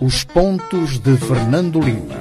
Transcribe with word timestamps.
Os 0.00 0.24
pontos 0.24 0.98
de 0.98 1.14
Fernando 1.18 1.78
Lima. 1.80 2.14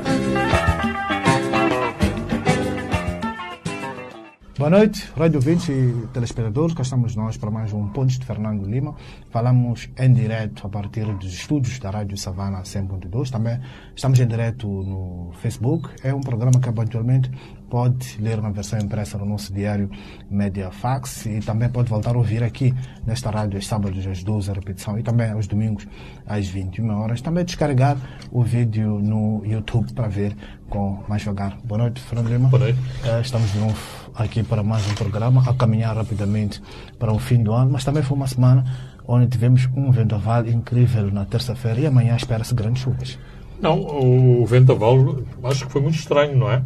Boa 4.58 4.70
noite, 4.70 5.10
rádio 5.16 5.38
ouvintes 5.38 5.70
e 5.70 6.08
telespectadores. 6.12 6.76
Cá 6.76 6.82
estamos 6.82 7.16
nós 7.16 7.38
para 7.38 7.50
mais 7.50 7.72
um 7.72 7.88
Pontos 7.88 8.20
de 8.20 8.26
Fernando 8.26 8.66
Lima. 8.66 8.96
Falamos 9.30 9.90
em 9.98 10.12
direto 10.12 10.68
a 10.68 10.70
partir 10.70 11.06
dos 11.06 11.34
estúdios 11.34 11.80
da 11.80 11.90
Rádio 11.90 12.18
Savana 12.18 12.64
100.2. 12.64 13.30
Também 13.30 13.62
estamos 13.96 14.20
em 14.20 14.28
direto 14.28 14.68
no 14.68 15.32
Facebook. 15.42 15.90
É 16.04 16.14
um 16.14 16.22
programa 16.22 16.60
que 16.60 16.68
habitualmente 16.68 17.32
pode 17.70 18.18
ler 18.20 18.42
na 18.42 18.50
versão 18.50 18.80
impressa 18.80 19.18
no 19.18 19.26
nosso 19.26 19.54
diário 19.54 19.90
Mediafax 20.30 21.26
e 21.26 21.40
também 21.40 21.70
pode 21.70 21.90
voltar 21.90 22.16
a 22.16 22.18
ouvir 22.18 22.44
aqui 22.44 22.74
nesta 23.06 23.30
rádio 23.30 23.58
aos 23.58 23.68
sábados 23.68 24.06
às 24.06 24.24
12 24.24 24.52
a 24.52 24.54
repetição 24.54 24.98
e 25.00 25.04
também 25.04 25.32
aos 25.32 25.48
domingos 25.48 25.88
às 26.26 26.48
21 26.48 26.90
horas. 26.98 27.22
Também 27.22 27.44
descarregar 27.46 27.98
o 28.32 28.44
vídeo 28.44 29.00
no 29.00 29.42
YouTube 29.46 29.94
para 29.94 30.08
ver 30.08 30.36
com 30.70 31.04
mais 31.08 31.24
vagar. 31.24 31.58
Boa 31.64 31.80
noite, 31.80 32.02
Fernando 32.02 32.28
Lima. 32.30 32.50
Boa 32.50 32.64
noite. 32.64 32.80
Eh, 33.04 33.22
Estamos 33.22 33.52
de 33.52 33.60
novo 33.60 33.78
aqui 34.16 34.44
para 34.44 34.64
mais 34.64 34.90
um 34.90 34.96
programa, 34.96 35.44
a 35.50 35.54
caminhar 35.54 35.96
rapidamente 35.96 36.62
para 36.98 37.12
o 37.12 37.20
fim 37.20 37.42
do 37.44 37.54
ano, 37.54 37.72
mas 37.72 37.84
também 37.84 38.02
foi 38.04 38.16
uma 38.18 38.28
semana 38.28 38.64
onde 39.08 39.28
tivemos 39.28 39.70
um 39.76 39.92
vendaval 39.92 40.46
incrível 40.48 41.12
na 41.12 41.26
terça-feira 41.26 41.80
e 41.82 41.86
amanhã 41.86 42.16
espera-se 42.16 42.54
grandes 42.54 42.82
chuvas. 42.82 43.20
Não, 43.66 43.80
o 43.80 44.46
vendaval 44.46 45.18
acho 45.44 45.66
que 45.66 45.72
foi 45.72 45.82
muito 45.82 45.98
estranho, 45.98 46.38
não 46.38 46.52
é? 46.52 46.62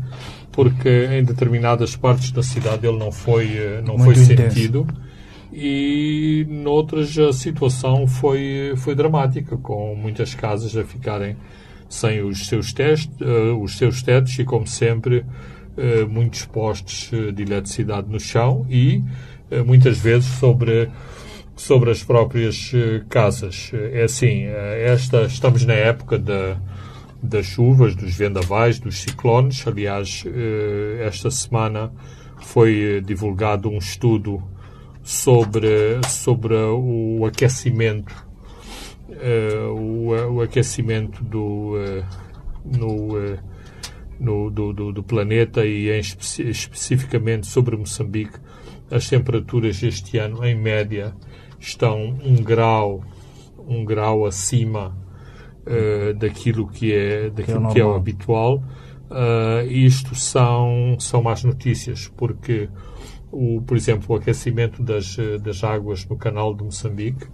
Porque 0.52 1.08
em 1.14 1.24
determinadas 1.24 1.96
partes 1.96 2.30
da 2.32 2.44
cidade 2.44 2.86
ele 2.86 2.98
não 2.98 3.10
foi, 3.10 3.56
eh, 3.56 3.82
não 3.86 3.98
Muito 3.98 4.16
foi 4.16 4.34
intenso. 4.34 4.56
sentido 4.56 4.88
e 5.54 6.46
noutras 6.50 7.18
a 7.18 7.32
situação 7.32 8.06
foi, 8.06 8.74
foi 8.76 8.94
dramática, 8.96 9.56
com 9.58 9.96
muitas 9.96 10.36
casas 10.36 10.76
a 10.76 10.84
ficarem 10.84 11.38
sem 11.88 12.22
os 12.22 12.48
seus, 12.48 12.74
testes, 12.74 13.10
eh, 13.22 13.52
os 13.58 13.78
seus 13.78 14.04
tetos 14.04 14.38
e, 14.38 14.44
como 14.44 14.68
sempre, 14.68 15.26
eh, 15.78 16.04
muitos 16.04 16.44
postes 16.46 17.10
de 17.34 17.44
eletricidade 17.44 18.10
no 18.10 18.20
chão 18.20 18.66
e 18.70 19.02
muitas 19.66 19.98
vezes 19.98 20.30
sobre 20.38 20.90
sobre 21.56 21.92
as 21.92 22.04
próprias 22.04 22.72
casas. 23.10 23.72
É 23.74 24.04
assim, 24.04 24.44
esta, 24.46 25.24
estamos 25.24 25.66
na 25.66 25.74
época 25.74 26.18
da, 26.18 26.56
das 27.22 27.46
chuvas, 27.46 27.96
dos 27.96 28.16
vendavais, 28.16 28.80
dos 28.80 29.00
ciclones. 29.00 29.66
Aliás, 29.68 30.24
eh, 30.26 31.04
esta 31.06 31.30
semana 31.30 31.92
foi 32.42 32.98
eh, 32.98 33.02
divulgado 33.02 33.70
um 33.70 33.78
estudo 33.78 34.42
sobre, 35.04 36.00
sobre 36.08 36.56
o 36.56 37.26
aquecimento, 37.26 38.16
eh, 39.10 39.68
o, 39.70 40.42
aquecimento 40.42 41.24
do, 41.24 41.74
no, 42.64 43.38
no, 44.20 44.50
do, 44.50 44.74
do, 44.74 44.92
do 44.94 45.04
planeta 45.04 45.66
e 45.66 45.90
em 45.90 46.00
especi- 46.00 46.50
especificamente 46.50 47.48
sobre 47.48 47.76
Moçambique. 47.76 48.40
As 48.90 49.08
temperaturas 49.08 49.84
este 49.84 50.18
ano, 50.18 50.44
em 50.44 50.56
média, 50.56 51.14
estão 51.60 52.18
um 52.24 52.36
grau, 52.36 53.04
um 53.68 53.84
grau 53.86 54.26
acima 54.26 54.98
eh, 55.66 56.14
daquilo 56.14 56.68
que 56.68 56.94
é, 56.94 57.30
daquilo 57.30 57.68
que 57.72 57.80
é, 57.80 57.84
o 57.84 57.88
normal. 57.88 57.96
habitual. 57.96 58.64
Ah, 59.10 59.64
isto 59.68 60.14
são, 60.16 60.96
são 61.00 61.22
más 61.24 61.44
notícias, 61.44 62.12
porque, 62.16 62.70
o, 63.32 63.62
por 63.62 63.76
exemplo, 63.76 64.16
o 64.16 64.18
aquecimento 64.18 64.84
das, 64.84 65.18
eh, 65.18 65.38
das 65.40 65.64
águas 65.64 66.06
no 66.06 66.16
canal 66.16 66.54
de 66.54 66.64
Moçambique 66.64 67.28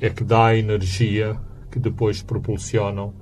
é 0.00 0.08
que 0.08 0.22
dá 0.22 0.56
energia 0.56 1.38
que 1.70 1.78
depois 1.80 2.22
propulsionam, 2.22 3.12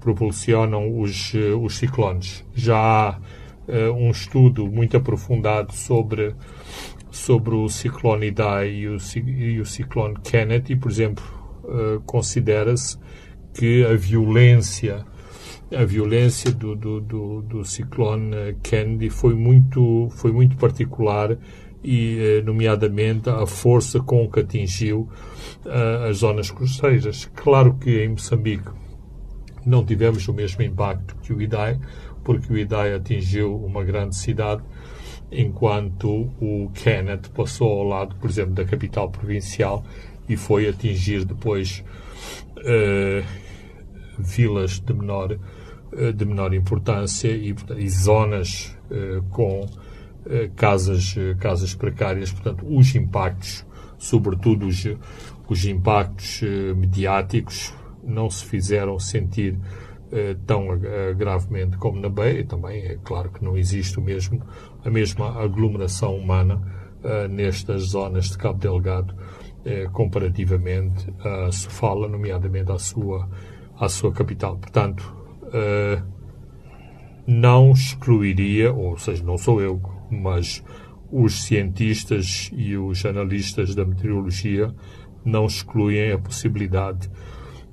propulsionam 0.00 0.98
os, 0.98 1.34
os 1.60 1.76
ciclones. 1.76 2.44
Já 2.54 2.78
há 2.78 3.20
eh, 3.68 3.90
um 3.90 4.10
estudo 4.10 4.66
muito 4.66 4.96
aprofundado 4.96 5.74
sobre, 5.74 6.34
sobre 7.10 7.54
o 7.54 7.68
ciclone 7.68 8.28
Idai 8.28 8.70
e 8.70 8.88
o, 8.88 8.96
e 9.26 9.60
o 9.60 9.66
ciclone 9.66 10.16
Kenneth 10.22 10.70
e, 10.70 10.76
por 10.76 10.90
exemplo, 10.90 11.24
eh, 11.68 12.00
considera-se 12.06 12.98
que 13.56 13.84
a 13.84 13.94
violência 13.96 15.04
a 15.74 15.84
violência 15.84 16.52
do, 16.52 16.76
do, 16.76 17.00
do, 17.00 17.42
do 17.42 17.64
ciclone 17.64 18.36
eh, 18.36 18.54
Kennedy 18.62 19.10
foi 19.10 19.34
muito, 19.34 20.08
foi 20.10 20.30
muito 20.30 20.56
particular 20.56 21.36
e, 21.82 22.18
eh, 22.20 22.42
nomeadamente, 22.42 23.28
a 23.28 23.44
força 23.46 23.98
com 23.98 24.30
que 24.30 24.40
atingiu 24.40 25.08
eh, 25.64 26.08
as 26.08 26.18
zonas 26.18 26.52
costeiras. 26.52 27.28
Claro 27.34 27.74
que 27.74 28.04
em 28.04 28.10
Moçambique 28.10 28.70
não 29.64 29.84
tivemos 29.84 30.28
o 30.28 30.32
mesmo 30.32 30.62
impacto 30.62 31.16
que 31.16 31.32
o 31.32 31.42
Idai, 31.42 31.80
porque 32.22 32.52
o 32.52 32.56
Idai 32.56 32.94
atingiu 32.94 33.56
uma 33.56 33.82
grande 33.82 34.14
cidade, 34.14 34.62
enquanto 35.32 36.30
o 36.40 36.70
Kenneth 36.74 37.30
passou 37.34 37.80
ao 37.80 37.82
lado, 37.82 38.14
por 38.20 38.30
exemplo, 38.30 38.54
da 38.54 38.64
capital 38.64 39.10
provincial 39.10 39.84
e 40.28 40.36
foi 40.36 40.68
atingir 40.68 41.24
depois 41.24 41.84
eh, 42.58 43.24
vilas 44.18 44.80
de 44.80 44.92
menor, 44.92 45.38
eh, 45.92 46.12
de 46.12 46.24
menor 46.24 46.54
importância 46.54 47.28
e, 47.28 47.54
e 47.76 47.88
zonas 47.88 48.76
eh, 48.90 49.20
com 49.30 49.66
eh, 50.26 50.50
casas, 50.56 51.14
casas 51.38 51.74
precárias. 51.74 52.32
Portanto, 52.32 52.66
os 52.68 52.94
impactos, 52.94 53.64
sobretudo 53.98 54.66
os, 54.66 54.86
os 55.48 55.64
impactos 55.64 56.42
mediáticos, 56.76 57.74
não 58.04 58.30
se 58.30 58.44
fizeram 58.44 58.98
sentir 58.98 59.58
tão 60.46 60.68
gravemente 61.16 61.76
como 61.76 62.00
na 62.00 62.08
Beira. 62.08 62.40
E 62.40 62.44
também 62.44 62.80
é 62.82 62.98
claro 63.02 63.30
que 63.30 63.42
não 63.42 63.56
existe 63.56 63.98
o 63.98 64.02
mesmo, 64.02 64.40
a 64.84 64.90
mesma 64.90 65.42
aglomeração 65.42 66.16
humana 66.16 66.60
nestas 67.28 67.88
zonas 67.88 68.30
de 68.30 68.38
Cabo 68.38 68.58
Delgado 68.58 69.14
comparativamente 69.92 71.12
a 71.18 71.50
Sofala, 71.50 72.06
nomeadamente 72.06 72.70
à 72.70 72.78
sua, 72.78 73.28
à 73.78 73.88
sua 73.88 74.12
capital. 74.12 74.56
Portanto, 74.58 75.14
eh, 75.52 76.02
não 77.26 77.72
excluiria, 77.72 78.72
ou 78.72 78.96
seja, 78.98 79.22
não 79.24 79.36
sou 79.36 79.60
eu, 79.60 79.80
mas 80.10 80.62
os 81.10 81.42
cientistas 81.44 82.50
e 82.52 82.76
os 82.76 83.04
analistas 83.04 83.74
da 83.74 83.84
meteorologia 83.84 84.74
não 85.24 85.46
excluem 85.46 86.12
a 86.12 86.18
possibilidade 86.18 87.10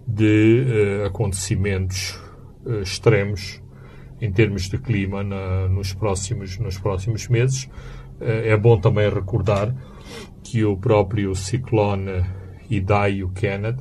de 0.08 0.66
eh, 0.68 1.06
acontecimentos 1.06 2.20
eh, 2.66 2.82
extremos 2.82 3.62
em 4.20 4.32
termos 4.32 4.70
de 4.70 4.78
clima 4.78 5.24
na- 5.24 5.68
nos, 5.68 5.94
próximos, 5.94 6.58
nos 6.58 6.78
próximos 6.78 7.28
meses. 7.28 7.70
Eh, 8.20 8.50
é 8.50 8.58
bom 8.58 8.80
também 8.80 9.10
recordar 9.10 9.74
que 10.44 10.64
o 10.66 10.78
próprio 10.78 11.36
ciclone 11.36 12.26
Idai 12.70 13.22
o 13.24 13.30
Kenneth 13.30 13.78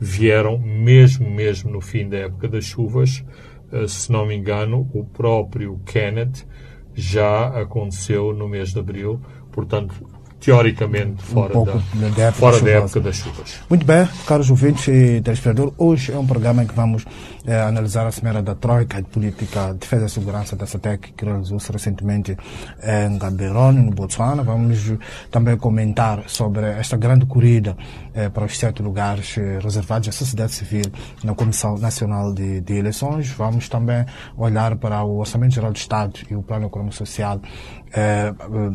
vieram 0.00 0.58
mesmo, 0.58 1.30
mesmo 1.30 1.70
no 1.70 1.80
fim 1.80 2.08
da 2.08 2.16
época 2.16 2.48
das 2.48 2.64
chuvas. 2.64 3.22
Eh, 3.70 3.86
se 3.86 4.10
não 4.10 4.24
me 4.24 4.34
engano, 4.34 4.88
o 4.94 5.04
próprio 5.04 5.78
Kenneth 5.84 6.46
já 6.94 7.48
aconteceu 7.60 8.32
no 8.32 8.48
mês 8.48 8.72
de 8.72 8.78
abril, 8.78 9.20
portanto, 9.52 9.94
teoricamente 10.40 11.22
fora, 11.22 11.52
pouco 11.52 11.82
da, 11.94 12.08
da 12.08 12.22
época 12.24 12.32
fora 12.32 12.60
da 12.60 12.70
época 12.70 13.00
das 13.00 13.16
chuvas. 13.16 13.60
Muito 13.68 13.84
bem, 13.84 14.08
caros 14.26 14.50
ouvintes 14.50 14.88
e 14.88 15.20
telespectadores, 15.20 15.74
hoje 15.76 16.12
é 16.12 16.18
um 16.18 16.26
programa 16.26 16.62
em 16.62 16.66
que 16.66 16.74
vamos 16.74 17.04
eh, 17.46 17.60
analisar 17.60 18.06
a 18.06 18.10
Cimeira 18.10 18.42
da 18.42 18.54
Troika 18.54 19.00
de 19.00 19.08
Política, 19.08 19.74
Defesa 19.74 20.06
e 20.06 20.08
Segurança 20.08 20.56
da 20.56 20.66
SATEC, 20.66 21.12
que 21.12 21.24
realizou-se 21.24 21.70
recentemente 21.70 22.36
em 22.82 23.18
Gaborone, 23.18 23.80
no 23.80 23.92
Botswana. 23.92 24.42
Vamos 24.42 24.90
eh, 24.90 24.98
também 25.30 25.56
comentar 25.56 26.24
sobre 26.26 26.66
esta 26.66 26.96
grande 26.96 27.26
corrida 27.26 27.76
eh, 28.14 28.28
para 28.28 28.44
os 28.44 28.58
sete 28.58 28.82
lugares 28.82 29.36
reservados 29.62 30.08
à 30.08 30.12
sociedade 30.12 30.52
civil 30.52 30.84
na 31.22 31.34
Comissão 31.34 31.76
Nacional 31.78 32.32
de, 32.32 32.60
de 32.60 32.74
Eleições. 32.74 33.28
Vamos 33.30 33.68
também 33.68 34.04
olhar 34.36 34.76
para 34.76 35.02
o 35.02 35.18
Orçamento 35.18 35.54
Geral 35.54 35.72
do 35.72 35.76
Estado 35.76 36.20
e 36.30 36.34
o 36.34 36.42
Plano 36.42 36.66
Econômico 36.66 36.96
Social 36.96 37.40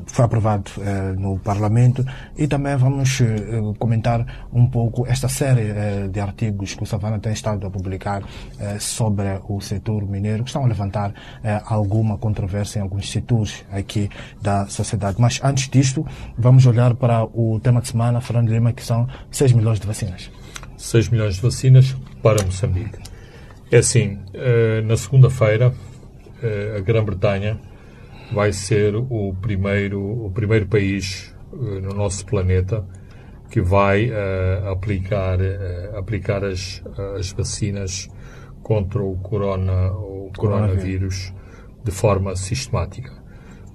foi 0.08 0.26
aprovado 0.26 0.72
eh, 0.80 1.14
no 1.18 1.40
Parlamento 1.40 2.06
e 2.38 2.48
também 2.48 2.76
vamos 2.76 3.22
eh, 3.22 3.26
comentar 3.80 4.48
um 4.52 4.68
pouco 4.68 5.08
esta 5.08 5.30
série 5.30 6.10
de 6.10 6.20
artigos 6.20 6.74
que 6.74 6.84
o 6.84 6.86
Savana 6.86 7.18
tem 7.20 7.32
estado 7.32 7.66
a 7.66 7.70
publicar 7.70 8.24
sobre 8.80 9.40
o 9.48 9.62
setor 9.62 10.06
mineiro, 10.06 10.44
que 10.44 10.50
estão 10.50 10.64
a 10.64 10.68
levantar 10.68 11.14
alguma 11.66 12.18
controvérsia 12.18 12.80
em 12.80 12.82
alguns 12.82 13.10
setores 13.12 13.64
aqui 13.72 14.10
da 14.42 14.66
sociedade. 14.68 15.18
Mas 15.20 15.40
antes 15.44 15.70
disto, 15.70 16.06
vamos 16.38 16.66
olhar 16.66 16.94
para 16.96 17.24
o 17.24 17.60
tema 17.62 17.82
de 17.82 17.90
semana, 17.90 18.22
Fernando 18.22 18.50
Lima, 18.50 18.74
que 18.74 18.84
são 18.84 19.08
6 19.32 19.54
milhões 19.54 19.80
de 19.80 19.88
vacinas. 19.88 20.32
6 20.78 21.10
milhões 21.10 21.36
de 21.36 21.42
vacinas 21.42 21.96
para 22.22 22.44
Moçambique. 22.44 23.00
É 23.72 23.78
assim, 23.78 24.20
na 24.86 24.98
segunda-feira, 24.98 25.74
a 26.78 26.80
Grã-Bretanha 26.82 27.58
vai 28.32 28.52
ser 28.52 28.96
o 28.96 29.36
primeiro, 29.42 30.26
o 30.26 30.32
primeiro 30.32 30.68
país 30.68 31.36
eh, 31.54 31.82
no 31.82 31.94
nosso 31.94 32.26
planeta 32.26 32.86
que 33.50 33.62
vai 33.62 34.12
aplicar, 34.70 35.38
aplicar 35.96 36.44
as, 36.44 36.84
as 37.18 37.32
vacinas 37.32 38.10
contra 38.64 39.02
o, 39.02 39.16
corona, 39.18 39.92
o 39.92 40.32
coronavírus 40.36 41.32
de 41.84 41.92
forma 41.92 42.36
sistemática. 42.36 43.14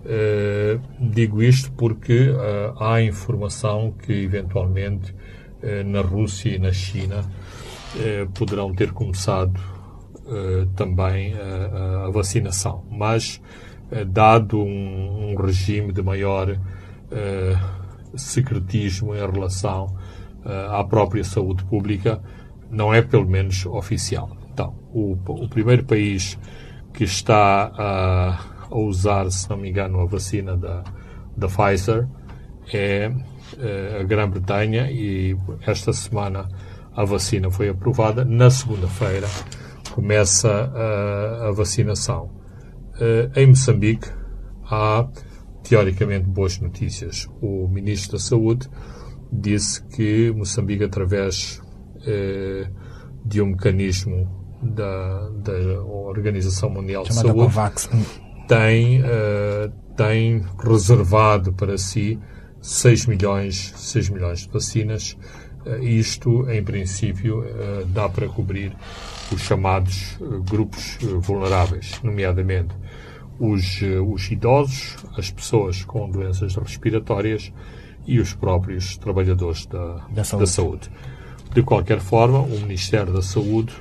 Uh, 0.00 0.80
digo 0.98 1.42
isto 1.42 1.70
porque 1.72 2.30
uh, 2.30 2.82
há 2.82 3.02
informação 3.02 3.92
que 3.92 4.12
eventualmente 4.12 5.12
uh, 5.62 5.84
na 5.84 6.00
Rússia 6.00 6.56
e 6.56 6.58
na 6.58 6.72
China 6.72 7.22
poderão 8.34 8.72
ter 8.72 8.92
começado 8.92 9.60
também 10.76 11.34
a, 11.34 12.08
vacinação, 12.08 12.84
mas 12.88 13.42
dado 14.08 14.60
um, 14.60 15.32
um, 15.32 15.34
regime 15.36 15.92
de 15.92 16.02
maior 16.02 16.56
secretismo 18.14 19.14
em 19.14 19.18
relação 19.18 19.96
à 20.44 20.84
própria 20.84 21.24
saúde 21.24 21.64
pública, 21.64 22.22
não 22.70 22.94
é 22.94 23.02
pelo 23.02 23.26
menos 23.26 23.66
oficial. 23.66 24.36
Então, 24.52 24.74
o, 24.92 25.16
o 25.26 25.48
primeiro 25.48 25.84
país 25.84 26.38
que 26.92 27.04
está 27.04 27.72
a, 27.76 28.38
a, 28.70 28.78
usar, 28.78 29.30
se 29.30 29.48
não 29.50 29.56
me 29.56 29.70
engano, 29.70 30.00
a 30.00 30.06
vacina 30.06 30.56
da, 30.56 30.84
da 31.36 31.48
Pfizer 31.48 32.06
é, 32.72 33.12
a 33.98 34.02
Grã-Bretanha 34.04 34.90
e 34.90 35.36
esta 35.66 35.92
semana 35.92 36.48
a 36.94 37.04
vacina 37.04 37.50
foi 37.50 37.68
aprovada. 37.68 38.24
Na 38.24 38.50
segunda-feira 38.50 39.26
começa 39.92 40.72
a 41.48 41.50
vacinação. 41.52 42.39
Uh, 43.00 43.32
em 43.34 43.46
Moçambique 43.46 44.10
há 44.70 45.08
teoricamente 45.62 46.26
boas 46.28 46.58
notícias. 46.58 47.26
O 47.40 47.66
Ministro 47.66 48.12
da 48.12 48.18
Saúde 48.18 48.68
disse 49.32 49.82
que 49.86 50.30
Moçambique, 50.32 50.84
através 50.84 51.62
uh, 51.96 52.70
de 53.24 53.40
um 53.40 53.46
mecanismo 53.46 54.28
da, 54.62 55.30
da 55.30 55.82
Organização 55.82 56.68
Mundial 56.68 57.04
de 57.04 57.14
Saúde 57.14 57.32
COVAX. 57.32 57.88
tem, 58.46 59.00
uh, 59.00 59.72
tem 59.96 60.44
reservado 60.62 61.54
para 61.54 61.78
si 61.78 62.18
6 62.60 63.06
milhões, 63.06 63.72
6 63.76 64.10
milhões 64.10 64.40
de 64.40 64.50
vacinas. 64.50 65.16
Isto, 65.82 66.50
em 66.50 66.64
princípio, 66.64 67.44
dá 67.88 68.08
para 68.08 68.26
cobrir 68.28 68.74
os 69.30 69.42
chamados 69.42 70.18
grupos 70.48 70.96
vulneráveis, 71.20 72.00
nomeadamente 72.02 72.74
os, 73.40 73.80
os 74.06 74.30
idosos, 74.30 74.96
as 75.16 75.30
pessoas 75.30 75.84
com 75.84 76.08
doenças 76.08 76.54
respiratórias 76.54 77.52
e 78.06 78.20
os 78.20 78.32
próprios 78.34 78.96
trabalhadores 78.96 79.66
da, 79.66 80.06
da 80.10 80.22
saúde. 80.22 80.44
Da 80.44 80.46
saúde. 80.46 80.90
De 81.52 81.62
qualquer 81.62 81.98
forma, 81.98 82.38
o 82.38 82.60
Ministério 82.60 83.12
da 83.12 83.22
Saúde 83.22 83.72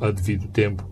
a 0.00 0.10
devido 0.10 0.46
tempo, 0.48 0.84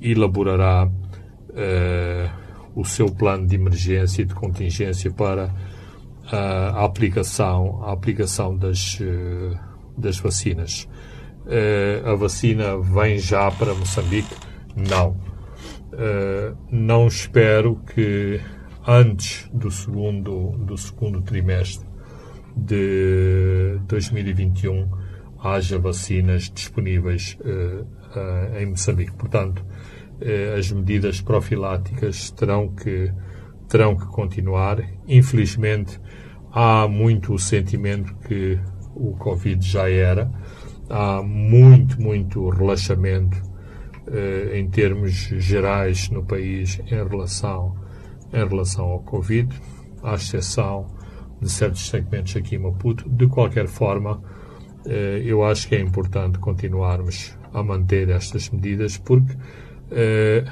elaborará 0.00 0.86
uh, 0.86 2.30
o 2.74 2.84
seu 2.84 3.10
plano 3.10 3.46
de 3.46 3.56
emergência 3.56 4.22
e 4.22 4.24
de 4.24 4.34
contingência 4.34 5.10
para 5.10 5.50
a 6.30 6.84
aplicação, 6.84 7.84
a 7.84 7.92
aplicação 7.92 8.56
das, 8.56 8.98
uh, 9.00 9.58
das 9.96 10.18
vacinas. 10.18 10.88
A 12.04 12.14
vacina 12.16 12.76
vem 12.76 13.18
já 13.18 13.48
para 13.52 13.72
Moçambique? 13.72 14.34
Não. 14.74 15.16
Não 16.70 17.06
espero 17.06 17.76
que 17.94 18.40
antes 18.86 19.48
do 19.52 19.70
segundo, 19.70 20.52
do 20.58 20.76
segundo 20.76 21.22
trimestre 21.22 21.86
de 22.56 23.78
2021 23.86 24.88
haja 25.42 25.78
vacinas 25.78 26.50
disponíveis 26.50 27.36
uh, 27.40 27.82
uh, 27.82 28.58
em 28.58 28.66
Moçambique. 28.66 29.12
Portanto, 29.12 29.64
as 30.58 30.72
medidas 30.72 31.20
profiláticas 31.20 32.30
terão 32.30 32.68
que, 32.74 33.12
terão 33.68 33.94
que 33.94 34.06
continuar. 34.06 34.78
Infelizmente, 35.06 36.00
há 36.50 36.88
muito 36.88 37.34
o 37.34 37.38
sentimento 37.38 38.14
que 38.26 38.58
o 38.94 39.14
Covid 39.18 39.66
já 39.66 39.90
era. 39.90 40.30
Há 40.88 41.22
muito, 41.22 42.00
muito 42.00 42.48
relaxamento 42.48 43.36
em 44.52 44.68
termos 44.68 45.12
gerais 45.12 46.08
no 46.10 46.24
país 46.24 46.80
em 46.86 47.08
relação, 47.08 47.76
em 48.32 48.46
relação 48.46 48.84
ao 48.84 49.00
Covid, 49.00 49.48
à 50.02 50.14
exceção 50.14 50.86
de 51.40 51.50
certos 51.50 51.88
segmentos 51.88 52.36
aqui 52.36 52.56
em 52.56 52.58
Maputo. 52.58 53.08
De 53.08 53.26
qualquer 53.26 53.66
forma, 53.66 54.22
eh, 54.86 55.22
eu 55.24 55.44
acho 55.44 55.68
que 55.68 55.74
é 55.74 55.80
importante 55.80 56.38
continuarmos 56.38 57.36
a 57.52 57.62
manter 57.62 58.08
estas 58.08 58.50
medidas 58.50 58.96
porque 58.96 59.34
eh, 59.90 60.44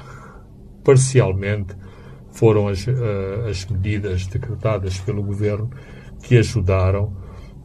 parcialmente 0.83 1.75
foram 2.31 2.67
as, 2.67 2.87
eh, 2.87 3.49
as 3.49 3.65
medidas 3.65 4.27
decretadas 4.27 4.99
pelo 4.99 5.23
governo 5.23 5.69
que 6.21 6.37
ajudaram 6.37 7.15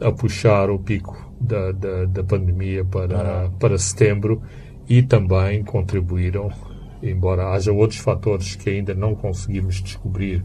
a 0.00 0.12
puxar 0.12 0.70
o 0.70 0.78
pico 0.78 1.34
da, 1.40 1.72
da, 1.72 2.04
da 2.06 2.25
pandemia 2.25 2.84
para, 2.84 3.50
para 3.58 3.76
setembro 3.76 4.42
e 4.90 5.02
também 5.04 5.62
contribuíram, 5.62 6.50
embora 7.00 7.52
haja 7.52 7.72
outros 7.72 8.00
fatores 8.00 8.56
que 8.56 8.70
ainda 8.70 8.92
não 8.92 9.14
conseguimos 9.14 9.81
descobrir 9.81 10.44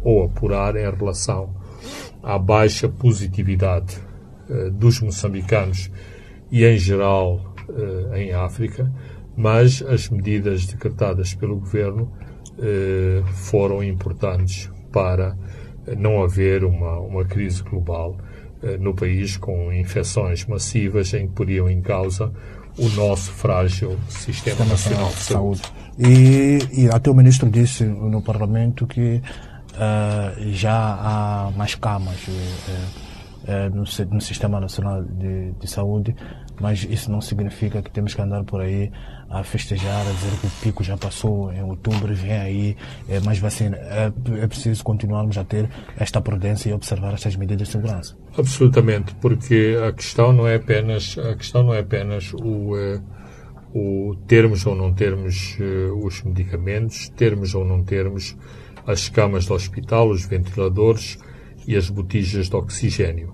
ou 0.00 0.22
apurar 0.22 0.76
em 0.76 0.88
relação 0.88 1.52
à 2.22 2.38
baixa 2.38 2.88
positividade 2.88 3.98
eh, 4.48 4.70
dos 4.70 5.00
moçambicanos 5.00 5.90
e, 6.52 6.64
em 6.64 6.78
geral, 6.78 7.52
eh, 7.68 8.22
em 8.22 8.32
África, 8.32 8.88
mas 9.36 9.82
as 9.82 10.08
medidas 10.08 10.66
decretadas 10.66 11.34
pelo 11.34 11.56
governo 11.56 12.12
eh, 12.60 13.24
foram 13.32 13.82
importantes 13.82 14.70
para 14.92 15.36
não 15.98 16.22
haver 16.22 16.62
uma, 16.62 17.00
uma 17.00 17.24
crise 17.24 17.60
global 17.64 18.16
no 18.78 18.94
país 18.94 19.38
com 19.38 19.72
infecções 19.72 20.44
massivas 20.44 21.14
em 21.14 21.26
que 21.26 21.32
poriam 21.32 21.70
em 21.70 21.80
causa 21.80 22.30
o 22.80 22.88
nosso 22.96 23.30
frágil 23.32 23.98
Sistema, 24.08 24.64
Nacional 24.64 25.10
de 25.10 25.22
Saúde. 25.22 25.62
E, 25.98 26.58
e 26.72 26.88
até 26.88 27.10
o 27.10 27.14
ministro 27.14 27.50
disse 27.50 27.84
no 27.84 28.22
Parlamento 28.22 28.86
que 28.86 29.20
uh, 29.74 30.52
já 30.52 30.72
há 30.72 31.52
mais 31.54 31.74
camas. 31.74 32.26
Uh, 32.26 33.10
eh, 33.46 33.70
no, 33.70 33.84
no, 34.10 34.20
Sistema 34.20 34.60
Nacional 34.60 35.02
de, 35.02 35.52
de, 35.52 35.66
Saúde, 35.66 36.14
mas 36.60 36.86
isso 36.88 37.10
não 37.10 37.20
significa 37.20 37.82
que 37.82 37.90
temos 37.90 38.14
que 38.14 38.20
andar 38.20 38.44
por 38.44 38.60
aí 38.60 38.90
a 39.28 39.42
festejar, 39.42 40.00
a 40.06 40.12
dizer 40.12 40.40
que 40.40 40.46
o 40.46 40.50
pico 40.62 40.84
já 40.84 40.96
passou 40.96 41.52
em 41.52 41.62
outubro, 41.62 42.14
vem 42.14 42.32
aí 42.32 42.76
é, 43.08 43.20
mais 43.20 43.38
vacina. 43.38 43.76
É, 43.76 44.12
é 44.42 44.46
preciso 44.46 44.84
continuarmos 44.84 45.38
a 45.38 45.44
ter 45.44 45.68
esta 45.96 46.20
prudência 46.20 46.70
e 46.70 46.72
observar 46.72 47.14
estas 47.14 47.36
medidas 47.36 47.68
de 47.68 47.72
segurança. 47.72 48.16
Absolutamente, 48.36 49.14
porque 49.16 49.76
a 49.88 49.92
questão 49.92 50.32
não 50.32 50.46
é 50.46 50.56
apenas 50.56 51.16
a 51.18 51.34
questão 51.34 51.62
não 51.62 51.74
é 51.74 51.80
apenas 51.80 52.32
o 52.34 52.74
uh, 52.74 53.02
o 53.72 54.16
termos 54.26 54.66
ou 54.66 54.74
não 54.74 54.92
termos 54.92 55.56
uh, 55.60 56.04
os 56.04 56.22
medicamentos, 56.22 57.08
termos 57.10 57.54
ou 57.54 57.64
não 57.64 57.84
termos 57.84 58.36
as 58.86 59.08
camas 59.08 59.46
do 59.46 59.54
hospital, 59.54 60.08
os 60.08 60.26
ventiladores, 60.26 61.18
e 61.66 61.76
as 61.76 61.88
botijas 61.88 62.48
de 62.48 62.56
oxigênio. 62.56 63.32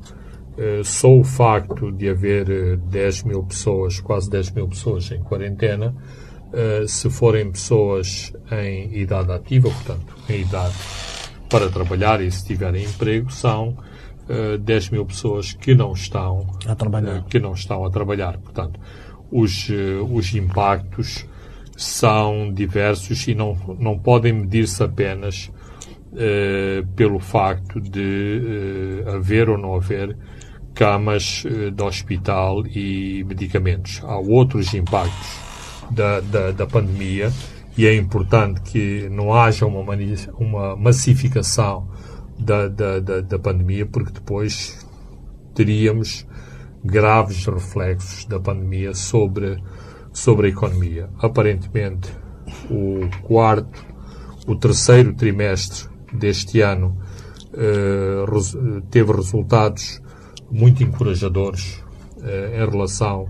Uh, 0.56 0.82
só 0.82 1.14
o 1.14 1.22
facto 1.22 1.92
de 1.92 2.08
haver 2.08 2.48
uh, 2.48 2.72
eh, 2.72 2.76
10 2.76 3.24
mil 3.24 3.42
pessoas, 3.42 4.00
quase 4.00 4.30
10 4.30 4.52
mil 4.52 4.68
pessoas 4.68 5.10
em 5.10 5.20
quarentena, 5.22 5.94
uh, 6.48 6.88
se 6.88 7.10
forem 7.10 7.50
pessoas 7.50 8.32
em 8.50 8.96
idade 8.96 9.30
ativa, 9.32 9.68
portanto, 9.68 10.16
em 10.28 10.40
idade 10.40 10.74
para 11.50 11.68
trabalhar 11.68 12.22
e 12.22 12.30
se 12.30 12.46
tiverem 12.46 12.84
emprego, 12.84 13.30
são 13.30 13.76
uh, 14.28 14.56
10 14.58 14.90
mil 14.90 15.04
pessoas 15.04 15.52
que 15.52 15.74
não 15.74 15.92
estão 15.92 16.46
a 16.66 16.74
trabalhar. 16.74 17.24
que 17.24 17.38
não 17.38 17.52
estão 17.52 17.84
a 17.84 17.90
trabalhar. 17.90 18.38
Portanto, 18.38 18.80
os, 19.30 19.68
os 20.10 20.34
impactos 20.34 21.26
são 21.76 22.50
diversos 22.52 23.28
e 23.28 23.34
não, 23.34 23.56
não 23.78 23.98
podem 23.98 24.32
medir-se 24.32 24.82
apenas 24.82 25.50
eh, 26.18 26.82
pelo 26.94 27.18
facto 27.18 27.78
de 27.78 29.02
haver 29.06 29.50
ou 29.50 29.58
não 29.58 29.74
haver 29.74 30.16
camas 30.76 31.42
uh, 31.44 31.70
de 31.70 31.82
hospital 31.82 32.64
e 32.66 33.24
medicamentos. 33.24 34.00
Há 34.04 34.18
outros 34.18 34.72
impactos 34.74 35.40
da, 35.90 36.20
da, 36.20 36.52
da, 36.52 36.66
pandemia 36.66 37.32
e 37.76 37.86
é 37.86 37.96
importante 37.96 38.60
que 38.60 39.08
não 39.10 39.32
haja 39.32 39.66
uma, 39.66 39.82
uma 40.38 40.76
massificação 40.76 41.88
da, 42.38 42.68
da, 42.68 43.00
da, 43.00 43.20
da 43.22 43.38
pandemia, 43.38 43.86
porque 43.86 44.12
depois 44.12 44.86
teríamos 45.54 46.26
graves 46.84 47.46
reflexos 47.46 48.26
da 48.26 48.38
pandemia 48.38 48.94
sobre, 48.94 49.56
sobre 50.12 50.48
a 50.48 50.50
economia. 50.50 51.08
Aparentemente, 51.18 52.10
o 52.70 53.08
quarto, 53.22 53.84
o 54.46 54.54
terceiro 54.54 55.14
trimestre 55.14 55.88
deste 56.12 56.60
ano 56.60 56.98
uh, 57.54 58.80
teve 58.90 59.12
resultados 59.12 60.00
muito 60.50 60.82
encorajadores 60.82 61.82
em 62.22 62.70
relação 62.70 63.28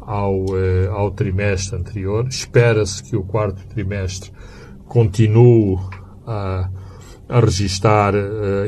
ao, 0.00 0.44
ao 0.92 1.10
trimestre 1.10 1.78
anterior. 1.78 2.26
Espera-se 2.26 3.02
que 3.02 3.16
o 3.16 3.22
quarto 3.22 3.66
trimestre 3.68 4.30
continue 4.86 5.78
a, 6.26 6.70
a 7.28 7.40
registar 7.40 8.14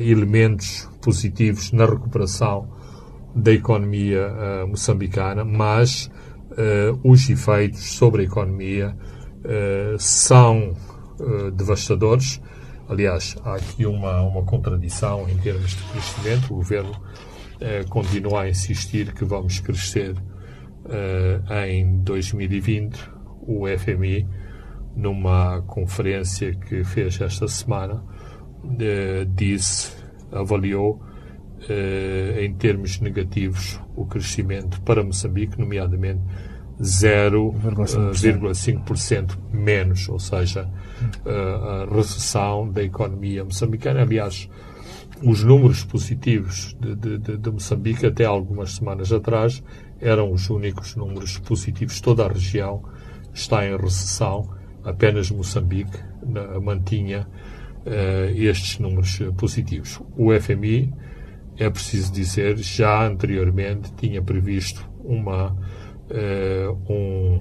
elementos 0.01 0.89
positivos 1.03 1.73
na 1.73 1.87
recuperação 1.87 2.69
da 3.35 3.53
economia 3.53 4.33
moçambicana, 4.67 5.45
mas 5.45 6.11
os 7.03 7.29
efeitos 7.29 7.95
sobre 7.95 8.23
a 8.23 8.25
economia 8.25 8.97
são 9.99 10.73
devastadores. 11.55 12.41
Aliás, 12.89 13.37
há 13.45 13.55
aqui 13.55 13.87
uma, 13.87 14.21
uma 14.23 14.43
contradição 14.43 15.29
em 15.29 15.37
termos 15.39 15.71
de 15.71 15.83
crescimento. 15.85 16.53
O 16.53 16.57
governo 16.57 16.93
continua 17.89 18.43
a 18.43 18.49
insistir 18.49 19.13
que 19.13 19.25
vamos 19.25 19.61
crescer 19.61 20.15
em 21.67 21.99
2020. 21.99 23.11
O 23.47 23.67
FMI, 23.67 24.27
numa 24.97 25.61
conferência 25.63 26.55
que 26.55 26.83
fez 26.85 27.21
esta 27.21 27.47
semana, 27.47 28.03
disse, 29.37 29.93
avaliou 30.33 31.01
eh, 31.69 32.45
em 32.45 32.55
termos 32.55 33.01
negativos 33.01 33.81
o 33.97 34.05
crescimento 34.05 34.81
para 34.83 35.03
Moçambique, 35.03 35.59
nomeadamente 35.59 36.21
0,5% 36.81 39.31
eh, 39.31 39.35
menos, 39.57 40.09
ou 40.09 40.19
seja, 40.19 40.69
eh, 41.25 41.31
a 41.31 41.87
recessão 41.95 42.69
da 42.71 42.83
economia 42.83 43.45
moçambicana. 43.45 44.03
Aliás, 44.03 44.51
os 45.25 45.43
números 45.43 45.85
positivos 45.85 46.77
de, 46.79 47.19
de, 47.19 47.37
de, 47.39 47.51
Moçambique 47.51 48.05
até 48.05 48.25
algumas 48.25 48.73
semanas 48.75 49.13
atrás 49.13 49.63
eram 50.01 50.31
os 50.31 50.51
únicos 50.51 50.95
números 50.97 51.39
positivos. 51.39 52.01
Toda 52.01 52.25
a 52.25 52.29
região 52.29 52.83
está 53.33 53.67
em 53.67 53.77
recessão, 53.77 54.51
apenas 54.85 55.31
Moçambique 55.31 55.99
mantinha 56.63 57.27
uh, 57.87 58.31
estes 58.37 58.79
números 58.79 59.19
positivos. 59.37 60.01
O 60.17 60.33
FMI 60.39 60.93
é 61.57 61.71
preciso 61.71 62.13
dizer, 62.13 62.59
já 62.59 63.07
anteriormente 63.07 63.93
tinha 63.95 64.21
previsto 64.21 64.89
uma, 65.03 65.53
uh, 65.53 66.93
um, 66.93 67.41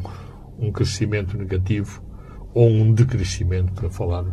um 0.57 0.71
crescimento 0.71 1.37
negativo 1.37 2.01
ou 2.53 2.69
um 2.69 2.93
decrescimento, 2.93 3.73
para 3.73 3.89
falar, 3.89 4.25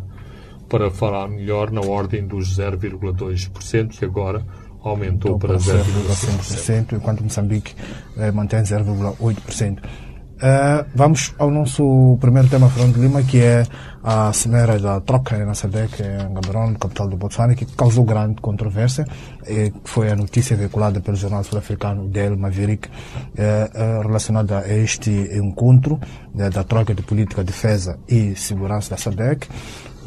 para 0.71 0.89
falar 0.89 1.27
melhor, 1.27 1.69
na 1.69 1.81
ordem 1.81 2.25
dos 2.25 2.57
0,2%, 2.57 3.89
que 3.89 4.05
agora 4.05 4.41
aumentou 4.81 5.35
então, 5.35 5.39
para 5.39 5.57
0,5%, 5.57 6.93
enquanto 6.93 7.21
Moçambique 7.21 7.75
eh, 8.17 8.31
mantém 8.31 8.63
0,8%. 8.63 9.79
Uh, 10.41 10.83
vamos 10.95 11.35
ao 11.37 11.51
nosso 11.51 12.17
primeiro 12.19 12.47
tema, 12.47 12.67
Fernando 12.67 12.97
Lima, 12.97 13.21
que 13.21 13.39
é 13.39 13.63
a 14.03 14.33
cimeira 14.33 14.79
da 14.79 14.99
troca 14.99 15.37
na 15.45 15.53
SADEC 15.53 16.01
em 16.01 16.33
Gaborone, 16.33 16.75
capital 16.77 17.07
do 17.07 17.15
Botswana, 17.15 17.53
que 17.53 17.65
causou 17.65 18.03
grande 18.03 18.41
controvérsia. 18.41 19.05
E 19.47 19.71
foi 19.83 20.09
a 20.09 20.15
notícia 20.15 20.57
veiculada 20.57 20.99
pelo 20.99 21.15
jornal 21.15 21.43
sul-africano 21.43 22.07
Del 22.07 22.35
Maverick 22.37 22.89
eh, 23.37 23.69
eh, 23.71 24.01
relacionada 24.01 24.59
a 24.59 24.73
este 24.73 25.11
encontro 25.37 25.99
eh, 26.35 26.49
da 26.49 26.63
troca 26.63 26.95
de 26.95 27.03
política, 27.03 27.43
defesa 27.43 27.99
e 28.07 28.35
segurança 28.35 28.89
da 28.89 28.97
SADEC. 28.97 29.47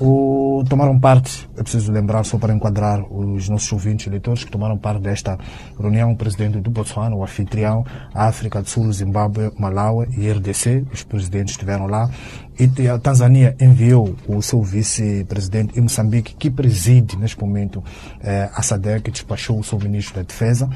O, 0.01 0.65
tomaram 0.69 0.99
parte, 0.99 1.49
é 1.57 1.63
preciso 1.63 1.93
lembrar, 1.93 2.25
só 2.25 2.37
para 2.37 2.53
enquadrar 2.53 3.01
os 3.13 3.49
nossos 3.49 3.71
ouvintes 3.73 4.09
eleitores, 4.09 4.43
que 4.43 4.51
tomaram 4.51 4.77
parte 4.77 5.01
desta 5.01 5.39
reunião 5.79 6.11
o 6.11 6.17
presidente 6.17 6.59
do 6.59 6.69
Botswana, 6.69 7.15
o 7.15 7.23
anfitrião, 7.23 7.85
África 8.13 8.61
do 8.61 8.69
Sul, 8.69 8.93
Zimbábue, 8.93 9.53
Malawi 9.57 10.09
e 10.19 10.29
RDC, 10.29 10.85
os 10.93 11.05
presidentes 11.05 11.53
estiveram 11.53 11.87
lá. 11.87 12.11
E 12.59 12.89
a 12.89 12.99
Tanzânia 12.99 13.57
enviou 13.61 14.17
o 14.29 14.43
seu 14.43 14.63
vice-presidente 14.63 15.77
e 15.77 15.81
Moçambique, 15.81 16.35
que 16.35 16.51
preside 16.51 17.17
neste 17.17 17.41
momento 17.41 17.83
eh, 18.21 18.49
a 18.53 18.63
SADEC, 18.63 19.11
despachou 19.11 19.59
o 19.59 19.65
seu 19.65 19.79
ministro 19.79 20.17
da 20.17 20.23
Defesa 20.23 20.69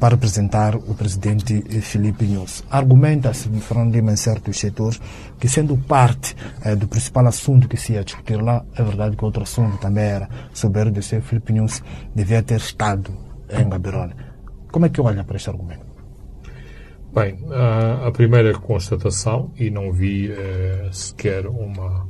para 0.00 0.14
representar 0.14 0.74
o 0.74 0.94
presidente 0.94 1.62
Filipe 1.80 2.24
Nunes. 2.24 2.64
Argumenta-se, 2.70 3.48
Fernando 3.60 3.94
Lima, 3.94 4.12
em 4.12 4.16
certos 4.16 4.58
setores, 4.58 5.00
que 5.38 5.48
sendo 5.48 5.76
parte 5.76 6.34
eh, 6.64 6.74
do 6.74 6.88
principal 6.88 7.26
assunto 7.26 7.68
que 7.68 7.76
se 7.76 7.92
ia 7.92 8.02
discutir 8.02 8.42
lá, 8.42 8.64
é 8.74 8.82
verdade 8.82 9.16
que 9.16 9.24
outro 9.24 9.42
assunto 9.42 9.78
também 9.78 10.04
era 10.04 10.28
sobre 10.52 10.80
a 10.80 10.84
RDC, 10.84 11.20
Filipe 11.20 11.52
Nunes 11.52 11.82
devia 12.14 12.42
ter 12.42 12.56
estado 12.56 13.12
em 13.50 13.68
Gaborone. 13.68 14.14
Como 14.72 14.86
é 14.86 14.88
que 14.88 15.00
olha 15.00 15.22
para 15.22 15.36
este 15.36 15.48
argumento? 15.50 15.86
Bem, 17.14 17.38
a, 17.50 18.08
a 18.08 18.12
primeira 18.12 18.52
constatação, 18.54 19.52
e 19.56 19.70
não 19.70 19.92
vi 19.92 20.30
eh, 20.30 20.88
sequer 20.92 21.46
uma, 21.46 22.06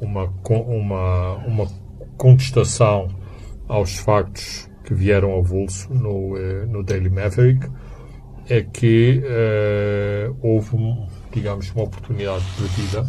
uma, 0.00 0.32
uma, 0.48 1.34
uma 1.46 1.66
contestação 2.16 3.08
aos 3.68 3.96
factos 3.96 4.68
que 4.84 4.94
vieram 4.94 5.32
ao 5.32 5.42
vulso 5.42 5.92
no, 5.92 6.36
eh, 6.36 6.66
no 6.66 6.82
Daily 6.82 7.10
Maverick, 7.10 7.68
é 8.48 8.62
que 8.62 9.22
eh, 9.24 10.30
houve, 10.42 10.76
digamos, 11.32 11.70
uma 11.72 11.84
oportunidade 11.84 12.44
perdida 12.56 13.08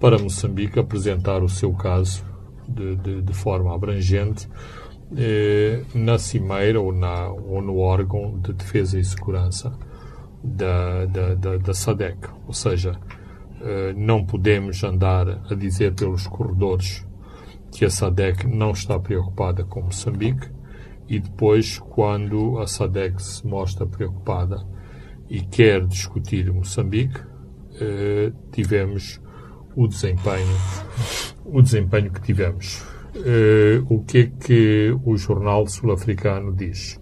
para 0.00 0.18
Moçambique 0.18 0.78
apresentar 0.78 1.42
o 1.42 1.48
seu 1.48 1.72
caso 1.72 2.24
de, 2.68 2.96
de, 2.96 3.22
de 3.22 3.32
forma 3.32 3.74
abrangente 3.74 4.48
eh, 5.16 5.82
na 5.94 6.18
cimeira 6.18 6.80
ou, 6.80 6.92
na, 6.92 7.28
ou 7.28 7.62
no 7.62 7.78
órgão 7.78 8.38
de 8.40 8.52
defesa 8.52 8.98
e 8.98 9.04
segurança 9.04 9.72
da, 10.42 11.06
da, 11.06 11.34
da, 11.34 11.56
da 11.56 11.74
SADEC. 11.74 12.28
Ou 12.46 12.52
seja, 12.52 12.92
uh, 12.92 13.92
não 13.96 14.24
podemos 14.24 14.82
andar 14.84 15.40
a 15.50 15.54
dizer 15.54 15.94
pelos 15.94 16.26
corredores 16.26 17.06
que 17.72 17.84
a 17.84 17.90
SADEC 17.90 18.46
não 18.46 18.72
está 18.72 18.98
preocupada 18.98 19.64
com 19.64 19.82
Moçambique 19.82 20.48
e 21.08 21.18
depois, 21.18 21.78
quando 21.78 22.58
a 22.58 22.66
SADEC 22.66 23.22
se 23.22 23.46
mostra 23.46 23.86
preocupada 23.86 24.64
e 25.28 25.40
quer 25.40 25.86
discutir 25.86 26.52
Moçambique, 26.52 27.18
uh, 27.20 28.32
tivemos 28.52 29.20
o 29.74 29.88
desempenho, 29.88 30.56
o 31.44 31.62
desempenho 31.62 32.12
que 32.12 32.20
tivemos. 32.20 32.82
Uh, 33.16 33.84
o 33.88 34.04
que 34.04 34.18
é 34.18 34.26
que 34.26 34.96
o 35.04 35.16
jornal 35.16 35.66
sul-africano 35.66 36.54
diz? 36.54 37.00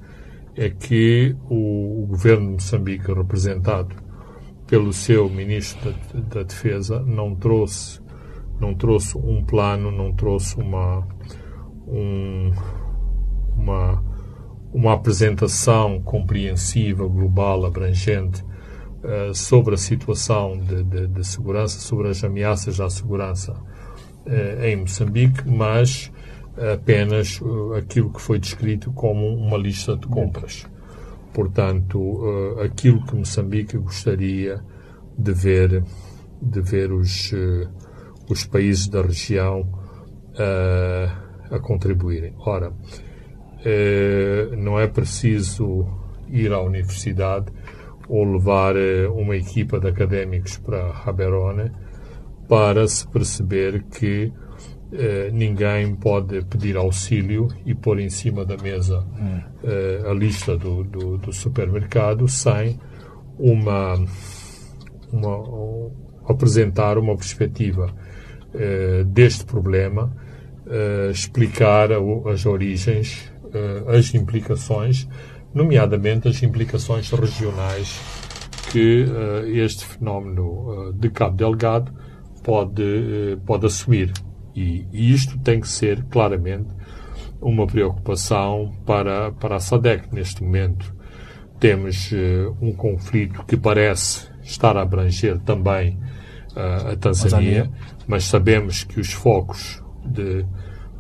é 0.57 0.71
que 0.71 1.37
o, 1.51 2.03
o 2.03 2.07
governo 2.07 2.47
de 2.47 2.53
Moçambique, 2.55 3.13
representado 3.13 3.95
pelo 4.67 4.93
seu 4.93 5.29
ministro 5.29 5.95
da, 6.15 6.21
da, 6.21 6.43
Defesa, 6.43 7.01
não 7.01 7.37
trouxe, 7.37 8.01
não 8.59 8.75
trouxe 8.75 9.19
um 9.19 9.45
plano, 9.45 9.91
não 9.91 10.15
trouxe 10.15 10.59
uma, 10.59 11.07
um, 11.87 12.51
uma, 13.57 14.03
uma 14.73 14.93
apresentação 14.93 16.01
compreensiva, 16.03 17.07
global, 17.07 17.65
abrangente 17.65 18.45
uh, 19.03 19.35
sobre 19.35 19.75
a 19.75 19.79
situação 19.79 20.59
de, 20.59 20.83
de, 20.85 21.07
de, 21.07 21.27
segurança, 21.27 21.81
sobre 21.81 22.09
as 22.09 22.23
ameaças 22.23 22.81
à 22.81 22.91
segurança 22.91 23.53
uh, 23.53 24.65
em 24.65 24.77
Moçambique, 24.77 25.49
mas 25.49 26.13
apenas 26.75 27.41
uh, 27.41 27.75
aquilo 27.75 28.13
que 28.13 28.21
foi 28.21 28.39
descrito 28.39 28.93
como 28.93 29.27
uma 29.35 29.57
lista 29.57 29.97
de 29.97 30.07
compras. 30.07 30.67
Portanto, 31.33 32.57
aquilo 32.65 33.05
que 33.05 33.15
Moçambique 33.15 33.77
gostaria 33.77 34.65
de 35.19 35.35
ver, 35.35 35.85
de 36.41 36.61
ver 36.63 36.91
os, 36.91 37.31
os 38.27 38.47
países 38.47 38.89
da 38.89 39.03
região 39.03 39.69
a 41.51 41.59
contribuírem. 41.59 42.35
Ora, 42.39 42.73
não 44.59 44.79
é 44.79 44.87
preciso 44.87 45.87
ir 46.29 46.53
à 46.53 46.61
universidade 46.61 47.47
ou 48.09 48.25
levar 48.25 48.75
uma 49.15 49.37
equipa 49.37 49.81
de 49.81 49.89
académicos 49.89 50.57
para 50.59 50.91
Haberone 51.05 51.73
para 52.49 52.87
se 52.87 53.07
perceber 53.09 53.85
que 53.85 54.33
Uh, 54.87 55.33
ninguém 55.33 55.97
pode 55.97 56.45
pedir 56.45 56.77
auxílio 56.77 57.49
e 57.67 57.75
pôr 57.75 57.99
em 57.99 58.09
cima 58.09 58.45
da 58.45 58.57
mesa 58.57 59.01
uh, 59.01 60.09
a 60.09 60.15
lista 60.15 60.57
do, 60.57 60.85
do, 60.85 61.19
do, 61.19 61.33
supermercado 61.33 62.29
sem 62.29 62.79
uma, 63.37 63.97
uma 65.13 65.91
apresentar 66.29 66.99
uma 66.99 67.17
perspectiva 67.17 67.93
eh, 68.55 69.05
deste 69.05 69.45
problema, 69.45 70.17
explicar 71.11 71.91
as 72.33 72.47
origens, 72.47 73.33
as 73.89 74.15
implicações, 74.15 75.09
nomeadamente 75.55 76.29
as 76.29 76.43
implicações 76.43 77.11
regionais 77.11 78.01
que 78.71 79.07
este 79.55 79.85
fenómeno 79.85 80.93
de 80.95 81.09
Cabo 81.11 81.37
Delgado 81.37 81.93
pode, 82.43 83.39
pode 83.47 83.67
assumir. 83.67 84.13
E, 84.55 84.87
e 84.93 85.13
isto 85.13 85.39
tem 85.39 85.61
que 85.61 85.69
ser 85.69 86.05
claramente 86.05 86.69
uma 87.41 87.67
preocupação 87.67 88.73
para, 88.85 89.33
para 89.33 89.57
a 89.57 89.61
SADEC 89.61 90.13
neste 90.13 90.43
momento. 90.43 90.95
Temos 91.61 92.11
um 92.61 92.73
conflito 92.73 93.45
que 93.45 93.57
parece 93.57 94.29
estar 94.43 94.77
a 94.77 94.83
abranger 94.83 95.39
também 95.41 95.99
a 96.55 96.97
Tanzânia, 96.97 97.71
mas 98.07 98.25
sabemos 98.25 98.83
que 98.85 98.99
os 98.99 99.13
focos 99.13 99.83
de 100.05 100.45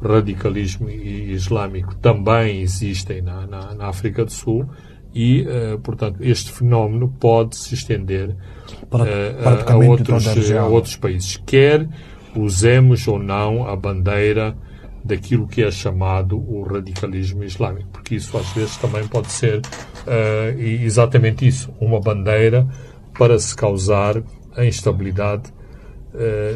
radicalismo 0.02 0.90
islâmico 0.90 1.94
também 1.96 2.60
existem 2.60 3.22
na, 3.22 3.46
na, 3.46 3.74
na 3.74 3.86
África 3.88 4.24
do 4.24 4.32
Sul 4.32 4.68
e, 5.14 5.46
uh, 5.46 5.78
portanto, 5.78 6.18
este 6.20 6.52
fenómeno 6.52 7.08
pode 7.08 7.56
se 7.56 7.74
estender 7.74 8.36
para, 8.90 9.04
uh, 9.04 9.70
a, 9.72 9.76
outros, 9.76 10.52
a 10.52 10.66
outros 10.66 10.96
países. 10.96 11.40
Quer 11.46 11.88
usemos 12.34 13.08
ou 13.08 13.18
não 13.18 13.66
a 13.66 13.74
bandeira 13.74 14.54
daquilo 15.02 15.46
que 15.46 15.62
é 15.62 15.70
chamado 15.70 16.36
o 16.36 16.62
radicalismo 16.64 17.44
islâmico, 17.44 17.88
porque 17.92 18.16
isso 18.16 18.36
às 18.36 18.50
vezes 18.52 18.76
também 18.76 19.06
pode 19.06 19.30
ser 19.32 19.60
uh, 19.60 20.60
exatamente 20.60 21.46
isso, 21.46 21.72
uma 21.80 22.00
bandeira 22.00 22.66
para 23.16 23.38
se 23.38 23.56
causar 23.56 24.22
a 24.54 24.64
instabilidade 24.64 25.52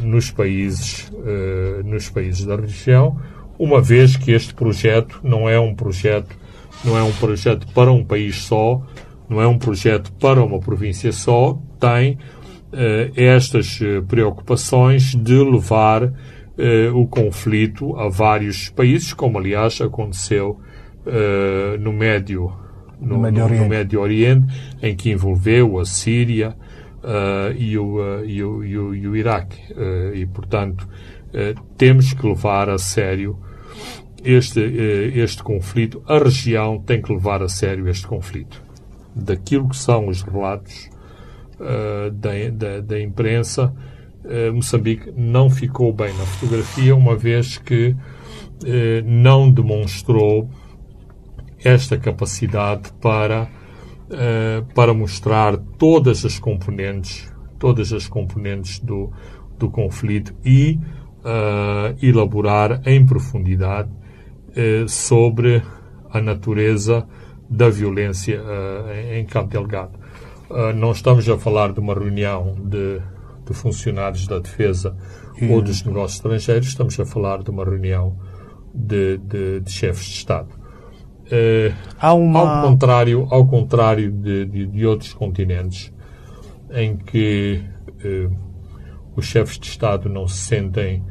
nos 0.02 0.30
países 0.30 1.10
uh, 1.10 1.82
nos 1.84 2.08
países 2.08 2.44
da 2.44 2.56
região, 2.56 3.20
uma 3.58 3.80
vez 3.80 4.16
que 4.16 4.32
este 4.32 4.54
projeto 4.54 5.20
não 5.22 5.48
é 5.48 5.58
um 5.58 5.74
projeto 5.74 6.38
não 6.84 6.96
é 6.96 7.02
um 7.02 7.12
projeto 7.12 7.66
para 7.74 7.92
um 7.92 8.04
país 8.04 8.36
só, 8.42 8.82
não 9.28 9.40
é 9.40 9.46
um 9.46 9.58
projeto 9.58 10.10
para 10.12 10.42
uma 10.42 10.58
província 10.60 11.12
só, 11.12 11.60
tem 11.78 12.16
estas 13.16 13.80
preocupações 14.08 15.14
de 15.14 15.34
levar 15.34 16.10
o 16.94 17.06
conflito 17.06 17.96
a 17.96 18.08
vários 18.08 18.70
países, 18.70 19.12
como 19.12 19.38
aliás 19.38 19.78
aconteceu 19.80 20.58
no 21.80 21.92
Médio 21.92 22.50
no, 23.00 23.16
no, 23.16 23.22
Médio 23.22 23.48
no, 23.48 23.68
Médio 23.68 24.00
Oriente, 24.00 24.46
em 24.82 24.94
que 24.94 25.10
envolveu 25.10 25.78
a 25.78 25.84
Síria 25.84 26.54
uh, 27.02 27.52
e, 27.56 27.78
o, 27.78 28.24
e, 28.24 28.42
o, 28.42 28.64
e, 28.64 28.78
o, 28.78 28.94
e, 28.94 29.08
o, 29.08 29.16
Iraque. 29.16 29.58
e, 30.14 30.26
portanto, 30.26 30.88
temos 31.76 32.12
que 32.12 32.26
levar 32.26 32.68
a 32.68 32.78
sério 32.78 33.38
este, 34.24 34.60
este 35.14 35.42
conflito. 35.42 36.02
A 36.06 36.18
região 36.18 36.78
tem 36.78 37.00
que 37.00 37.12
levar 37.12 37.42
a 37.42 37.48
sério 37.48 37.88
este 37.88 38.06
conflito. 38.06 38.62
Daquilo 39.14 39.68
que 39.68 39.76
são 39.76 40.08
os 40.08 40.22
relatos 40.22 40.90
da, 42.12 42.30
da, 42.52 42.80
da 42.80 43.00
imprensa, 43.00 43.72
eh, 44.24 44.50
Moçambique 44.50 45.12
não 45.16 45.48
ficou 45.48 45.92
bem 45.92 46.12
na 46.14 46.24
fotografia, 46.24 46.94
uma 46.94 47.16
vez 47.16 47.56
que 47.58 47.96
eh, 48.64 49.02
não 49.04 49.50
demonstrou 49.50 50.50
esta 51.64 51.96
capacidade 51.98 52.92
para, 53.00 53.48
eh, 54.10 54.62
para 54.74 54.92
mostrar 54.92 55.56
todas 55.78 56.24
as 56.24 56.38
componentes, 56.38 57.32
todas 57.58 57.92
as 57.92 58.06
componentes 58.06 58.78
do, 58.78 59.10
do 59.58 59.70
conflito 59.70 60.34
e 60.44 60.78
elaborar 62.00 62.80
em 62.86 63.04
profundidade 63.04 63.90
sobre 64.88 65.62
a 66.10 66.18
natureza 66.18 67.06
da 67.46 67.68
violência 67.68 68.40
em 69.12 69.22
Cabo 69.26 69.50
Delgado. 69.50 69.98
não 70.74 70.92
estamos 70.92 71.28
a 71.28 71.36
falar 71.36 71.74
de 71.74 71.80
uma 71.80 71.92
reunião 71.92 72.56
de 72.64 73.02
de 73.50 73.56
funcionários 73.56 74.26
da 74.26 74.38
defesa 74.38 74.96
hum. 75.40 75.52
ou 75.52 75.60
dos 75.60 75.82
negócios 75.82 76.14
estrangeiros, 76.18 76.68
estamos 76.68 76.98
a 76.98 77.04
falar 77.04 77.42
de 77.42 77.50
uma 77.50 77.64
reunião 77.64 78.16
de, 78.72 79.18
de, 79.18 79.60
de 79.60 79.70
chefes 79.70 80.06
de 80.06 80.14
Estado. 80.18 80.59
Uh, 81.30 82.16
uma... 82.16 82.40
Ao 82.40 82.68
contrário, 82.68 83.28
ao 83.30 83.46
contrário 83.46 84.10
de, 84.10 84.44
de, 84.44 84.66
de 84.66 84.86
outros 84.86 85.12
continentes, 85.12 85.92
em 86.72 86.96
que 86.96 87.62
uh, 88.04 88.36
os 89.14 89.26
chefes 89.26 89.58
de 89.58 89.66
Estado 89.66 90.08
não 90.08 90.26
se 90.26 90.38
sentem 90.38 91.04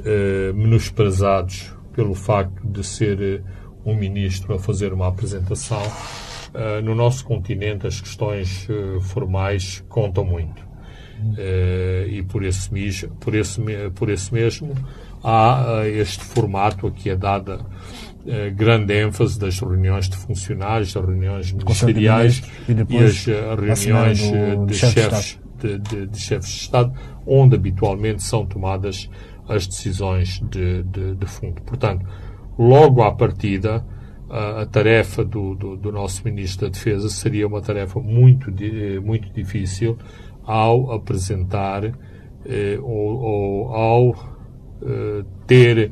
uh, 0.00 0.54
menosprezados 0.54 1.74
pelo 1.94 2.14
facto 2.14 2.66
de 2.66 2.84
ser 2.84 3.42
um 3.84 3.94
ministro 3.94 4.54
a 4.54 4.58
fazer 4.58 4.92
uma 4.92 5.08
apresentação, 5.08 5.82
no 6.84 6.94
nosso 6.94 7.24
continente 7.24 7.86
as 7.86 8.00
questões 8.00 8.68
formais 9.00 9.84
contam 9.88 10.24
muito. 10.24 10.62
Uh, 11.22 12.08
e 12.08 12.22
por 12.22 12.42
esse, 12.42 12.68
por, 13.20 13.34
esse, 13.34 13.60
por 13.94 14.10
esse 14.10 14.34
mesmo 14.34 14.74
há 15.22 15.82
uh, 15.82 15.86
este 15.86 16.24
formato 16.24 16.88
aqui 16.88 17.10
é 17.10 17.16
dada 17.16 17.64
uh, 18.26 18.54
grande 18.54 18.94
ênfase 18.94 19.38
das 19.38 19.58
reuniões 19.60 20.08
de 20.08 20.16
funcionários, 20.16 20.92
das 20.92 21.04
reuniões 21.04 21.52
ministeriais 21.52 22.42
e, 22.68 22.72
e 22.72 22.98
as 22.98 23.84
reuniões 23.84 24.18
de, 24.66 24.74
chefes 24.74 25.40
de, 25.58 25.78
de, 25.78 26.06
de, 26.06 26.18
chefes 26.18 26.50
de 26.50 26.56
Estado, 26.56 26.92
onde 27.26 27.54
habitualmente 27.54 28.22
são 28.22 28.44
tomadas 28.44 29.08
as 29.48 29.66
decisões 29.66 30.40
de, 30.50 30.82
de, 30.82 31.14
de 31.14 31.26
fundo. 31.26 31.62
Portanto, 31.62 32.06
logo 32.58 33.02
à 33.02 33.12
partida, 33.12 33.84
a, 34.28 34.62
a 34.62 34.66
tarefa 34.66 35.24
do, 35.24 35.54
do, 35.54 35.76
do, 35.76 35.92
nosso 35.92 36.24
Ministro 36.24 36.66
da 36.66 36.72
Defesa 36.72 37.08
seria 37.08 37.46
uma 37.46 37.60
tarefa 37.60 38.00
muito, 38.00 38.52
muito 39.02 39.32
difícil, 39.32 39.96
ao 40.44 40.92
apresentar 40.92 41.84
eh, 42.44 42.78
ou, 42.82 43.20
ou, 43.20 43.68
ao 43.68 44.10
eh, 44.82 45.24
ter 45.46 45.78
eh, 45.78 45.90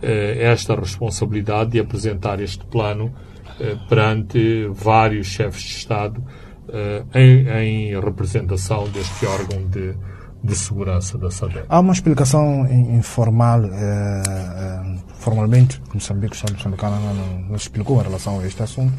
esta 0.00 0.74
responsabilidade 0.74 1.70
de 1.70 1.80
apresentar 1.80 2.40
este 2.40 2.64
plano 2.66 3.12
eh, 3.60 3.76
perante 3.88 4.68
vários 4.72 5.26
chefes 5.26 5.62
de 5.62 5.74
Estado 5.78 6.22
eh, 6.68 7.02
em, 7.12 7.48
em, 7.48 8.00
representação 8.00 8.88
deste 8.88 9.26
órgão 9.26 9.66
de, 9.66 9.96
de 10.44 10.54
segurança 10.54 11.18
da 11.18 11.28
SADEC. 11.28 11.64
Há 11.68 11.80
uma 11.80 11.92
explicação 11.92 12.64
informal, 12.70 13.64
eh, 13.64 14.96
formalmente, 15.14 15.82
Moçambique, 15.92 16.34
o 16.34 16.36
Estado 16.36 16.52
moçambicano 16.52 17.00
não, 17.00 17.40
não, 17.48 17.56
explicou 17.56 18.00
em 18.00 18.04
relação 18.04 18.38
a 18.38 18.46
este 18.46 18.62
assunto, 18.62 18.92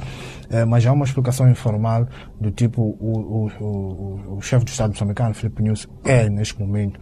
é, 0.50 0.66
mas 0.66 0.86
há 0.86 0.92
uma 0.92 1.06
explicação 1.06 1.50
informal 1.50 2.06
do 2.42 2.52
tipo 2.52 2.82
o, 2.82 3.48
o, 3.60 3.64
o, 3.64 4.38
o 4.38 4.42
chefe 4.42 4.66
do 4.66 4.70
Estado 4.70 4.90
moçambicano, 4.90 5.34
Filipe 5.34 5.64
Nunes, 5.64 5.88
é 6.04 6.30
neste 6.30 6.60
momento 6.60 7.00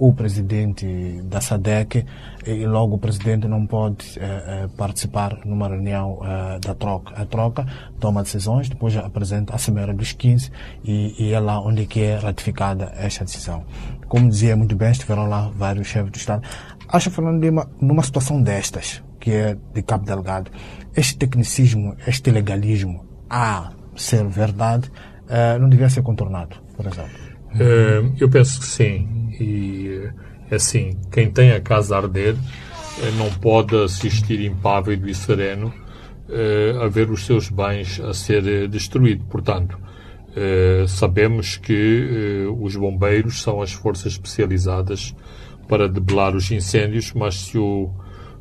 o 0.00 0.14
presidente 0.14 0.86
da 1.24 1.42
SADEC 1.42 2.06
e 2.46 2.66
logo 2.66 2.94
o 2.94 2.98
presidente 2.98 3.46
não 3.46 3.66
pode 3.66 4.18
é, 4.18 4.24
é, 4.64 4.68
participar 4.74 5.38
numa 5.44 5.68
reunião 5.68 6.18
é, 6.24 6.58
da 6.58 6.74
troca. 6.74 7.14
A 7.20 7.26
troca 7.26 7.66
toma 8.00 8.22
decisões, 8.22 8.70
depois 8.70 8.96
apresenta 8.96 9.54
a 9.54 9.58
Cimeira 9.58 9.92
dos 9.92 10.12
15 10.12 10.50
e, 10.82 11.14
e 11.18 11.34
é 11.34 11.38
lá 11.38 11.60
onde 11.60 11.84
que 11.84 12.00
é 12.00 12.16
ratificada 12.16 12.90
esta 12.96 13.26
decisão. 13.26 13.62
Como 14.08 14.30
dizia 14.30 14.56
muito 14.56 14.74
bem, 14.74 14.90
estiveram 14.90 15.28
lá 15.28 15.50
vários 15.54 15.86
chefes 15.86 16.10
do 16.10 16.16
Estado. 16.16 16.48
Acho, 16.88 17.10
Fernando 17.10 17.42
Lima, 17.42 17.70
numa 17.78 18.02
situação 18.02 18.42
destas, 18.42 19.02
que 19.20 19.30
é 19.32 19.56
de 19.74 19.82
Cabo 19.82 20.06
Delgado, 20.06 20.50
este 20.96 21.18
tecnicismo, 21.18 21.94
este 22.06 22.30
legalismo, 22.30 23.04
a 23.28 23.70
ser 23.94 24.26
verdade, 24.26 24.90
uh, 25.26 25.60
não 25.60 25.68
devia 25.68 25.90
ser 25.90 26.02
contornado, 26.02 26.56
por 26.74 26.86
exemplo? 26.86 27.29
Uh, 27.54 28.14
eu 28.18 28.28
penso 28.28 28.60
que 28.60 28.66
sim. 28.66 29.08
E 29.40 30.10
é 30.50 30.56
assim, 30.56 30.96
quem 31.10 31.30
tem 31.30 31.52
a 31.52 31.60
casa 31.60 31.94
a 31.94 31.98
arder 31.98 32.36
não 33.16 33.30
pode 33.30 33.74
assistir 33.76 34.40
impávido 34.44 35.08
e 35.08 35.14
sereno 35.14 35.72
a 36.82 36.86
ver 36.86 37.10
os 37.10 37.24
seus 37.24 37.48
bens 37.48 37.98
a 38.00 38.12
ser 38.12 38.68
destruídos. 38.68 39.24
Portanto, 39.30 39.78
sabemos 40.86 41.56
que 41.56 42.46
os 42.60 42.76
bombeiros 42.76 43.40
são 43.40 43.62
as 43.62 43.72
forças 43.72 44.12
especializadas 44.12 45.14
para 45.70 45.88
debelar 45.88 46.34
os 46.34 46.50
incêndios, 46.50 47.12
mas 47.14 47.36
se 47.36 47.56
o, 47.56 47.88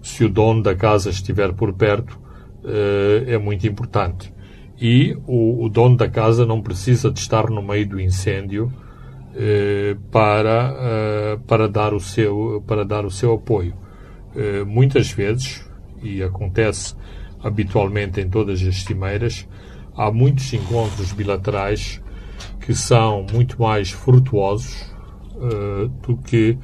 se 0.01 0.25
o 0.25 0.29
dono 0.29 0.63
da 0.63 0.73
casa 0.73 1.11
estiver 1.11 1.53
por 1.53 1.71
perto, 1.73 2.19
uh, 2.63 3.23
é 3.29 3.37
muito 3.37 3.67
importante. 3.67 4.33
E 4.81 5.15
o, 5.27 5.63
o, 5.63 5.69
dono 5.69 5.95
da 5.95 6.09
casa 6.09 6.43
não 6.43 6.59
precisa 6.59 7.11
de 7.11 7.19
estar 7.19 7.47
no 7.49 7.61
meio 7.61 7.87
do 7.87 7.99
incêndio 7.99 8.65
uh, 8.65 8.88
para, 10.11 10.73
uh, 10.73 11.39
para, 11.41 11.67
dar 11.67 11.93
o 11.93 11.99
seu, 11.99 12.63
para 12.65 12.83
dar 12.83 13.05
o 13.05 13.11
seu 13.11 13.33
apoio. 13.33 13.73
muitas 14.67 15.11
vezes, 15.11 15.65
e 16.01 16.21
acontece 16.23 16.95
habitualmente 17.43 18.21
em 18.21 18.29
todas 18.29 18.61
as 18.61 18.83
cimeiras, 18.83 19.47
há 19.95 20.11
muitos 20.11 20.53
encontros 20.53 21.11
bilaterais 21.13 22.01
que 22.59 22.73
são 22.73 23.25
muito 23.31 23.61
mais 23.61 23.91
frutuosos 23.91 24.93
do 26.05 26.17
que 26.17 26.57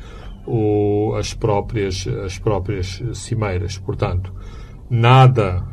o, 0.45 1.15
as, 1.17 1.33
próprias, 1.33 2.07
as 2.25 2.37
próprias 2.37 3.01
cimeiras. 3.13 3.77
Portanto, 3.77 4.33
nada 4.89 5.65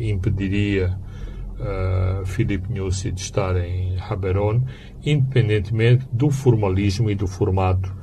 impediria 0.00 0.98
Filipe 2.24 2.72
Nyusi 2.72 3.12
de 3.12 3.20
estar 3.20 3.56
em 3.56 3.96
Haberon, 3.98 4.62
independentemente 5.04 6.06
do 6.12 6.30
formalismo 6.30 7.10
e 7.10 7.14
do 7.14 7.26
formato 7.26 7.94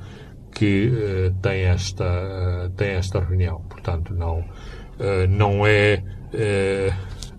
que 0.52 0.90
uh, 0.90 1.34
tem, 1.42 1.62
esta, 1.62 2.06
uh, 2.06 2.70
tem 2.72 2.90
esta 2.92 3.20
reunião. 3.20 3.62
Portanto, 3.70 4.14
não, 4.14 4.44
não 5.30 5.66
é 5.66 6.04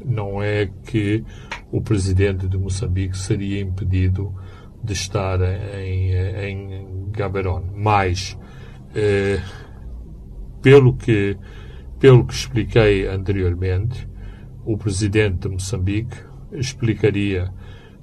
não 0.02 0.42
é 0.42 0.70
que 0.86 1.22
o 1.70 1.82
presidente 1.82 2.48
de 2.48 2.56
Moçambique 2.56 3.16
seria 3.16 3.60
impedido 3.60 4.34
de 4.82 4.94
estar 4.94 5.38
em, 5.78 6.14
em 6.14 7.10
Gaborone. 7.10 7.70
Mas, 7.74 8.38
pelo 10.62 10.96
que 10.96 11.36
pelo 12.00 12.24
que 12.24 12.32
expliquei 12.32 13.06
anteriormente, 13.06 14.08
o 14.64 14.76
presidente 14.76 15.38
de 15.40 15.48
Moçambique 15.48 16.16
explicaria 16.52 17.52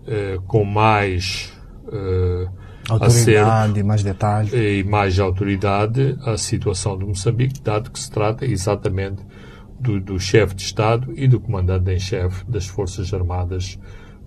eh, 0.08 0.40
com 0.48 0.64
mais 0.64 1.54
eh, 1.92 2.48
autoridade, 2.90 3.84
mais 3.84 4.04
detalhes. 4.04 4.54
e 4.54 4.84
mais 4.84 5.20
autoridade 5.20 6.18
a 6.22 6.38
situação 6.38 6.98
de 6.98 7.06
Moçambique, 7.06 7.62
dado 7.62 7.92
que 7.92 8.00
se 8.00 8.10
trata 8.10 8.46
exatamente 8.46 9.22
do, 9.80 10.00
do 10.00 10.20
chefe 10.20 10.56
de 10.56 10.64
Estado 10.64 11.14
e 11.16 11.28
do 11.28 11.40
comandante 11.40 11.92
em 11.92 12.00
chefe 12.00 12.44
das 12.50 12.66
Forças 12.66 13.14
Armadas 13.14 13.80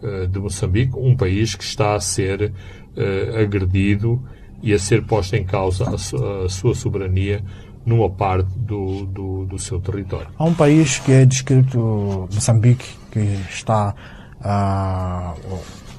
eh, 0.02 0.26
de 0.26 0.38
Moçambique, 0.38 0.96
um 0.96 1.16
país 1.16 1.54
que 1.54 1.64
está 1.64 1.94
a 1.94 2.00
ser 2.00 2.52
eh, 2.96 3.42
agredido 3.42 4.22
e 4.62 4.72
a 4.72 4.78
ser 4.78 5.04
posto 5.04 5.34
em 5.34 5.44
causa 5.44 5.84
a, 5.84 6.44
a 6.44 6.48
sua 6.48 6.74
soberania 6.74 7.42
numa 7.84 8.10
parte 8.10 8.50
do, 8.58 9.06
do, 9.06 9.46
do, 9.46 9.58
seu 9.58 9.80
território. 9.80 10.28
Há 10.38 10.44
um 10.44 10.54
país 10.54 10.98
que 10.98 11.12
é 11.12 11.24
descrito, 11.24 12.28
Moçambique, 12.32 12.86
que 13.10 13.20
está 13.50 13.94
a 14.42 15.34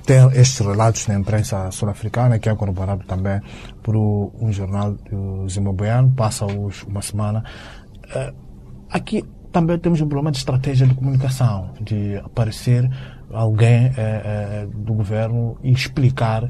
ter 0.05 0.35
estes 0.35 0.59
relatos 0.65 1.07
na 1.07 1.15
imprensa 1.15 1.69
sul-africana, 1.71 2.39
que 2.39 2.49
é 2.49 2.55
corroborado 2.55 3.03
também 3.05 3.39
por 3.83 3.95
um 3.95 4.51
jornal 4.51 4.95
zimbabueano, 5.47 6.11
passa 6.11 6.45
hoje 6.45 6.85
uma 6.87 7.01
semana. 7.01 7.43
Eh, 8.13 8.33
aqui 8.89 9.23
também 9.51 9.77
temos 9.77 10.01
um 10.01 10.07
problema 10.07 10.31
de 10.31 10.37
estratégia 10.37 10.87
de 10.87 10.93
comunicação, 10.93 11.71
de 11.81 12.17
aparecer 12.17 12.89
alguém 13.31 13.85
eh, 13.85 13.93
eh, 13.97 14.67
do 14.73 14.93
governo 14.93 15.57
e 15.63 15.71
explicar 15.71 16.43
uh, 16.43 16.49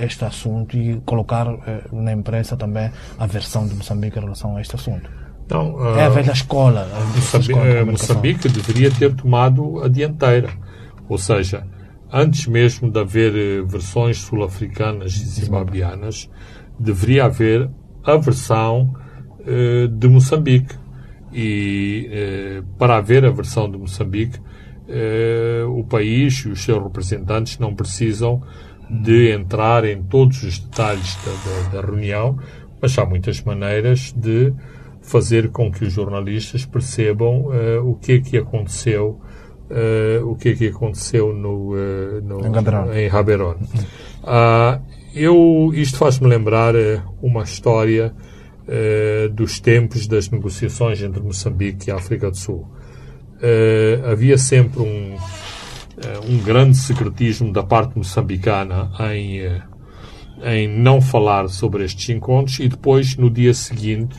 este 0.00 0.24
assunto 0.24 0.76
e 0.76 1.00
colocar 1.04 1.48
uh, 1.48 1.60
na 1.92 2.12
imprensa 2.12 2.56
também 2.56 2.90
a 3.18 3.26
versão 3.26 3.66
de 3.66 3.74
Moçambique 3.74 4.18
em 4.18 4.22
relação 4.22 4.56
a 4.56 4.60
este 4.60 4.76
assunto. 4.76 5.10
Então, 5.44 5.74
uh, 5.74 5.96
é 5.96 6.04
a 6.04 6.08
velha 6.08 6.32
escola. 6.32 6.88
A 6.92 7.00
Moçambique, 7.16 7.52
escola 7.52 7.74
de 7.74 7.84
Moçambique 7.90 8.48
deveria 8.48 8.90
ter 8.90 9.14
tomado 9.14 9.82
a 9.82 9.88
dianteira. 9.88 10.50
Ou 11.08 11.18
seja, 11.18 11.66
antes 12.12 12.46
mesmo 12.46 12.90
de 12.90 13.00
haver 13.00 13.64
versões 13.66 14.18
sul-africanas 14.18 15.14
e 15.14 15.24
zimbabianas, 15.24 16.30
deveria 16.78 17.24
haver 17.24 17.68
a 18.04 18.16
versão 18.16 18.94
de 19.90 20.08
Moçambique. 20.08 20.74
E 21.32 22.62
para 22.78 22.96
haver 22.96 23.24
a 23.24 23.30
versão 23.30 23.70
de 23.70 23.78
Moçambique, 23.78 24.38
o 25.70 25.84
país 25.84 26.34
e 26.44 26.48
os 26.48 26.62
seus 26.62 26.82
representantes 26.82 27.58
não 27.58 27.74
precisam 27.74 28.42
de 28.90 29.30
entrar 29.32 29.84
em 29.84 30.02
todos 30.02 30.42
os 30.42 30.58
detalhes 30.58 31.16
da, 31.24 31.32
da, 31.32 31.80
da 31.80 31.86
reunião, 31.86 32.38
mas 32.80 32.98
há 32.98 33.04
muitas 33.04 33.42
maneiras 33.42 34.12
de 34.16 34.52
fazer 35.02 35.50
com 35.50 35.70
que 35.70 35.84
os 35.84 35.92
jornalistas 35.92 36.64
percebam 36.64 37.46
uh, 37.46 37.90
o 37.90 37.94
que 37.94 38.12
é 38.12 38.20
que 38.20 38.36
aconteceu 38.36 39.20
uh, 39.70 40.26
o 40.26 40.36
que 40.36 40.50
é 40.50 40.54
que 40.54 40.68
aconteceu 40.68 41.32
no, 41.32 41.74
uh, 41.74 42.20
no 42.22 42.40
em 42.94 43.08
Raberon. 43.08 43.56
Uh, 44.22 44.82
eu 45.14 45.70
isto 45.74 45.98
faz-me 45.98 46.26
lembrar 46.26 46.74
uma 47.22 47.42
história 47.42 48.14
dos 49.32 49.58
tempos 49.58 50.06
das 50.06 50.28
negociações 50.28 51.00
entre 51.00 51.22
Moçambique 51.22 51.88
e 51.88 51.90
África 51.90 52.30
do 52.30 52.36
Sul. 52.36 52.68
havia 54.04 54.36
sempre 54.36 54.82
um 54.82 55.16
um 56.28 56.38
grande 56.38 56.76
secretismo 56.76 57.52
da 57.52 57.62
parte 57.62 57.96
moçambicana 57.96 58.90
em, 59.12 59.40
eh, 59.40 59.62
em 60.42 60.68
não 60.68 61.00
falar 61.00 61.48
sobre 61.48 61.84
estes 61.84 62.08
encontros 62.10 62.58
e 62.60 62.68
depois, 62.68 63.16
no 63.16 63.30
dia 63.30 63.52
seguinte, 63.52 64.16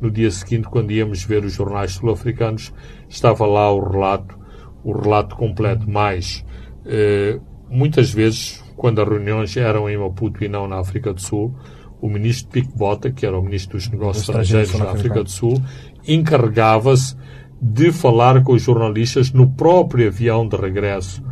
no 0.00 0.10
dia 0.10 0.30
seguinte, 0.30 0.68
quando 0.68 0.90
íamos 0.90 1.24
ver 1.24 1.44
os 1.44 1.54
jornais 1.54 1.92
sul-africanos, 1.92 2.72
estava 3.08 3.46
lá 3.46 3.72
o 3.72 3.80
relato, 3.80 4.38
o 4.84 4.92
relato 4.92 5.36
completo, 5.36 5.88
mas 5.88 6.44
eh, 6.84 7.40
muitas 7.68 8.10
vezes, 8.12 8.62
quando 8.76 9.00
as 9.00 9.08
reuniões 9.08 9.56
eram 9.56 9.88
em 9.88 9.96
Maputo 9.96 10.44
e 10.44 10.48
não 10.48 10.68
na 10.68 10.78
África 10.78 11.12
do 11.12 11.20
Sul, 11.20 11.54
o 12.00 12.08
ministro 12.08 12.50
Pico 12.50 12.76
Bota, 12.76 13.10
que 13.10 13.24
era 13.24 13.38
o 13.38 13.42
ministro 13.42 13.78
dos 13.78 13.88
Negócios 13.88 14.28
Estrangeiros 14.28 14.78
da 14.78 14.90
África 14.90 15.24
do 15.24 15.30
Sul, 15.30 15.62
encarregava-se 16.06 17.16
de 17.60 17.90
falar 17.90 18.42
com 18.42 18.52
os 18.52 18.62
jornalistas 18.62 19.32
no 19.32 19.48
próprio 19.48 20.08
avião 20.08 20.46
de 20.46 20.56
regresso 20.56 21.22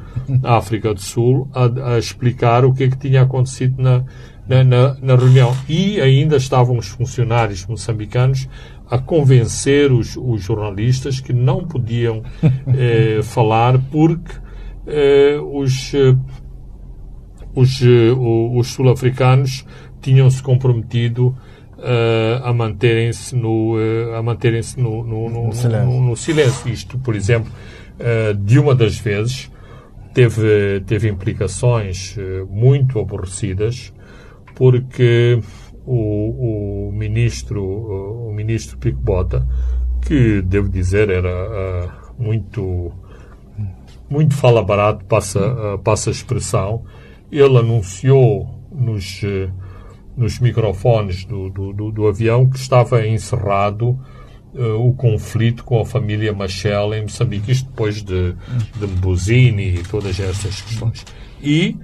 à 0.43 0.57
África 0.57 0.95
do 0.95 1.01
Sul 1.01 1.49
a, 1.53 1.95
a 1.95 1.99
explicar 1.99 2.65
o 2.65 2.73
que 2.73 2.85
é 2.85 2.89
que 2.89 2.99
tinha 2.99 3.23
acontecido 3.23 3.83
na, 3.83 4.05
na, 4.49 4.65
na, 4.65 4.97
na, 5.01 5.17
reunião. 5.17 5.55
E 5.69 6.01
ainda 6.01 6.37
estavam 6.37 6.79
os 6.79 6.89
funcionários 6.89 7.67
moçambicanos 7.67 8.49
a 8.91 8.99
convencer 8.99 9.93
os, 9.93 10.17
os 10.17 10.43
jornalistas 10.43 11.21
que 11.21 11.33
não 11.33 11.65
podiam 11.65 12.23
eh, 12.69 13.21
falar 13.23 13.79
porque 13.91 14.35
eh, 14.87 15.39
os, 15.41 15.93
eh, 15.95 16.17
os, 17.55 17.83
eh, 17.83 18.13
os 18.13 18.69
sul-africanos 18.69 19.65
tinham-se 20.05 20.43
comprometido 20.43 21.29
uh, 21.29 21.35
a 22.45 22.53
manterem-se 22.53 23.35
no, 23.35 23.77
uh, 23.77 24.15
a 24.15 24.23
manterem-se 24.23 24.79
no, 24.79 25.05
no, 25.05 25.29
no, 25.29 25.53
silêncio. 25.53 26.01
no, 26.01 26.17
silêncio. 26.17 26.73
Isto, 26.73 26.99
por 26.99 27.15
exemplo, 27.15 27.53
uh, 27.99 28.35
de 28.35 28.59
uma 28.59 28.75
das 28.75 28.99
vezes 28.99 29.51
teve, 30.13 30.81
teve 30.87 31.09
implicações 31.09 32.17
muito 32.49 32.99
aborrecidas, 33.01 33.93
porque 34.55 35.41
o, 35.85 36.89
o 36.89 36.93
ministro, 36.93 37.63
o 38.29 38.33
ministro 38.33 38.79
Pico 38.79 39.01
Bota, 39.01 39.47
que 40.01 40.41
devo 40.43 40.69
dizer 40.69 41.11
era 41.11 41.93
muito 42.17 42.93
muito 44.09 44.35
fala 44.35 44.63
barato, 44.63 45.05
passa, 45.07 45.41
passa 45.83 46.11
a 46.11 46.13
expressão, 46.13 46.85
ele 47.33 47.59
anunciou 47.59 48.49
nos 48.71 49.23
nos 50.17 50.39
microfones 50.39 51.25
do, 51.25 51.51
do, 51.51 51.73
do, 51.73 51.91
do 51.91 52.07
avião 52.07 52.49
que 52.49 52.57
estava 52.57 53.07
encerrado 53.07 53.99
uh, 54.55 54.87
o 54.87 54.95
conflito 54.95 55.65
com 55.65 55.81
a 55.81 55.85
família 55.85 56.33
Machel 56.33 56.95
em 56.95 57.03
Moçambique, 57.03 57.53
isto 57.53 57.69
depois 57.69 58.03
de, 58.03 58.35
de 58.79 58.87
Mbuzini 58.87 59.75
e 59.77 59.83
todas 59.83 60.19
essas 60.19 60.61
questões. 60.61 61.05
E, 61.43 61.77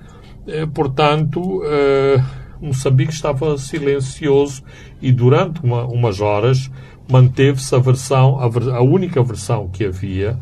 uh, 0.47 0.69
portanto, 0.69 1.41
uh, 1.63 2.23
Moçambique 2.61 3.13
estava 3.13 3.59
silencioso 3.59 4.63
e 5.03 5.11
durante 5.11 5.61
uma, 5.63 5.85
umas 5.87 6.21
horas 6.21 6.71
manteve-se 7.11 7.75
a 7.75 7.79
versão, 7.79 8.39
a, 8.39 8.49
ver, 8.49 8.71
a, 8.71 8.81
única 8.81 9.23
versão 9.23 9.69
que 9.69 9.85
havia 9.85 10.39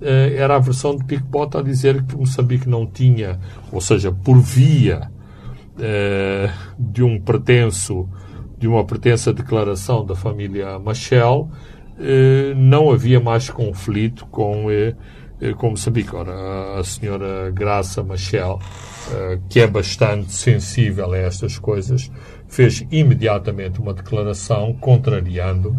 era 0.00 0.54
a 0.54 0.58
versão 0.60 0.94
de 0.94 1.04
Pico 1.04 1.26
Bota 1.26 1.58
a 1.58 1.62
dizer 1.62 2.04
que 2.04 2.16
Moçambique 2.16 2.68
não 2.68 2.86
tinha, 2.86 3.40
ou 3.72 3.80
seja, 3.80 4.12
por 4.12 4.38
via 4.38 5.10
eh, 5.10 5.17
de 6.78 7.02
um 7.02 7.20
pretenso, 7.20 8.08
de 8.58 8.66
uma 8.66 8.84
pretensa 8.84 9.32
declaração 9.32 10.04
da 10.04 10.14
família 10.14 10.78
Machel, 10.78 11.48
eh, 11.98 12.52
não 12.56 12.90
havia 12.90 13.20
mais 13.20 13.50
conflito 13.50 14.26
com, 14.26 14.70
eh, 14.70 14.94
com 15.56 15.70
Moçambique. 15.70 16.14
Ora, 16.14 16.78
a 16.78 16.84
senhora 16.84 17.50
Graça 17.52 18.02
Machel, 18.02 18.58
que 19.48 19.60
é 19.60 19.66
bastante 19.66 20.32
sensível 20.32 21.12
a 21.12 21.18
estas 21.18 21.58
coisas, 21.58 22.10
fez 22.46 22.84
imediatamente 22.90 23.80
uma 23.80 23.94
declaração 23.94 24.74
contrariando 24.74 25.74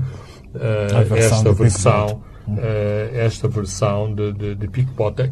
versão 1.07 1.37
esta 1.37 1.53
versão 1.53 2.23
esta 3.13 3.47
versão 3.47 4.15
de, 4.15 4.33
de, 4.33 4.55
de 4.55 4.87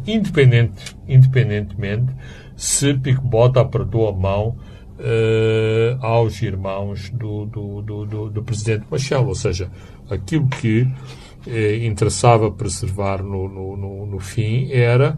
independente, 0.06 0.96
independentemente 1.08 2.14
se 2.58 2.92
Picbota 2.92 3.60
apertou 3.60 4.08
a 4.08 4.12
mão 4.12 4.56
uh, 4.98 6.04
aos 6.04 6.42
irmãos 6.42 7.08
do, 7.10 7.46
do, 7.46 7.82
do, 7.82 8.30
do, 8.30 8.42
presidente 8.42 8.84
Machel. 8.90 9.24
Ou 9.26 9.34
seja, 9.34 9.70
aquilo 10.10 10.48
que 10.48 10.82
uh, 10.82 11.84
interessava 11.84 12.50
preservar 12.50 13.22
no, 13.22 13.48
no, 13.48 13.76
no, 13.76 14.06
no 14.06 14.18
fim 14.18 14.68
era 14.72 15.16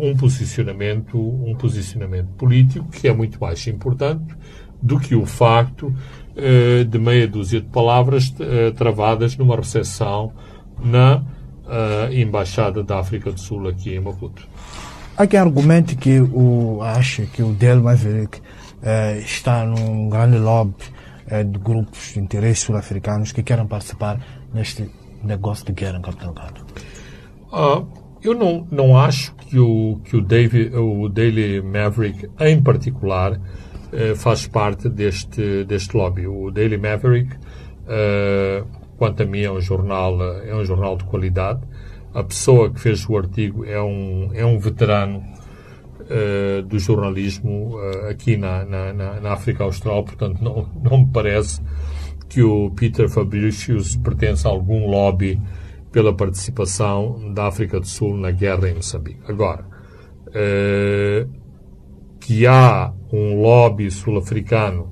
um 0.00 0.16
posicionamento 0.16 1.18
um 1.18 1.54
posicionamento 1.54 2.28
político 2.38 2.88
que 2.88 3.06
é 3.06 3.12
muito 3.12 3.38
mais 3.38 3.66
importante 3.66 4.34
do 4.80 4.98
que 4.98 5.14
o 5.14 5.26
facto 5.26 5.94
de 6.88 6.98
meia 6.98 7.28
dúzia 7.28 7.60
de 7.60 7.68
palavras 7.68 8.32
travadas 8.74 9.36
numa 9.36 9.54
recepção 9.54 10.32
na 10.82 11.22
uh, 11.72 12.12
Embaixada 12.12 12.82
da 12.82 12.98
África 12.98 13.30
do 13.30 13.40
Sul 13.40 13.68
aqui 13.68 13.94
em 13.94 14.00
Maputo. 14.00 14.46
Há 15.16 15.26
quem 15.26 15.38
argumente 15.38 15.94
que 15.94 16.20
o, 16.20 16.80
acha 16.82 17.26
que 17.26 17.42
o 17.42 17.52
Del 17.52 17.82
Maverick 17.82 18.38
uh, 18.38 19.18
está 19.20 19.64
num 19.64 20.08
grande 20.08 20.38
lobby 20.38 20.74
uh, 21.30 21.44
de 21.44 21.58
grupos 21.58 22.14
de 22.14 22.20
interesses 22.20 22.60
sul-africanos 22.60 23.30
que 23.30 23.42
querem 23.42 23.66
participar 23.66 24.18
neste 24.54 24.90
negócio 25.22 25.66
de 25.66 25.72
guerra 25.72 25.98
em 25.98 26.02
Cabo 26.02 26.16
Delgado? 26.16 26.64
Uh, 27.52 27.86
eu 28.22 28.34
não, 28.34 28.66
não 28.70 28.96
acho 28.96 29.34
que 29.34 29.58
o, 29.58 30.00
que 30.02 30.16
o, 30.16 30.22
David, 30.22 30.74
o 30.74 31.08
Daily 31.10 31.60
Maverick, 31.60 32.30
em 32.40 32.62
particular, 32.62 33.32
uh, 33.32 34.16
faz 34.16 34.46
parte 34.46 34.88
deste, 34.88 35.64
deste 35.64 35.94
lobby. 35.94 36.26
O 36.26 36.50
Daily 36.50 36.78
Maverick, 36.78 37.34
uh, 37.34 38.66
quanto 38.96 39.22
a 39.22 39.26
mim, 39.26 39.42
é 39.42 39.52
um 39.52 39.60
jornal, 39.60 40.22
é 40.42 40.54
um 40.54 40.64
jornal 40.64 40.96
de 40.96 41.04
qualidade. 41.04 41.60
A 42.14 42.22
pessoa 42.22 42.70
que 42.70 42.80
fez 42.80 43.08
o 43.08 43.16
artigo 43.16 43.64
é 43.64 43.80
um, 43.82 44.30
é 44.34 44.44
um 44.44 44.58
veterano 44.58 45.22
uh, 46.00 46.62
do 46.62 46.78
jornalismo 46.78 47.78
aqui 48.10 48.36
na, 48.36 48.64
na, 48.64 48.92
na, 48.92 49.32
África 49.32 49.64
Austral, 49.64 50.04
portanto, 50.04 50.42
não, 50.42 50.68
não 50.82 50.98
me 50.98 51.10
parece 51.12 51.62
que 52.28 52.42
o 52.42 52.70
Peter 52.70 53.08
Fabricius 53.08 53.96
pertence 53.96 54.46
a 54.46 54.50
algum 54.50 54.86
lobby 54.86 55.40
pela 55.92 56.14
participação 56.14 57.32
da 57.34 57.46
África 57.46 57.78
do 57.78 57.86
Sul 57.86 58.16
na 58.16 58.30
guerra 58.30 58.70
em 58.70 58.74
Moçambique. 58.74 59.20
Agora, 59.28 59.66
eh, 60.32 61.26
que 62.18 62.46
há 62.46 62.92
um 63.12 63.40
lobby 63.40 63.90
sul-africano 63.90 64.91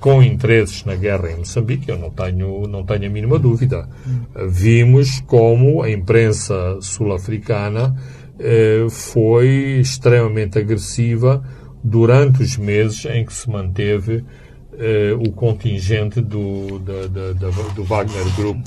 com 0.00 0.22
interesses 0.22 0.84
na 0.84 0.94
guerra 0.94 1.30
em 1.30 1.36
Moçambique, 1.36 1.90
eu 1.90 1.98
não 1.98 2.10
tenho, 2.10 2.66
não 2.66 2.84
tenho 2.84 3.06
a 3.06 3.08
mínima 3.08 3.38
dúvida. 3.38 3.88
Vimos 4.48 5.20
como 5.26 5.82
a 5.82 5.90
imprensa 5.90 6.78
sul-africana 6.80 7.94
eh, 8.38 8.86
foi 8.88 9.78
extremamente 9.80 10.58
agressiva 10.58 11.42
durante 11.82 12.42
os 12.42 12.56
meses 12.56 13.04
em 13.04 13.24
que 13.24 13.32
se 13.32 13.48
manteve 13.48 14.24
o 15.20 15.32
contingente 15.32 16.20
do, 16.20 16.78
da, 16.78 17.32
da, 17.32 17.50
do 17.74 17.82
Wagner 17.82 18.24
Group 18.36 18.58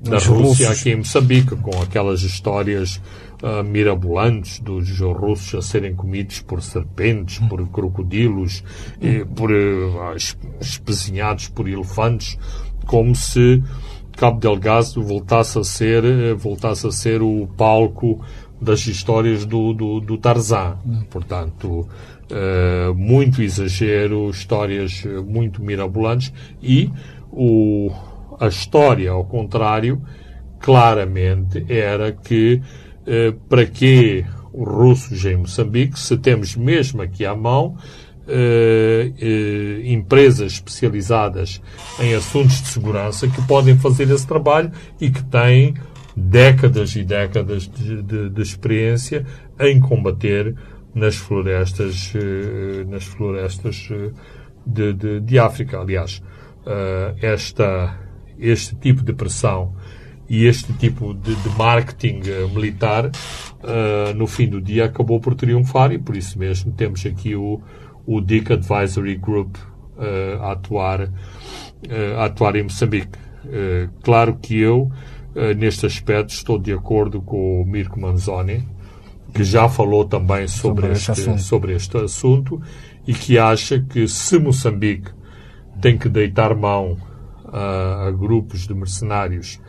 da 0.00 0.18
Rússia 0.18 0.70
aqui 0.70 0.90
em 0.90 0.96
Moçambique, 0.96 1.56
com 1.56 1.82
aquelas 1.82 2.22
histórias 2.22 3.00
uh, 3.42 3.62
mirabolantes 3.64 4.60
dos 4.60 4.98
russos 5.00 5.54
a 5.54 5.62
serem 5.62 5.94
comidos 5.94 6.40
por 6.40 6.62
serpentes, 6.62 7.38
por 7.48 7.66
crocodilos, 7.68 8.62
e 9.00 9.24
por 9.24 9.50
uh, 9.50 10.14
espezinhados 10.60 11.48
por 11.48 11.68
elefantes, 11.68 12.38
como 12.86 13.14
se 13.14 13.62
Cabo 14.16 14.40
Delgado 14.40 15.02
voltasse 15.02 15.58
a 15.58 15.64
ser, 15.64 16.04
uh, 16.04 16.36
voltasse 16.36 16.86
a 16.86 16.90
ser 16.90 17.22
o 17.22 17.46
palco 17.56 18.20
das 18.60 18.86
histórias 18.86 19.46
do, 19.46 19.72
do, 19.72 20.00
do 20.00 20.18
Tarzan. 20.18 20.78
Portanto, 21.10 21.88
uh, 22.30 22.94
muito 22.94 23.40
exagero, 23.40 24.28
histórias 24.30 25.04
muito 25.24 25.62
mirabolantes 25.62 26.32
e 26.60 26.90
o 27.30 27.90
a 28.40 28.46
história, 28.46 29.10
ao 29.10 29.24
contrário, 29.24 30.00
claramente 30.60 31.64
era 31.68 32.12
que 32.12 32.62
eh, 32.62 32.87
para 33.48 33.64
que 33.64 34.24
os 34.52 34.68
russos 34.68 35.24
em 35.24 35.36
Moçambique, 35.36 35.98
se 35.98 36.16
temos 36.16 36.56
mesmo 36.56 37.02
aqui 37.02 37.24
à 37.24 37.34
mão 37.34 37.76
eh, 38.26 39.12
eh, 39.18 39.92
empresas 39.92 40.52
especializadas 40.52 41.62
em 41.98 42.14
assuntos 42.14 42.60
de 42.60 42.68
segurança 42.68 43.26
que 43.26 43.40
podem 43.42 43.78
fazer 43.78 44.10
esse 44.10 44.26
trabalho 44.26 44.70
e 45.00 45.10
que 45.10 45.24
têm 45.24 45.74
décadas 46.14 46.94
e 46.96 47.04
décadas 47.04 47.68
de, 47.68 48.02
de, 48.02 48.28
de 48.28 48.42
experiência 48.42 49.24
em 49.58 49.80
combater 49.80 50.54
nas 50.94 51.16
florestas, 51.16 52.12
eh, 52.14 52.84
nas 52.84 53.04
florestas 53.04 53.88
eh, 53.90 54.10
de, 54.66 54.92
de, 54.92 55.20
de 55.20 55.38
África. 55.38 55.80
Aliás, 55.80 56.22
eh, 56.66 57.14
esta 57.22 57.98
este 58.38 58.76
tipo 58.76 59.02
de 59.02 59.12
pressão 59.12 59.74
e 60.28 60.44
este 60.44 60.72
tipo 60.74 61.14
de, 61.14 61.34
de 61.34 61.48
marketing 61.56 62.20
uh, 62.30 62.48
militar, 62.50 63.06
uh, 63.06 64.14
no 64.14 64.26
fim 64.26 64.48
do 64.48 64.60
dia, 64.60 64.84
acabou 64.84 65.20
por 65.20 65.34
triunfar 65.34 65.92
e 65.92 65.98
por 65.98 66.16
isso 66.16 66.38
mesmo 66.38 66.72
temos 66.72 67.04
aqui 67.06 67.34
o, 67.34 67.60
o 68.06 68.20
DIC 68.20 68.52
Advisory 68.52 69.16
Group 69.16 69.56
uh, 69.56 70.42
a, 70.42 70.52
atuar, 70.52 71.10
a 72.16 72.24
atuar 72.24 72.56
em 72.56 72.64
Moçambique. 72.64 73.18
claro 74.02 74.36
que 74.42 74.58
eu, 74.58 74.90
neste 75.56 75.86
aspecto, 75.86 76.30
estou 76.30 76.58
de 76.58 76.72
acordo 76.72 77.22
com 77.22 77.62
o 77.62 77.64
Mirko 77.64 78.00
Manzoni, 78.00 78.66
que 79.32 79.44
já 79.44 79.68
falou 79.68 80.04
também 80.04 80.48
sobre, 80.48 80.86
sobre, 80.86 80.92
este, 80.92 81.10
este 81.12 81.42
sobre 81.42 81.74
este 81.74 81.96
assunto 81.98 82.60
e 83.06 83.14
que 83.14 83.38
acha 83.38 83.80
que 83.80 84.08
se 84.08 84.38
Moçambique 84.38 85.10
tem 85.80 85.96
que 85.96 86.08
deitar 86.08 86.54
mão 86.54 86.98
a, 87.52 88.08
a 88.08 88.10
grupos 88.10 88.66
de 88.66 88.74
mercenários 88.74 89.60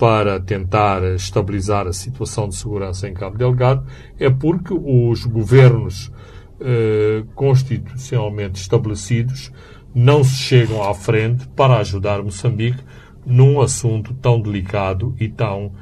para 0.00 0.40
tentar 0.40 1.02
estabilizar 1.14 1.86
a 1.86 1.92
situação 1.92 2.48
de 2.48 2.56
segurança 2.56 3.06
em 3.06 3.12
Cabo 3.12 3.36
Delgado 3.36 3.84
é 4.18 4.30
porque 4.30 4.72
os 4.72 5.26
governos 5.26 6.10
eh, 6.58 7.22
constitucionalmente 7.34 8.58
estabelecidos 8.58 9.52
não 9.94 10.24
se 10.24 10.36
chegam 10.36 10.82
à 10.82 10.94
frente 10.94 11.46
para 11.48 11.76
ajudar 11.76 12.22
Moçambique 12.22 12.82
num 13.26 13.60
assunto 13.60 14.14
tão 14.14 14.40
delicado 14.40 15.14
e 15.20 15.28
tão, 15.28 15.72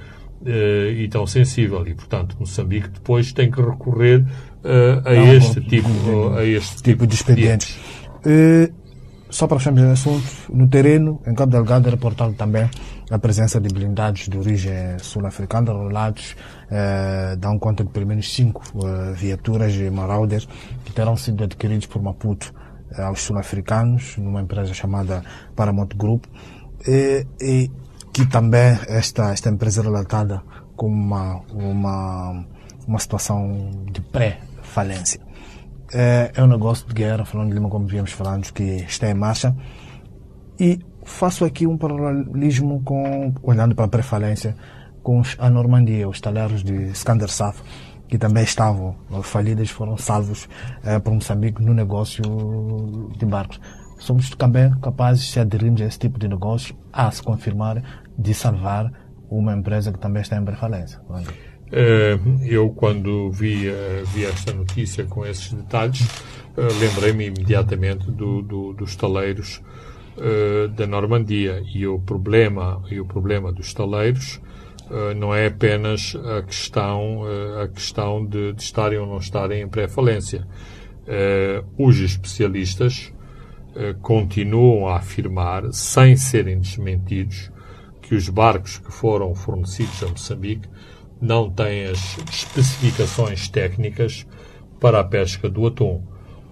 eh, 0.45 0.97
e 0.99 1.09
tão 1.09 1.25
sensível. 1.25 1.87
E, 1.87 1.95
portanto, 1.95 2.35
Moçambique 2.41 2.89
depois 2.89 3.33
tem 3.33 3.49
que 3.49 3.63
recorrer 3.63 4.27
eh, 4.65 5.01
a, 5.05 5.15
este 5.15 5.61
tipo, 5.61 5.89
a 6.37 6.45
este 6.45 6.75
tipo, 6.75 6.83
tipo 6.83 7.07
de 7.07 7.15
expedientes. 7.15 7.79
Eh, 8.27 8.73
só 9.31 9.47
para 9.47 9.59
fecharmos 9.61 9.83
o 9.83 9.91
assunto, 9.93 10.27
no 10.53 10.67
terreno, 10.69 11.21
em 11.25 11.37
Cabo 11.37 11.53
Delgado, 11.53 11.87
é 11.87 11.93
reportado 11.93 12.33
também 12.33 12.69
a 13.11 13.18
presença 13.18 13.61
de 13.61 13.68
blindados 13.68 14.29
de 14.29 14.37
origem 14.37 14.99
sul-africana, 14.99 15.73
rolados, 15.73 16.37
eh, 16.71 17.37
dão 17.38 17.59
conta 17.59 17.83
de 17.83 17.90
pelo 17.90 18.07
menos 18.07 18.33
cinco 18.33 18.62
eh, 18.85 19.12
viaturas 19.12 19.73
de 19.73 19.90
Marauder 19.90 20.44
que 20.85 20.92
terão 20.92 21.16
sido 21.16 21.44
adquiridos 21.44 21.87
por 21.87 22.03
Maputo 22.03 22.53
eh, 22.92 23.03
aos 23.03 23.21
sul-africanos, 23.23 24.16
numa 24.18 24.42
empresa 24.42 24.75
chamada 24.75 25.23
Paramount 25.57 25.88
Group, 25.97 26.27
e, 26.87 27.27
e, 27.40 27.71
que 28.12 28.27
também 28.27 28.79
esta, 28.88 29.33
esta 29.33 29.49
empresa 29.49 29.81
é 29.81 29.85
relatada 29.85 30.42
como 30.77 30.94
uma, 30.94 31.40
uma, 31.53 32.44
uma 32.87 32.99
situação 32.99 33.71
de 33.90 34.01
pré-falência 34.01 35.29
é, 35.92 36.33
é 36.35 36.42
um 36.42 36.47
negócio 36.47 36.87
de 36.87 36.94
guerra, 36.94 37.25
falando 37.25 37.49
de 37.49 37.55
Lima, 37.55 37.68
como 37.68 37.87
viemos 37.87 38.12
falando, 38.12 38.53
que 38.53 38.62
está 38.62 39.09
em 39.09 39.14
marcha. 39.14 39.55
E 40.59 40.81
faço 41.09 41.44
aqui 41.44 41.66
um 41.66 41.77
paralelismo 41.77 42.83
com, 42.85 43.33
olhando 43.42 43.75
para 43.75 43.87
a 43.87 43.88
prefalência, 43.88 44.55
com 45.03 45.23
a 45.38 45.51
Normandia, 45.51 46.09
os 46.09 46.21
talheres 46.21 46.62
de 46.62 46.90
Skandersaf, 46.90 47.61
que 48.07 48.18
também 48.18 48.44
estavam 48.44 48.94
falidos, 49.23 49.71
foram 49.71 49.97
salvos 49.97 50.49
é, 50.85 50.99
por 50.99 51.12
Moçambique 51.12 51.62
no 51.62 51.75
negócio 51.75 52.23
de 53.16 53.27
barcos. 53.27 53.61
Somos 53.99 54.31
também 54.31 54.71
capazes, 54.81 55.31
se 55.31 55.40
aderirmos 55.40 55.83
a 55.83 55.87
esse 55.87 55.99
tipo 55.99 56.18
de 56.18 56.29
negócio, 56.29 56.75
a 56.92 57.11
se 57.11 57.23
confirmar 57.23 57.83
de 58.16 58.33
salvar 58.33 58.92
uma 59.31 59.53
empresa 59.55 59.92
que 59.92 59.99
também 59.99 60.23
está 60.23 60.37
em 60.37 60.44
prefalência. 60.44 61.01
Eh, 61.71 62.18
eu, 62.47 62.71
quando 62.71 63.31
vi, 63.31 63.68
eh, 63.68 64.03
vi 64.14 64.25
esta 64.25 64.53
notícia 64.53 65.05
com 65.05 65.27
esses 65.27 65.53
detalhes, 65.53 66.09
eh, 66.57 66.68
lembrei-me 66.81 67.27
imediatamente 67.27 68.11
do, 68.11 68.40
do, 68.40 68.73
dos 68.73 68.97
taleiros 68.97 69.61
da 70.75 70.87
Normandia. 70.87 71.63
E 71.75 71.87
o 71.87 71.99
problema, 71.99 72.83
e 72.91 73.01
o 73.01 73.07
problema 73.07 73.53
dos 73.53 73.73
taleiros 73.73 74.41
não 75.17 75.35
é 75.35 75.47
apenas 75.47 76.17
a 76.17 76.43
questão, 76.43 77.23
a 77.63 77.69
questão 77.69 78.25
de, 78.25 78.53
de 78.55 78.63
estarem 78.63 78.99
ou 78.99 79.07
não 79.07 79.19
estarem 79.19 79.63
em 79.63 79.69
pré-falência. 79.69 80.47
os 81.77 82.01
especialistas 82.01 83.13
continuam 84.01 84.89
a 84.89 84.97
afirmar, 84.97 85.73
sem 85.73 86.17
serem 86.17 86.59
desmentidos, 86.59 87.51
que 88.09 88.15
os 88.15 88.29
barcos 88.29 88.79
que 88.79 88.91
foram 88.91 89.35
fornecidos 89.35 90.03
a 90.03 90.09
Moçambique 90.09 90.69
não 91.21 91.51
tem 91.51 91.87
as 91.87 92.17
especificações 92.31 93.49
técnicas 93.49 94.27
para 94.81 95.01
a 95.01 95.05
pesca 95.05 95.49
do 95.49 95.67
atum. 95.67 96.03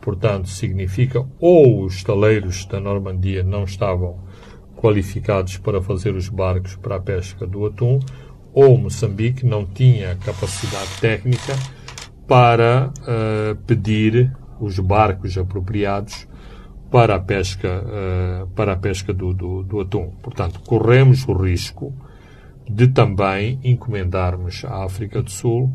Portanto, 0.06 0.48
significa 0.48 1.26
ou 1.40 1.82
os 1.82 2.04
taleiros 2.04 2.64
da 2.66 2.78
Normandia 2.78 3.42
não 3.42 3.64
estavam 3.64 4.20
qualificados 4.76 5.56
para 5.56 5.82
fazer 5.82 6.14
os 6.14 6.28
barcos 6.28 6.76
para 6.76 6.94
a 6.94 7.00
pesca 7.00 7.44
do 7.44 7.66
atum, 7.66 7.98
ou 8.54 8.78
Moçambique 8.78 9.44
não 9.44 9.66
tinha 9.66 10.14
capacidade 10.14 11.00
técnica 11.00 11.54
para 12.24 12.92
uh, 13.00 13.56
pedir 13.66 14.32
os 14.60 14.78
barcos 14.78 15.36
apropriados 15.36 16.28
para 16.88 17.16
a 17.16 17.20
pesca, 17.20 17.82
uh, 17.82 18.46
para 18.54 18.74
a 18.74 18.76
pesca 18.76 19.12
do, 19.12 19.34
do, 19.34 19.64
do 19.64 19.80
atum. 19.80 20.12
Portanto, 20.22 20.60
corremos 20.60 21.26
o 21.26 21.32
risco 21.32 21.92
de 22.70 22.86
também 22.86 23.58
encomendarmos 23.64 24.64
à 24.66 24.84
África 24.84 25.20
do 25.20 25.32
Sul 25.32 25.72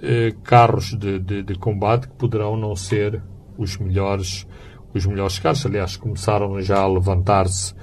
eh, 0.00 0.32
carros 0.44 0.94
de, 0.94 1.18
de, 1.18 1.42
de, 1.42 1.54
combate 1.54 2.08
que 2.08 2.14
poderão 2.14 2.56
não 2.56 2.76
ser 2.76 3.22
os 3.56 3.76
melhores, 3.76 4.46
os 4.92 5.06
melhores 5.06 5.38
carros. 5.38 5.64
Aliás, 5.66 5.96
começaram 5.96 6.60
já 6.60 6.78
a 6.78 6.88
levantar-se 6.88 7.74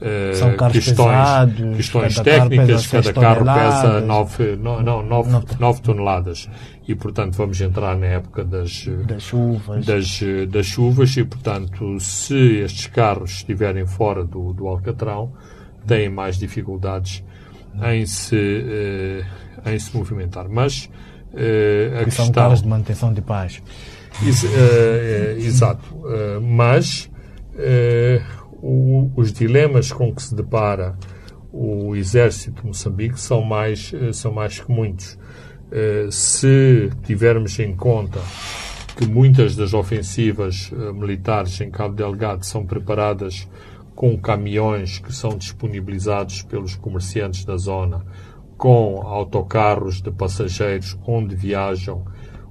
Uh, 0.00 0.70
questões, 0.72 0.88
pesados, 0.88 1.76
questões 1.76 2.20
técnicas, 2.20 2.86
cada 2.86 3.12
carro 3.12 3.44
pesa 3.44 4.00
9, 4.00 4.56
não, 4.56 4.82
não, 4.82 5.02
nove, 5.02 5.30
Nove. 5.30 5.46
nove 5.60 5.82
toneladas. 5.82 6.48
E, 6.88 6.94
portanto, 6.94 7.34
vamos 7.36 7.60
entrar 7.60 7.98
na 7.98 8.06
época 8.06 8.42
das, 8.42 8.86
eh, 8.88 9.04
Das 9.04 9.22
chuvas. 9.22 9.84
das, 9.84 10.22
eh, 10.22 10.46
das 10.46 10.64
chuvas 10.64 11.14
e, 11.18 11.24
portanto, 11.24 12.00
se 12.00 12.34
estes 12.62 12.86
carros 12.86 13.30
estiverem 13.32 13.86
fora 13.86 14.24
do, 14.24 14.54
do 14.54 14.66
Alcatrão, 14.68 15.34
têm 15.86 16.08
mais 16.08 16.38
dificuldades 16.38 17.22
em 17.92 18.06
se, 18.06 18.36
eh, 18.36 19.70
em 19.70 19.78
se 19.78 19.94
movimentar. 19.94 20.48
Mas 20.48 20.88
eh, 21.34 21.92
a 22.00 22.04
que 22.04 22.10
são 22.10 22.24
questão... 22.24 22.42
carros 22.42 22.62
de 22.62 22.68
manutenção 22.68 23.12
de 23.12 23.20
paz. 23.20 23.62
Eh, 24.22 25.36
exato. 25.38 25.84
Eh, 26.06 26.38
mas 26.40 27.10
eh, 27.56 28.20
o- 28.62 29.10
os 29.16 29.32
dilemas 29.32 29.90
com 29.92 30.14
que 30.14 30.22
se 30.22 30.34
depara 30.34 30.96
o 31.52 31.96
exército 31.96 32.60
de 32.60 32.66
Moçambique 32.68 33.18
são 33.18 33.42
mais, 33.42 33.92
são 34.12 34.32
mais 34.32 34.60
que 34.60 34.70
muitos. 34.70 35.18
Se 36.10 36.90
tivermos 37.04 37.58
em 37.58 37.74
conta 37.74 38.20
que 38.96 39.04
muitas 39.06 39.56
das 39.56 39.72
ofensivas 39.74 40.70
militares 40.94 41.60
em 41.60 41.70
Cabo 41.70 41.94
Delgado 41.94 42.44
são 42.46 42.64
preparadas 42.64 43.48
com 43.96 44.16
caminhões 44.16 44.98
que 45.00 45.12
são 45.12 45.36
disponibilizados 45.36 46.42
pelos 46.42 46.76
comerciantes 46.76 47.44
da 47.44 47.56
zona, 47.56 48.04
com 48.56 49.00
autocarros 49.02 50.00
de 50.00 50.10
passageiros 50.12 50.96
onde 51.06 51.34
viajam 51.34 52.04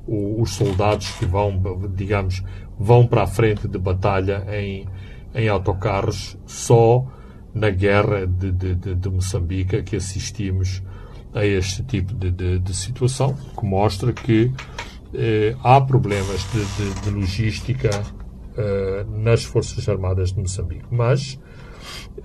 os 0.10 0.52
soldados 0.56 1.12
que 1.12 1.26
vão, 1.26 1.62
digamos, 1.93 2.43
vão 2.78 3.06
para 3.06 3.24
a 3.24 3.28
frente 3.28 3.67
de 3.67 3.78
batalha 3.78 4.45
em, 4.52 4.88
em 5.36 5.48
autocarros, 5.48 6.38
só 6.45 7.06
na 7.54 7.69
guerra 7.69 8.26
de, 8.26 8.52
de, 8.52 8.76
de, 8.95 9.10
Moçambique 9.10 9.84
que 9.84 9.95
assistimos 9.95 10.82
a 11.34 11.45
este 11.45 11.84
tipo 11.84 12.13
de, 12.13 12.32
de, 12.32 12.60
de 12.60 12.76
situação, 12.76 13.36
que 13.58 13.65
mostra 13.65 14.13
que 14.13 14.52
eh, 15.13 15.56
há 15.63 15.80
problemas 15.82 16.45
de 17.04 17.10
logística 17.12 17.89
eh, 18.58 19.06
nas 19.10 19.43
Forças 19.43 19.88
Armadas 19.88 20.32
de 20.32 20.39
Moçambique. 20.39 20.86
Mas 20.89 21.39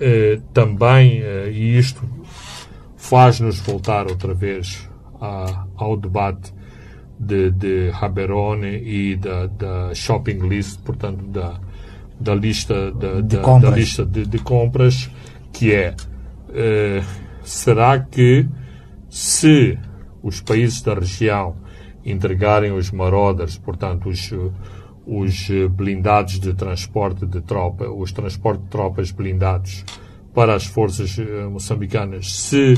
eh, 0.01 0.40
também, 0.53 1.20
eh, 1.23 1.51
e 1.53 1.79
isto 1.79 2.03
faz-nos 2.97 3.61
voltar 3.61 4.07
outra 4.07 4.33
vez 4.33 4.88
a- 5.20 5.66
ao 5.77 5.97
debate 5.97 6.53
de, 7.24 7.50
de 7.50 7.90
Haberone 8.00 8.76
e 8.84 9.16
da, 9.16 9.46
da 9.46 9.94
shopping 9.94 10.46
list, 10.48 10.80
portanto, 10.84 11.24
da, 11.26 11.58
da 12.20 12.34
lista, 12.34 12.90
da, 12.92 13.20
De 13.20 13.37
da- 13.37 13.42
compras. 13.42 13.70
da 13.70 13.76
lista 13.76 14.04
de, 14.06 14.26
de 14.26 14.38
compras, 14.38 15.10
que 15.52 15.72
é 15.72 15.94
eh, 16.52 17.02
será 17.42 17.98
que 17.98 18.46
se 19.08 19.78
os 20.22 20.40
países 20.40 20.82
da 20.82 20.94
região 20.94 21.56
entregarem 22.04 22.72
os 22.72 22.90
marauders, 22.90 23.56
portanto, 23.58 24.08
os, 24.08 24.32
os 25.06 25.48
blindados 25.70 26.38
de 26.40 26.52
transporte 26.54 27.26
de 27.26 27.40
tropa, 27.40 27.88
os 27.88 28.12
transportes 28.12 28.64
de 28.64 28.70
tropas 28.70 29.10
blindados 29.10 29.84
para 30.34 30.54
as 30.54 30.66
forças 30.66 31.16
eh, 31.18 31.44
moçambicanas, 31.46 32.32
se 32.32 32.74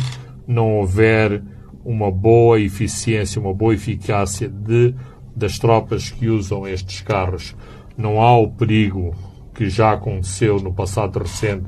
não 0.46 0.74
houver 0.76 1.42
uma 1.86 2.10
boa 2.10 2.58
eficiência, 2.60 3.40
uma 3.40 3.54
boa 3.54 3.72
eficácia 3.72 4.48
de, 4.48 4.92
das 5.34 5.58
tropas 5.58 6.10
que 6.10 6.28
usam 6.28 6.66
estes 6.66 7.00
carros, 7.00 7.54
não 7.96 8.20
há 8.20 8.36
o 8.36 8.48
perigo 8.50 9.14
que 9.54 9.70
já 9.70 9.92
aconteceu 9.92 10.58
no 10.58 10.72
passado 10.74 11.18
recente 11.18 11.64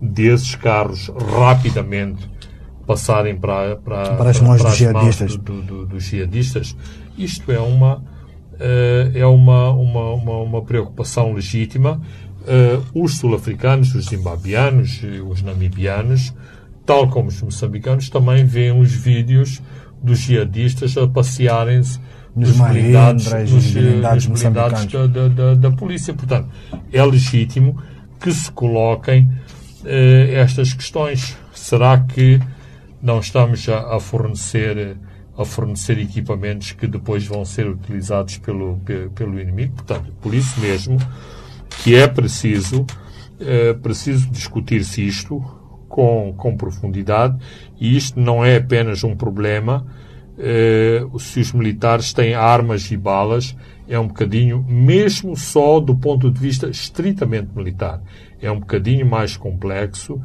desses 0.00 0.54
carros 0.54 1.10
rapidamente 1.48 2.28
passarem 2.86 3.34
para, 3.36 3.76
para, 3.76 4.14
Para 4.16 4.30
as 4.30 4.40
mãos 4.40 4.56
dos 4.62 4.64
mãos 4.64 4.76
jihadistas. 4.76 5.36
do- 5.36 5.62
do- 5.62 5.86
dos 5.86 6.04
jihadistas. 6.04 6.76
Isto 7.16 7.50
é 7.50 7.58
uma, 7.58 8.04
eh, 8.60 9.12
é 9.14 9.26
uma, 9.26 9.70
uma, 9.72 10.12
uma, 10.12 10.36
uma 10.42 10.62
preocupação 10.62 11.32
legítima. 11.32 12.00
Eh, 12.46 12.78
os 12.94 13.16
sul-africanos, 13.16 13.94
os 13.94 14.06
zimbabianos, 14.06 15.00
eh, 15.02 15.22
os 15.22 15.40
namibianos, 15.42 16.34
tal 16.86 17.08
como 17.08 17.28
os 17.28 17.40
moçambicanos, 17.42 18.08
também 18.10 18.44
veem 18.44 18.78
os 18.78 18.92
vídeos 18.92 19.62
dos 20.02 20.18
jihadistas 20.18 20.96
a 20.96 21.06
passearem-se 21.08 21.98
Nos 22.36 22.50
blindados, 22.58 23.24
Mahindras, 23.28 23.50
nos, 23.52 23.64
os 23.66 23.76
eh, 23.76 23.80
blindados 23.80 24.26
nos 24.26 24.42
blindados 24.42 24.86
da, 24.86 25.06
da, 25.06 25.28
da, 25.28 25.54
da 25.54 25.70
polícia. 25.70 26.12
Portanto, 26.12 26.48
é 26.92 27.04
legítimo 27.04 27.80
que 28.20 28.32
se 28.32 28.50
coloquem 28.50 29.30
eh, 29.84 30.32
estas 30.34 30.72
questões. 30.72 31.36
Será 31.54 31.98
que 31.98 32.40
não 33.00 33.20
estamos 33.20 33.68
a, 33.68 33.96
a 33.96 34.00
fornecer 34.00 34.96
a 35.36 35.44
fornecer 35.44 35.98
equipamentos 35.98 36.72
que 36.72 36.86
depois 36.86 37.26
vão 37.26 37.44
ser 37.44 37.66
utilizados 37.66 38.38
pelo, 38.38 38.76
pe- 38.84 39.08
pelo 39.14 39.40
inimigo? 39.40 39.74
Portanto, 39.74 40.12
por 40.20 40.32
isso 40.34 40.60
mesmo 40.60 40.96
que 41.82 41.94
é 41.94 42.06
preciso 42.06 42.86
eh, 43.40 43.74
preciso 43.74 44.28
discutir-se 44.30 45.06
isto 45.06 45.42
com, 45.94 46.34
com 46.36 46.56
profundidade 46.56 47.38
e 47.80 47.96
isto 47.96 48.18
não 48.18 48.44
é 48.44 48.56
apenas 48.56 49.04
um 49.04 49.14
problema 49.14 49.86
eh, 50.36 51.06
se 51.20 51.38
os 51.38 51.52
militares 51.52 52.12
têm 52.12 52.34
armas 52.34 52.90
e 52.90 52.96
balas 52.96 53.56
é 53.88 53.96
um 53.96 54.08
bocadinho, 54.08 54.64
mesmo 54.68 55.36
só 55.36 55.78
do 55.78 55.94
ponto 55.94 56.32
de 56.32 56.40
vista 56.40 56.68
estritamente 56.68 57.50
militar, 57.54 58.02
é 58.42 58.50
um 58.50 58.58
bocadinho 58.58 59.06
mais 59.06 59.36
complexo 59.36 60.20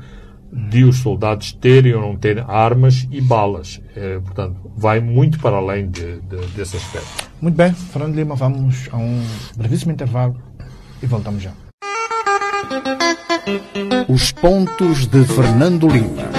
de 0.52 0.84
os 0.84 0.98
soldados 0.98 1.54
terem 1.54 1.94
ou 1.94 2.02
não 2.02 2.16
terem 2.16 2.44
armas 2.48 3.08
e 3.12 3.22
balas. 3.22 3.80
Eh, 3.96 4.20
portanto, 4.26 4.72
vai 4.76 5.00
muito 5.00 5.40
para 5.40 5.58
além 5.58 5.88
de, 5.88 6.20
de, 6.22 6.48
desse 6.56 6.78
aspecto. 6.78 7.30
Muito 7.40 7.56
bem, 7.56 7.72
Fernando 7.74 8.16
Lima, 8.16 8.34
vamos 8.34 8.90
a 8.92 8.98
um 8.98 9.22
brevíssimo 9.56 9.92
intervalo 9.92 10.36
e 11.04 11.06
voltamos 11.06 11.44
já. 11.44 11.69
Os 14.08 14.32
pontos 14.32 15.08
de 15.08 15.24
Fernando 15.26 15.88
Lima. 15.88 16.30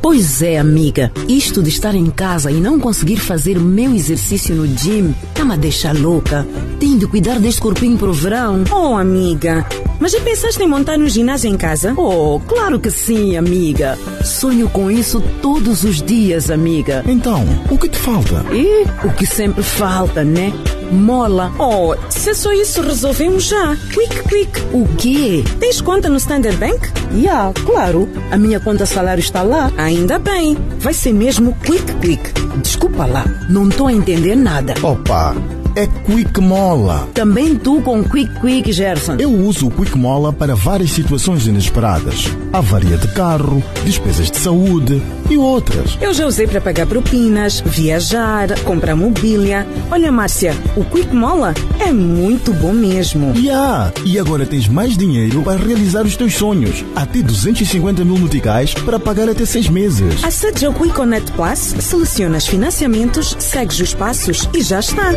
Pois 0.00 0.42
é, 0.42 0.58
amiga. 0.58 1.10
Isto 1.28 1.62
de 1.62 1.70
estar 1.70 1.94
em 1.94 2.10
casa 2.10 2.50
e 2.50 2.60
não 2.60 2.78
conseguir 2.78 3.16
fazer 3.16 3.56
o 3.56 3.62
meu 3.62 3.94
exercício 3.94 4.54
no 4.54 4.66
gym 4.66 5.14
tá-me 5.34 5.54
a 5.54 5.56
deixar 5.56 5.96
louca. 5.96 6.46
Tenho 6.78 6.98
de 6.98 7.06
cuidar 7.06 7.38
deste 7.38 7.60
corpinho 7.60 7.96
pro 7.96 8.12
verão. 8.12 8.64
Oh, 8.70 8.96
amiga, 8.96 9.66
mas 9.98 10.12
já 10.12 10.20
pensaste 10.20 10.62
em 10.62 10.68
montar 10.68 10.98
um 10.98 11.08
ginásio 11.08 11.48
em 11.48 11.56
casa? 11.56 11.94
Oh, 11.96 12.40
claro 12.46 12.78
que 12.78 12.90
sim, 12.90 13.36
amiga. 13.36 13.96
Sonho 14.24 14.68
com 14.68 14.90
isso 14.90 15.22
todos 15.40 15.84
os 15.84 16.02
dias, 16.02 16.50
amiga. 16.50 17.02
Então, 17.06 17.44
o 17.70 17.78
que 17.78 17.88
te 17.88 17.98
falta? 17.98 18.44
E 18.52 18.84
o 19.06 19.12
que 19.14 19.24
sempre 19.24 19.62
falta, 19.62 20.22
né? 20.22 20.52
Mola. 20.92 21.52
Oh, 21.58 21.94
se 22.10 22.30
é 22.30 22.34
só 22.34 22.52
isso, 22.52 22.82
resolvemos 22.82 23.44
já. 23.44 23.76
Quick, 23.92 24.22
quick. 24.28 24.60
O 24.72 24.86
quê? 24.96 25.42
Tens 25.58 25.80
conta 25.80 26.08
no 26.08 26.16
Standard 26.18 26.56
Bank? 26.58 26.80
Ya, 27.14 27.52
claro. 27.64 28.08
A 28.30 28.36
minha 28.36 28.60
conta 28.60 28.86
salário 28.86 29.20
está 29.20 29.42
lá. 29.42 29.72
Ainda 29.76 30.18
bem. 30.18 30.56
Vai 30.78 30.92
ser 30.92 31.12
mesmo 31.12 31.56
quick, 31.64 31.94
quick. 31.96 32.32
Desculpa 32.62 33.06
lá, 33.06 33.24
não 33.48 33.68
tô 33.68 33.86
a 33.86 33.92
entender 33.92 34.36
nada. 34.36 34.74
Opa, 34.82 35.34
é 35.74 35.86
Quick 35.86 36.40
Mola. 36.40 37.08
Também 37.14 37.56
tu 37.56 37.80
com 37.82 38.04
Quick 38.04 38.40
Quick, 38.40 38.72
Gerson. 38.72 39.16
Eu 39.18 39.30
uso 39.30 39.68
o 39.68 39.70
Quick 39.70 39.96
Mola 39.96 40.32
para 40.32 40.54
várias 40.54 40.90
situações 40.90 41.46
inesperadas. 41.46 42.26
Avaria 42.52 42.96
de 42.96 43.08
carro, 43.08 43.62
despesas 43.84 44.30
de 44.30 44.38
saúde 44.38 45.02
e 45.30 45.38
outras. 45.38 45.96
Eu 46.00 46.12
já 46.12 46.26
usei 46.26 46.46
para 46.46 46.60
pagar 46.60 46.86
propinas, 46.86 47.60
viajar, 47.60 48.58
comprar 48.60 48.94
mobília. 48.94 49.66
Olha, 49.90 50.12
Márcia, 50.12 50.54
o 50.76 50.84
Quick 50.84 51.14
Mola 51.14 51.54
é 51.80 51.90
muito 51.92 52.52
bom 52.52 52.72
mesmo. 52.72 53.32
Ya! 53.36 53.92
E 54.04 54.18
agora 54.18 54.44
tens 54.44 54.68
mais 54.68 54.96
dinheiro 54.96 55.42
para 55.42 55.58
realizar 55.58 56.04
os 56.04 56.16
teus 56.16 56.34
sonhos. 56.34 56.84
Até 56.94 57.22
250 57.22 58.04
mil 58.04 58.18
meticais 58.18 58.74
para 58.74 58.98
pagar 58.98 59.28
até 59.28 59.46
seis 59.46 59.68
meses. 59.68 60.22
Acede 60.22 60.66
ao 60.66 60.74
Quick 60.74 60.94
Connect 60.94 61.32
Plus, 61.32 61.58
selecionas 61.58 62.46
financiamentos, 62.46 63.36
segues 63.38 63.80
os 63.80 63.94
passos 63.94 64.48
e 64.52 64.62
já 64.62 64.80
está. 64.80 65.12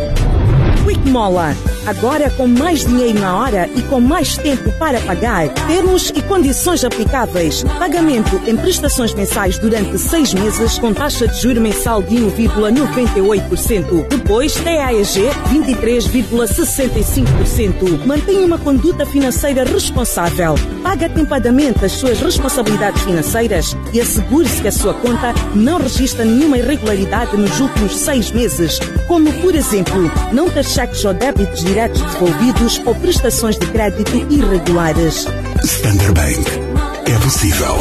Quick 0.86 1.10
Mola. 1.10 1.56
Agora 1.86 2.32
com 2.32 2.48
mais 2.48 2.84
dinheiro 2.84 3.20
na 3.20 3.38
hora 3.38 3.70
e 3.76 3.82
com 3.84 4.00
mais 4.00 4.38
tempo 4.38 4.72
para 4.74 5.00
pagar. 5.02 5.50
Termos 5.68 6.12
e 6.16 6.22
condições 6.22 6.84
aplicáveis. 6.84 7.64
Pagamento 7.78 8.42
em 8.48 8.56
prestações 8.56 9.14
mensais 9.14 9.60
durante 9.60 9.98
seis 10.00 10.34
meses 10.34 10.80
com 10.80 10.94
taxa 10.94 11.28
de 11.28 11.40
juro 11.40 11.62
mensal 11.62 12.02
de 12.02 12.16
1,98%. 12.16 14.08
Depois 14.08 14.56
TAEG 14.56 15.30
23,75%. 15.52 16.66
65%. 16.66 18.06
Mantenha 18.06 18.46
uma 18.46 18.58
conduta 18.58 19.06
financeira 19.06 19.64
responsável. 19.64 20.56
Pague 20.82 21.06
atempadamente 21.06 21.86
as 21.86 21.92
suas 21.94 22.20
responsabilidades 22.20 23.02
financeiras 23.04 23.76
e 23.94 24.02
assegure-se 24.02 24.62
que 24.62 24.68
a 24.68 24.72
sua 24.72 24.94
conta 24.94 25.34
não 25.54 25.78
registra 25.78 26.26
nenhuma 26.26 26.58
irregularidade 26.58 27.38
nos 27.38 27.60
últimos 27.60 27.96
seis 27.96 28.32
meses, 28.32 28.80
como, 29.08 29.32
por 29.34 29.56
exemplo, 29.56 30.12
não 30.36 30.50
ter 30.50 30.66
cheques 30.66 31.06
ou 31.06 31.14
débitos 31.14 31.64
diretos 31.64 32.02
devolvidos 32.02 32.82
ou 32.86 32.94
prestações 32.96 33.58
de 33.58 33.68
crédito 33.68 34.18
irregulares. 34.30 35.26
Standard 35.64 36.12
Bank. 36.14 37.10
É 37.10 37.20
possível. 37.24 37.76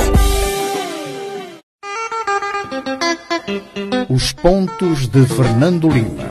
Os 4.09 4.33
pontos 4.35 5.09
de 5.09 5.27
Fernando 5.27 5.89
Lima. 5.89 6.31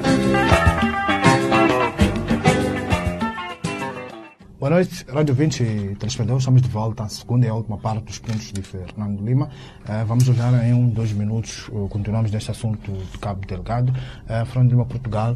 Boa 4.58 4.70
noite, 4.70 5.06
Rádio 5.10 5.36
20 5.36 5.60
e 5.60 5.96
telespectadores. 5.96 6.44
Estamos 6.44 6.62
de 6.62 6.70
volta 6.70 7.04
à 7.04 7.10
segunda 7.10 7.46
e 7.46 7.50
à 7.50 7.54
última 7.54 7.78
parte 7.78 8.06
dos 8.06 8.20
pontos 8.20 8.50
de 8.54 8.62
Fernando 8.62 9.22
Lima. 9.22 9.50
Uh, 9.82 10.06
vamos 10.06 10.30
olhar 10.30 10.54
em 10.66 10.74
um, 10.74 10.88
dois 10.88 11.12
minutos, 11.12 11.68
uh, 11.68 11.90
continuamos 11.90 12.32
neste 12.32 12.50
assunto 12.50 12.94
de 12.94 13.18
Cabo 13.18 13.46
Delgado. 13.46 13.92
Uh, 13.92 14.46
Fernando 14.46 14.72
Lima, 14.72 14.86
Portugal, 14.86 15.36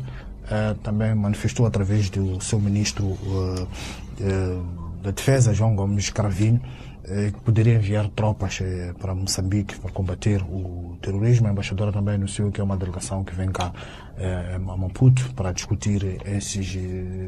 também 0.83 1.13
manifestou 1.13 1.65
através 1.65 2.09
do 2.09 2.41
seu 2.41 2.59
ministro 2.59 3.17
da 5.03 5.11
Defesa, 5.11 5.53
João 5.53 5.75
Gomes 5.75 6.09
Cravinho, 6.09 6.61
poderia 7.45 7.75
enviar 7.75 8.09
tropas 8.09 8.59
eh, 8.61 8.93
para 8.99 9.15
Moçambique 9.15 9.79
para 9.79 9.91
combater 9.91 10.41
o 10.43 10.97
terrorismo. 11.01 11.47
A 11.47 11.51
embaixadora 11.51 11.91
também 11.91 12.15
anunciou 12.15 12.51
que 12.51 12.59
é 12.59 12.63
uma 12.63 12.75
delegação 12.75 13.23
que 13.23 13.33
vem 13.33 13.49
cá 13.49 13.71
eh, 14.17 14.55
a 14.55 14.59
Maputo 14.59 15.33
para 15.33 15.53
discutir 15.53 16.19
esses 16.25 16.75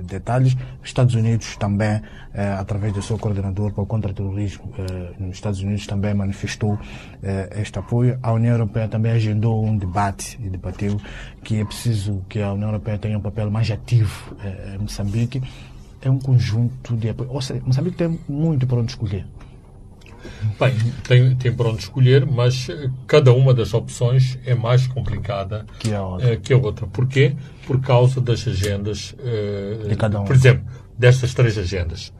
detalhes. 0.06 0.56
Os 0.82 0.90
Estados 0.90 1.16
Unidos 1.16 1.56
também, 1.56 2.02
através 2.34 2.94
do 2.94 3.02
seu 3.02 3.18
coordenador 3.18 3.72
para 3.72 3.84
o 3.84 3.86
contra-terrorismo 3.86 4.74
nos 5.18 5.36
Estados 5.36 5.62
Unidos, 5.62 5.88
também 5.88 6.14
manifestou 6.14 6.78
este 7.56 7.80
apoio. 7.80 8.20
A 8.22 8.34
União 8.34 8.54
Europeia 8.54 8.88
também 8.88 9.12
agendou 9.12 9.66
um 9.66 9.78
debate 9.78 10.38
e 10.42 10.50
debateu 10.50 11.00
que 11.44 11.60
é 11.60 11.66
preciso 11.66 12.24
que 12.28 12.42
a 12.42 12.54
União 12.54 12.70
Europeia 12.70 12.98
tenha 12.98 13.18
um 13.18 13.22
papel 13.22 13.50
mais 13.50 13.70
ativo 13.72 14.36
em 14.74 14.80
Moçambique 14.80 15.42
é 16.02 16.10
um 16.10 16.20
conjunto 16.20 16.96
de 16.96 17.10
apoio. 17.10 17.30
Ou 17.32 17.42
seja, 17.42 17.62
Moçambique 17.66 17.98
tem 17.98 18.20
muito 18.28 18.66
para 18.66 18.80
onde 18.80 18.92
escolher. 18.92 19.26
Bem, 20.60 20.74
tem, 21.08 21.36
tem 21.36 21.54
por 21.54 21.68
onde 21.68 21.84
escolher, 21.84 22.26
mas 22.26 22.68
cada 23.08 23.34
uma 23.34 23.54
das 23.54 23.74
opções 23.74 24.38
é 24.46 24.54
mais 24.54 24.88
complicada 24.88 25.66
que 25.80 25.94
a 25.94 26.04
outra. 26.04 26.34
Uh, 26.34 26.40
que 26.40 26.54
a 26.54 26.58
outra. 26.58 26.88
Porquê? 26.88 27.36
Por 27.66 27.80
causa 27.82 28.20
das 28.20 28.48
agendas. 28.48 29.14
Uh, 29.14 29.88
de 29.88 29.96
cada 29.96 30.22
um. 30.22 30.26
Por 30.26 30.36
exemplo, 30.36 30.66
destas 30.98 31.34
três 31.34 31.58
agendas. 31.58 32.14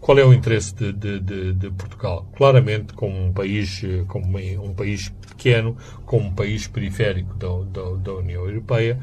Qual 0.00 0.18
é 0.18 0.24
o 0.24 0.32
interesse 0.32 0.74
de, 0.74 0.92
de, 0.92 1.20
de, 1.20 1.52
de 1.52 1.70
Portugal? 1.70 2.26
Claramente, 2.34 2.94
como 2.94 3.14
um 3.26 3.30
país, 3.30 3.82
eh, 3.84 4.04
como 4.08 4.38
um 4.38 4.72
país 4.72 5.10
pequeno, 5.28 5.76
como 6.06 6.28
um 6.28 6.34
país 6.34 6.66
periférico 6.66 7.34
da, 7.34 7.48
da, 7.70 7.96
da 7.96 8.14
União 8.14 8.46
Europeia, 8.46 8.98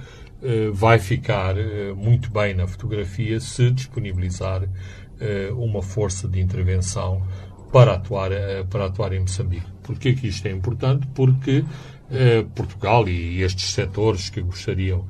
vai 0.74 0.98
ficar 0.98 1.56
muito 1.96 2.32
bem 2.32 2.56
na 2.56 2.66
fotografia 2.66 3.40
se 3.40 3.70
disponibilizar 3.70 4.64
uma 5.56 5.84
força 5.84 6.28
de 6.28 6.40
intervenção 6.40 7.22
para 7.72 7.96
atuar, 7.96 8.32
eh, 8.32 8.64
para 8.70 8.86
atuar 8.86 9.14
em 9.14 9.20
Moçambique. 9.20 9.68
Porquê 9.84 10.14
que 10.14 10.28
isto 10.28 10.48
é 10.48 10.52
importante? 10.52 11.08
Porque 11.14 11.64
eh, 12.10 12.46
Portugal 12.54 13.08
e 13.08 13.42
estes 13.42 13.74
setores 13.74 14.30
que 14.30 14.42
gostariam 14.42 15.06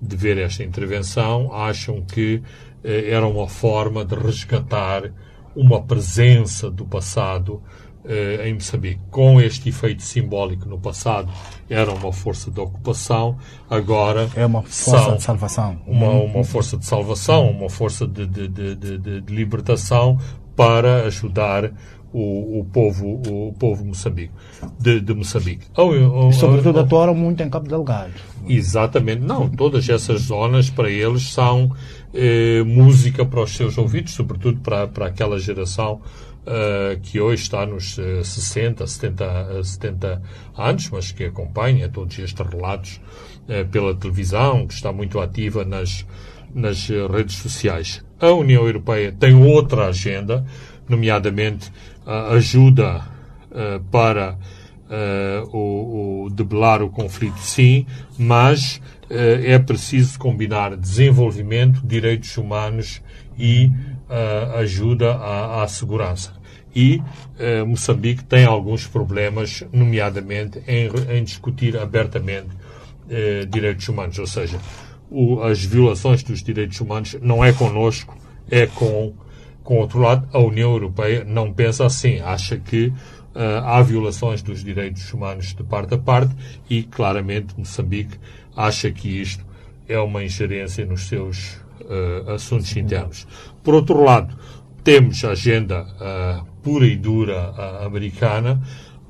de 0.00 0.16
ver 0.16 0.38
esta 0.38 0.64
intervenção 0.64 1.52
acham 1.52 2.02
que 2.02 2.42
eh, 2.82 3.10
era 3.10 3.26
uma 3.26 3.48
forma 3.48 4.04
de 4.04 4.14
resgatar 4.14 5.12
uma 5.54 5.82
presença 5.82 6.70
do 6.70 6.86
passado 6.86 7.62
eh, 8.04 8.48
em 8.48 8.54
Moçambique. 8.54 9.00
Com 9.10 9.40
este 9.40 9.68
efeito 9.68 10.02
simbólico 10.02 10.68
no 10.68 10.78
passado, 10.78 11.30
era 11.68 11.92
uma 11.92 12.12
força 12.12 12.50
de 12.50 12.60
ocupação, 12.60 13.36
agora. 13.68 14.30
É 14.34 14.46
uma 14.46 14.62
força 14.62 15.16
de 15.16 15.22
salvação. 15.22 15.78
Uma, 15.86 16.10
uma 16.10 16.44
força 16.44 16.76
de 16.78 16.86
salvação, 16.86 17.50
uma 17.50 17.68
força 17.68 18.06
de, 18.06 18.26
de, 18.26 18.48
de, 18.48 18.98
de 19.20 19.34
libertação 19.34 20.18
para 20.56 21.04
ajudar 21.04 21.70
o, 22.12 22.60
o, 22.60 22.64
povo, 22.64 23.20
o 23.26 23.52
povo 23.58 23.84
moçambique, 23.84 24.32
de, 24.78 25.00
de 25.00 25.14
Moçambique. 25.14 25.66
Ou, 25.76 25.94
ou, 25.94 26.30
e 26.30 26.32
sobretudo 26.32 26.80
atuaram 26.80 27.14
muito 27.14 27.42
em 27.42 27.50
Cabo 27.50 27.68
Delgado. 27.68 28.12
Exatamente. 28.48 29.22
Não, 29.22 29.48
todas 29.48 29.88
essas 29.88 30.22
zonas 30.22 30.70
para 30.70 30.90
eles 30.90 31.32
são 31.32 31.70
eh, 32.14 32.62
música 32.64 33.24
para 33.24 33.42
os 33.42 33.54
seus 33.54 33.76
ouvidos, 33.76 34.14
sobretudo 34.14 34.60
para, 34.60 34.86
para 34.86 35.06
aquela 35.06 35.38
geração 35.38 36.00
uh, 36.48 36.98
que 37.02 37.20
hoje 37.20 37.42
está 37.42 37.66
nos 37.66 37.98
uh, 37.98 38.24
60, 38.24 38.86
70, 38.86 39.62
70 39.62 40.22
anos, 40.56 40.90
mas 40.90 41.12
que 41.12 41.24
acompanha 41.24 41.88
todos 41.88 42.18
estes 42.18 42.46
relatos 42.46 43.00
uh, 43.48 43.68
pela 43.68 43.94
televisão, 43.94 44.66
que 44.66 44.74
está 44.74 44.92
muito 44.92 45.20
ativa 45.20 45.64
nas, 45.64 46.06
nas 46.54 46.88
redes 46.88 47.36
sociais. 47.36 48.04
A 48.18 48.30
União 48.30 48.66
Europeia 48.66 49.12
tem 49.12 49.34
outra 49.34 49.86
agenda, 49.86 50.44
nomeadamente 50.90 51.70
ajuda 52.30 53.04
uh, 53.50 53.80
para 53.90 54.32
uh, 54.32 55.56
o, 55.56 56.24
o, 56.24 56.30
debelar 56.30 56.82
o 56.82 56.88
conflito, 56.88 57.38
sim, 57.38 57.86
mas 58.18 58.80
uh, 59.10 59.44
é 59.44 59.58
preciso 59.58 60.18
combinar 60.18 60.76
desenvolvimento, 60.76 61.80
direitos 61.84 62.36
humanos 62.36 63.02
e 63.38 63.70
ajuda 64.56 65.12
à, 65.12 65.62
à, 65.62 65.68
segurança. 65.68 66.32
E 66.74 67.02
Moçambique 67.66 68.24
tem 68.24 68.46
alguns 68.46 68.86
problemas, 68.86 69.62
nomeadamente 69.70 70.62
em, 70.66 70.88
em 71.14 71.22
discutir 71.22 71.76
abertamente 71.76 72.48
direitos 73.50 73.86
humanos, 73.86 74.18
ou 74.18 74.26
seja, 74.26 74.58
o, 75.10 75.42
as 75.42 75.62
violações 75.62 76.22
dos 76.22 76.42
direitos 76.42 76.80
humanos 76.80 77.16
não 77.20 77.44
é 77.44 77.52
conosco, 77.52 78.16
é 78.50 78.66
com 78.66 79.12
com 79.68 79.80
outro 79.80 79.98
lado, 79.98 80.26
a 80.32 80.38
União 80.38 80.70
Europeia 80.72 81.24
não 81.24 81.52
pensa 81.52 81.84
assim, 81.84 82.20
acha 82.20 82.56
que 82.56 82.86
uh, 82.86 82.94
há 83.66 83.82
violações 83.82 84.40
dos 84.40 84.64
direitos 84.64 85.12
humanos 85.12 85.54
de 85.54 85.62
parte 85.62 85.92
a 85.92 85.98
parte 85.98 86.34
e, 86.70 86.84
claramente, 86.84 87.54
Moçambique 87.54 88.18
acha 88.56 88.90
que 88.90 89.20
isto 89.20 89.44
é 89.86 89.98
uma 89.98 90.24
ingerência 90.24 90.86
nos 90.86 91.06
seus 91.06 91.60
uh, 91.82 92.30
assuntos 92.30 92.74
internos. 92.78 93.26
Por 93.62 93.74
outro 93.74 94.02
lado, 94.02 94.34
temos 94.82 95.22
a 95.22 95.32
agenda 95.32 95.82
uh, 95.82 96.46
pura 96.62 96.86
e 96.86 96.96
dura 96.96 97.52
americana, 97.84 98.62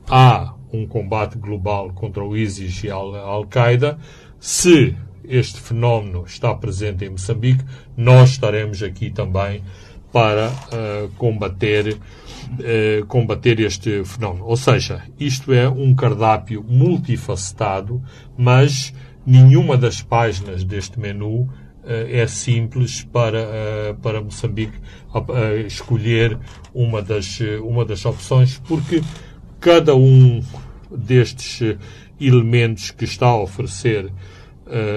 há 0.09 0.55
um 0.73 0.89
combate 0.89 1.39
global 1.39 1.93
contra 1.93 2.25
o 2.25 2.37
ISIS 2.37 2.83
e 2.83 2.91
a 2.91 2.95
Al-Qaeda. 2.95 3.97
Se 4.41 4.97
este 5.25 5.61
fenómeno 5.61 6.25
está 6.27 6.53
presente 6.53 7.05
em 7.05 7.11
Moçambique, 7.11 7.65
nós 7.97 8.31
estaremos 8.31 8.83
aqui 8.83 9.09
também 9.09 9.63
para 10.13 10.49
uh, 10.49 11.09
combater, 11.17 11.95
uh, 11.95 13.07
combater 13.07 13.61
este 13.61 14.05
fenómeno. 14.05 14.47
Ou 14.47 14.57
seja, 14.57 15.03
isto 15.19 15.53
é 15.53 15.69
um 15.69 15.95
cardápio 15.95 16.65
multifacetado, 16.67 18.03
mas 18.37 18.95
nenhuma 19.27 19.77
das 19.77 20.01
páginas 20.01 20.65
deste 20.65 20.99
menu 20.99 21.43
uh, 21.43 21.49
é 21.85 22.27
simples 22.27 23.03
para, 23.05 23.95
para 24.03 24.21
Moçambique 24.21 24.79
escolher 25.67 26.39
uma 26.75 27.03
das, 27.03 27.39
uma 27.63 27.85
das 27.85 28.05
opções, 28.05 28.61
porque 28.67 29.03
cada 29.61 29.95
um 29.95 30.43
destes 30.91 31.77
elementos 32.21 32.91
que 32.91 33.05
está 33.05 33.27
a 33.27 33.41
oferecer 33.41 34.13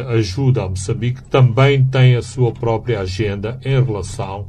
ajuda 0.09 0.64
a 0.64 0.70
Moçambique 0.70 1.24
também 1.24 1.86
tem 1.86 2.18
a 2.18 2.22
sua 2.22 2.51
própria 2.51 2.99
agenda 2.99 3.57
em 3.64 3.82
relação 3.82 4.47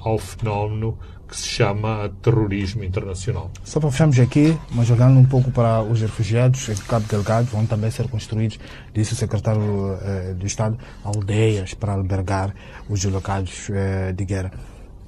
ao 0.00 0.18
fenómeno 0.18 0.98
que 1.28 1.36
se 1.36 1.46
chama 1.46 2.10
terrorismo 2.22 2.82
internacional. 2.82 3.50
Só 3.62 3.78
para 3.78 3.90
fecharmos 3.90 4.18
aqui, 4.18 4.58
mas 4.72 4.90
olhando 4.90 5.18
um 5.20 5.24
pouco 5.24 5.50
para 5.50 5.82
os 5.82 6.00
refugiados 6.00 6.68
em 6.70 6.74
Cabo 6.74 7.06
Delgado, 7.06 7.46
vão 7.48 7.66
também 7.66 7.90
ser 7.90 8.08
construídos, 8.08 8.58
disse 8.94 9.12
o 9.12 9.16
secretário 9.16 9.60
uh, 9.60 10.34
do 10.34 10.46
Estado, 10.46 10.78
aldeias 11.04 11.74
para 11.74 11.92
albergar 11.92 12.54
os 12.88 13.00
deslocados 13.00 13.68
uh, 13.68 14.12
de 14.14 14.24
guerra. 14.24 14.52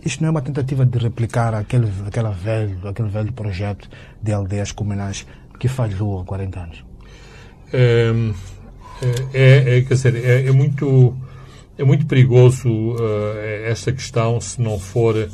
Isto 0.04 0.20
não 0.20 0.28
é 0.28 0.30
uma 0.30 0.42
tentativa 0.42 0.84
de 0.84 0.98
replicar 0.98 1.54
aquele, 1.54 1.90
aquela 2.06 2.30
velho, 2.30 2.86
aquele 2.86 3.08
velho 3.08 3.32
projeto 3.32 3.88
de 4.22 4.32
aldeias 4.32 4.72
comunais 4.72 5.26
que 5.58 5.68
falhou 5.68 6.20
há 6.20 6.24
40 6.24 6.60
anos? 6.60 6.84
É, 7.72 8.12
é, 9.32 9.78
é 9.78 9.80
quer 9.82 9.94
dizer, 9.94 10.16
é, 10.16 10.46
é 10.46 10.52
muito 10.52 11.14
é 11.80 11.84
muito 11.84 12.06
perigoso 12.06 12.68
uh, 12.68 12.98
esta 13.64 13.90
questão 13.92 14.40
se 14.40 14.60
não 14.60 14.78
for 14.78 15.16
uh, 15.16 15.28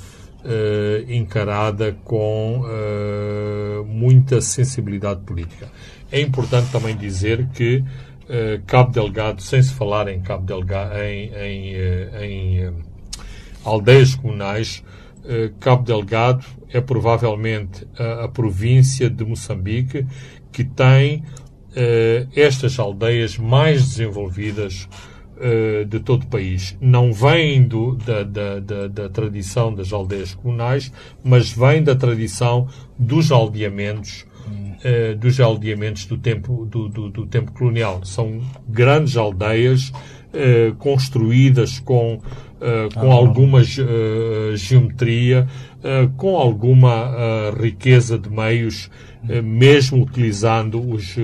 encarada 1.13 1.97
com 2.05 2.61
uh, 2.61 3.85
muita 3.85 4.41
sensibilidade 4.41 5.21
política. 5.23 5.69
É 6.11 6.21
importante 6.21 6.71
também 6.71 6.97
dizer 6.97 7.49
que 7.49 7.83
eh, 8.29 8.61
Cabo 8.67 8.93
Delgado, 8.93 9.41
sem 9.41 9.63
se 9.63 9.73
falar 9.73 10.09
em 10.09 10.21
Cabo 10.21 10.45
Delgado, 10.45 10.97
em, 10.99 11.33
em, 11.35 11.75
eh, 11.75 12.27
em 12.27 12.59
eh, 12.59 12.73
aldeias 13.65 14.15
comunais, 14.15 14.83
eh, 15.25 15.51
Cabo 15.61 15.85
Delgado 15.85 16.45
é 16.69 16.81
provavelmente 16.81 17.87
a, 17.99 18.25
a 18.25 18.29
província 18.29 19.09
de 19.09 19.25
Moçambique 19.25 20.07
que 20.51 20.65
tem 20.65 21.23
eh, 21.75 22.27
estas 22.35 22.79
aldeias 22.79 23.39
mais 23.39 23.91
desenvolvidas 23.91 24.89
eh, 25.39 25.85
de 25.85 26.01
todo 26.01 26.23
o 26.25 26.27
país. 26.27 26.77
Não 26.81 27.13
vem 27.13 27.63
do, 27.63 27.95
da, 27.97 28.23
da, 28.23 28.61
da, 28.61 28.89
da 28.89 29.09
tradição 29.09 29.75
das 29.75 29.93
aldeias 29.93 30.35
comunais, 30.35 30.93
mas 31.25 31.51
vem 31.53 31.83
da 31.83 31.95
tradição 31.95 32.69
dos 32.99 33.31
aldeamentos 33.33 34.25
eh, 34.85 35.15
dos 35.15 35.41
aldeamentos 35.41 36.07
do 36.07 36.17
tempo, 36.19 36.67
do, 36.67 36.89
do, 36.89 37.11
do 37.11 37.27
tempo 37.27 37.53
colonial. 37.53 38.01
São 38.05 38.41
grandes 38.69 39.17
aldeias 39.17 39.93
eh, 40.33 40.73
construídas 40.79 41.81
com, 41.81 42.21
com 42.95 43.13
alguma 43.13 43.63
ge- 43.65 43.83
eh, 43.83 44.57
geometria, 44.57 45.47
com 46.17 46.37
alguma 46.37 47.53
riqueza 47.61 48.19
de 48.19 48.29
meios, 48.29 48.91
mesmo 49.45 50.03
utilizando 50.03 50.81
os, 50.81 51.17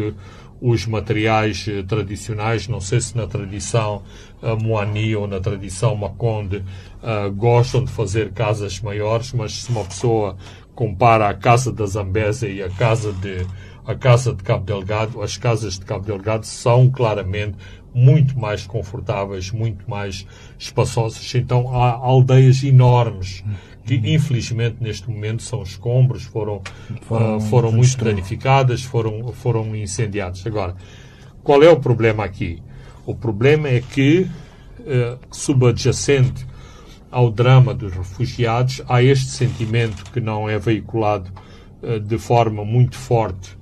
os 0.62 0.86
materiais 0.86 1.66
eh, 1.68 1.82
tradicionais. 1.82 2.68
Não 2.68 2.80
sei 2.80 3.00
se 3.00 3.16
na 3.16 3.26
tradição 3.26 4.02
eh, 4.40 4.54
Moani 4.54 5.16
ou 5.16 5.26
na 5.26 5.40
tradição 5.40 5.96
Maconde 5.96 6.62
eh, 7.02 7.30
gostam 7.30 7.84
de 7.84 7.90
fazer 7.90 8.30
casas 8.32 8.80
maiores, 8.80 9.32
mas 9.32 9.62
se 9.64 9.70
uma 9.70 9.84
pessoa 9.84 10.36
compara 10.72 11.28
a 11.28 11.34
casa 11.34 11.72
da 11.72 11.84
Zambésia 11.84 12.48
e 12.48 12.62
a 12.62 12.70
casa 12.70 13.12
de 13.12 13.44
a 13.84 13.96
casa 13.96 14.32
de 14.32 14.44
Cabo 14.44 14.64
Delgado, 14.64 15.20
as 15.20 15.36
casas 15.36 15.76
de 15.76 15.84
Cabo 15.84 16.06
Delgado 16.06 16.46
são 16.46 16.88
claramente 16.88 17.56
muito 17.92 18.38
mais 18.38 18.64
confortáveis, 18.64 19.50
muito 19.50 19.90
mais 19.90 20.24
espaçosas. 20.56 21.34
Então 21.34 21.74
há 21.74 21.90
aldeias 21.90 22.62
enormes 22.62 23.42
que 23.84 23.94
infelizmente 23.94 24.76
neste 24.80 25.10
momento 25.10 25.42
são 25.42 25.62
escombros, 25.62 26.22
foram 26.24 26.62
foram, 27.02 27.40
foram 27.40 27.72
muito 27.72 27.96
danificadas, 28.04 28.82
foram 28.82 29.32
foram 29.32 29.74
incendiadas. 29.76 30.46
Agora, 30.46 30.74
qual 31.42 31.62
é 31.62 31.68
o 31.68 31.78
problema 31.80 32.24
aqui? 32.24 32.62
O 33.04 33.14
problema 33.14 33.68
é 33.68 33.80
que 33.80 34.28
eh, 34.86 35.16
subadjacente 35.30 36.46
ao 37.10 37.30
drama 37.30 37.74
dos 37.74 37.92
refugiados, 37.92 38.80
há 38.88 39.02
este 39.02 39.26
sentimento 39.30 40.04
que 40.12 40.20
não 40.20 40.48
é 40.48 40.58
veiculado 40.58 41.30
eh, 41.82 41.98
de 41.98 42.18
forma 42.18 42.64
muito 42.64 42.96
forte 42.96 43.58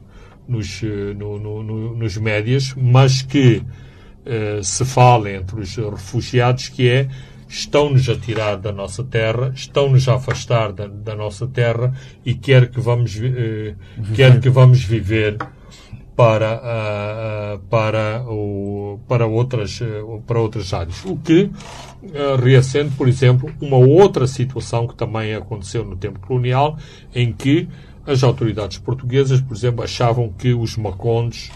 nos, 0.46 0.82
eh, 0.82 1.14
no- 1.16 1.38
no- 1.38 1.62
no- 1.62 1.96
nos 1.96 2.16
médias, 2.16 2.74
mas 2.76 3.22
que 3.22 3.62
se 4.62 4.84
fala 4.84 5.30
entre 5.32 5.60
os 5.60 5.74
refugiados, 5.76 6.68
que 6.68 6.86
é 6.88 7.08
estão-nos 7.51 8.09
a 8.09 8.14
tirar 8.14 8.57
da 8.57 8.70
nossa 8.70 9.03
terra, 9.03 9.53
estão-nos 9.53 10.09
a 10.09 10.14
afastar 10.14 10.72
da, 10.72 10.86
da 10.86 11.16
nossa 11.16 11.48
terra 11.48 11.92
e 12.24 12.32
quer 12.32 12.70
que 12.70 12.78
vamos, 12.78 13.20
eh, 13.20 13.74
quer 14.14 14.40
que 14.40 14.48
vamos 14.48 14.84
viver 14.84 15.36
para, 16.14 16.61
ah, 16.62 17.59
para, 17.68 18.22
o, 18.28 19.01
para, 19.09 19.26
outras, 19.26 19.80
eh, 19.82 20.01
para 20.24 20.38
outras 20.40 20.72
áreas. 20.72 21.05
O 21.05 21.16
que 21.16 21.51
ah, 22.14 22.40
reacende, 22.40 22.94
por 22.94 23.09
exemplo, 23.09 23.53
uma 23.61 23.78
outra 23.78 24.28
situação 24.28 24.86
que 24.86 24.94
também 24.94 25.34
aconteceu 25.34 25.84
no 25.84 25.96
tempo 25.96 26.20
colonial, 26.20 26.78
em 27.12 27.32
que 27.32 27.68
as 28.07 28.22
autoridades 28.22 28.78
portuguesas, 28.78 29.40
por 29.40 29.57
exemplo, 29.57 29.82
achavam 29.82 30.32
que 30.32 30.55
os 30.55 30.76
macondes 30.76 31.51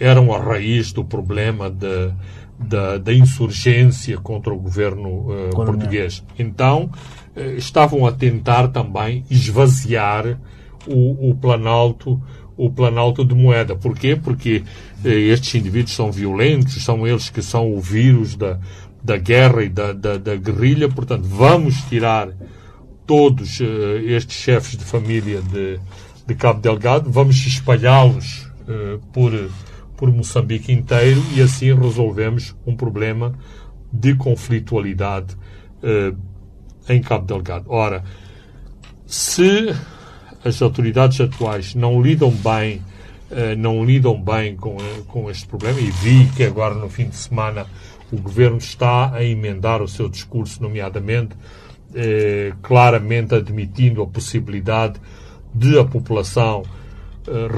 eram 0.00 0.34
a 0.34 0.38
raiz 0.38 0.92
do 0.92 1.04
problema 1.04 1.70
de, 1.70 2.10
da, 2.58 2.98
da 2.98 3.12
insurgência 3.12 4.18
contra 4.18 4.52
o 4.52 4.58
governo 4.58 5.26
eh, 5.30 5.50
português. 5.50 6.24
Então, 6.38 6.90
eh, 7.36 7.54
estavam 7.56 8.06
a 8.06 8.12
tentar 8.12 8.68
também 8.68 9.24
esvaziar 9.30 10.38
o, 10.86 11.30
o 11.30 11.34
Planalto 11.34 12.20
o 12.56 12.68
Planalto 12.68 13.24
de 13.24 13.36
Moeda. 13.36 13.76
Porquê? 13.76 14.16
Porque 14.16 14.64
eh, 15.04 15.08
estes 15.08 15.54
indivíduos 15.54 15.94
são 15.94 16.10
violentos, 16.10 16.82
são 16.84 17.06
eles 17.06 17.30
que 17.30 17.40
são 17.40 17.72
o 17.72 17.80
vírus 17.80 18.34
da, 18.34 18.58
da 19.02 19.16
guerra 19.16 19.62
e 19.62 19.68
da, 19.68 19.92
da, 19.92 20.18
da 20.18 20.36
guerrilha, 20.36 20.88
portanto, 20.88 21.22
vamos 21.22 21.76
tirar 21.82 22.28
todos 23.06 23.60
eh, 23.60 24.02
estes 24.04 24.36
chefes 24.36 24.76
de 24.76 24.84
família 24.84 25.40
de, 25.40 25.78
de 26.26 26.34
Cabo 26.34 26.60
Delgado, 26.60 27.10
vamos 27.10 27.36
espalhá-los 27.46 28.50
eh, 28.68 28.98
por, 29.12 29.32
por 29.98 30.10
Moçambique 30.10 30.72
inteiro 30.72 31.22
e 31.34 31.42
assim 31.42 31.74
resolvemos 31.74 32.56
um 32.66 32.74
problema 32.74 33.34
de 33.92 34.14
conflitualidade 34.14 35.36
eh, 35.82 36.14
em 36.88 37.02
Cabo 37.02 37.26
Delgado. 37.26 37.66
Ora, 37.68 38.02
se 39.04 39.74
as 40.42 40.62
autoridades 40.62 41.20
atuais 41.20 41.74
não 41.74 42.00
lidam 42.00 42.30
bem 42.30 42.80
eh, 43.30 43.54
não 43.54 43.84
lidam 43.84 44.18
bem 44.18 44.56
com, 44.56 44.76
eh, 44.80 45.02
com 45.06 45.28
este 45.28 45.46
problema 45.46 45.78
e 45.78 45.90
vi 45.90 46.26
que 46.34 46.44
agora 46.44 46.74
no 46.74 46.88
fim 46.88 47.08
de 47.08 47.16
semana 47.16 47.66
o 48.10 48.16
governo 48.16 48.56
está 48.56 49.14
a 49.14 49.22
emendar 49.22 49.82
o 49.82 49.88
seu 49.88 50.08
discurso, 50.08 50.62
nomeadamente 50.62 51.36
eh, 51.94 52.54
claramente 52.62 53.34
admitindo 53.34 54.00
a 54.00 54.06
possibilidade 54.06 54.98
de 55.54 55.78
a 55.78 55.84
população 55.84 56.62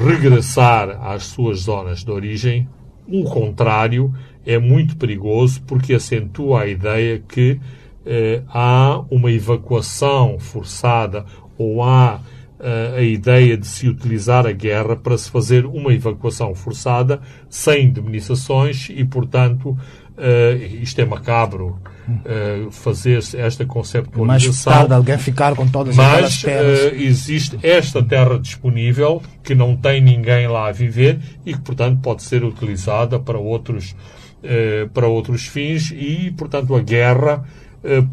regressar 0.05 0.99
às 1.03 1.25
suas 1.25 1.61
zonas 1.61 2.05
de 2.05 2.11
origem. 2.11 2.69
O 3.07 3.25
contrário 3.25 4.13
é 4.47 4.59
muito 4.59 4.97
perigoso 4.97 5.63
porque 5.67 5.95
acentua 5.95 6.63
a 6.63 6.67
ideia 6.67 7.23
que 7.27 7.61
eh, 8.07 8.43
há 8.49 9.03
uma 9.11 9.31
evacuação 9.31 10.39
forçada 10.39 11.25
ou 11.59 11.83
há 11.83 12.21
eh, 12.59 12.95
a 12.97 13.03
ideia 13.03 13.57
de 13.57 13.67
se 13.67 13.89
utilizar 13.89 14.47
a 14.47 14.53
guerra 14.53 14.97
para 14.97 15.17
se 15.19 15.31
fazer 15.31 15.67
uma 15.67 15.93
evacuação 15.93 16.55
forçada 16.55 17.21
sem 17.49 17.87
indemnizações 17.87 18.89
e, 18.91 19.05
portanto, 19.05 19.77
eh, 20.17 20.69
isto 20.81 21.01
é 21.01 21.05
macabro 21.05 21.79
eh, 22.25 22.67
fazer 22.71 23.19
esta 23.19 23.39
Mais 23.41 23.67
conceptualização. 23.67 24.73
tarde 24.73 24.95
alguém 24.95 25.19
ficar 25.19 25.55
com 25.55 25.67
todas 25.69 25.99
aquelas 25.99 26.23
Mas 26.23 26.43
terras. 26.43 26.79
eh, 26.81 26.97
existe 26.97 27.59
esta 27.63 28.03
terra 28.03 28.39
disponível 28.39 29.23
que 29.43 29.55
não 29.55 29.77
tem 29.77 30.01
ninguém 30.01 30.47
lá 30.49 30.69
a 30.69 30.73
viver 30.73 31.19
e 31.45 31.55
que, 31.55 31.61
portanto, 31.61 32.01
pode 32.03 32.23
ser 32.23 32.45
utilizada 32.45 33.19
para 33.19 33.39
outros, 33.39 33.95
eh, 34.43 34.89
para 34.93 35.07
outros 35.07 35.47
fins 35.47 35.91
e, 35.91 36.33
portanto, 36.37 36.75
a 36.75 36.81
guerra 36.81 37.45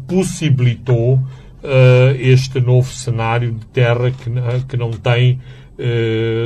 possibilitou 0.06 1.20
este 2.18 2.58
novo 2.58 2.90
cenário 2.90 3.52
de 3.52 3.66
terra 3.66 4.10
que, 4.10 4.30
que 4.66 4.76
não 4.78 4.90
tem 4.92 5.38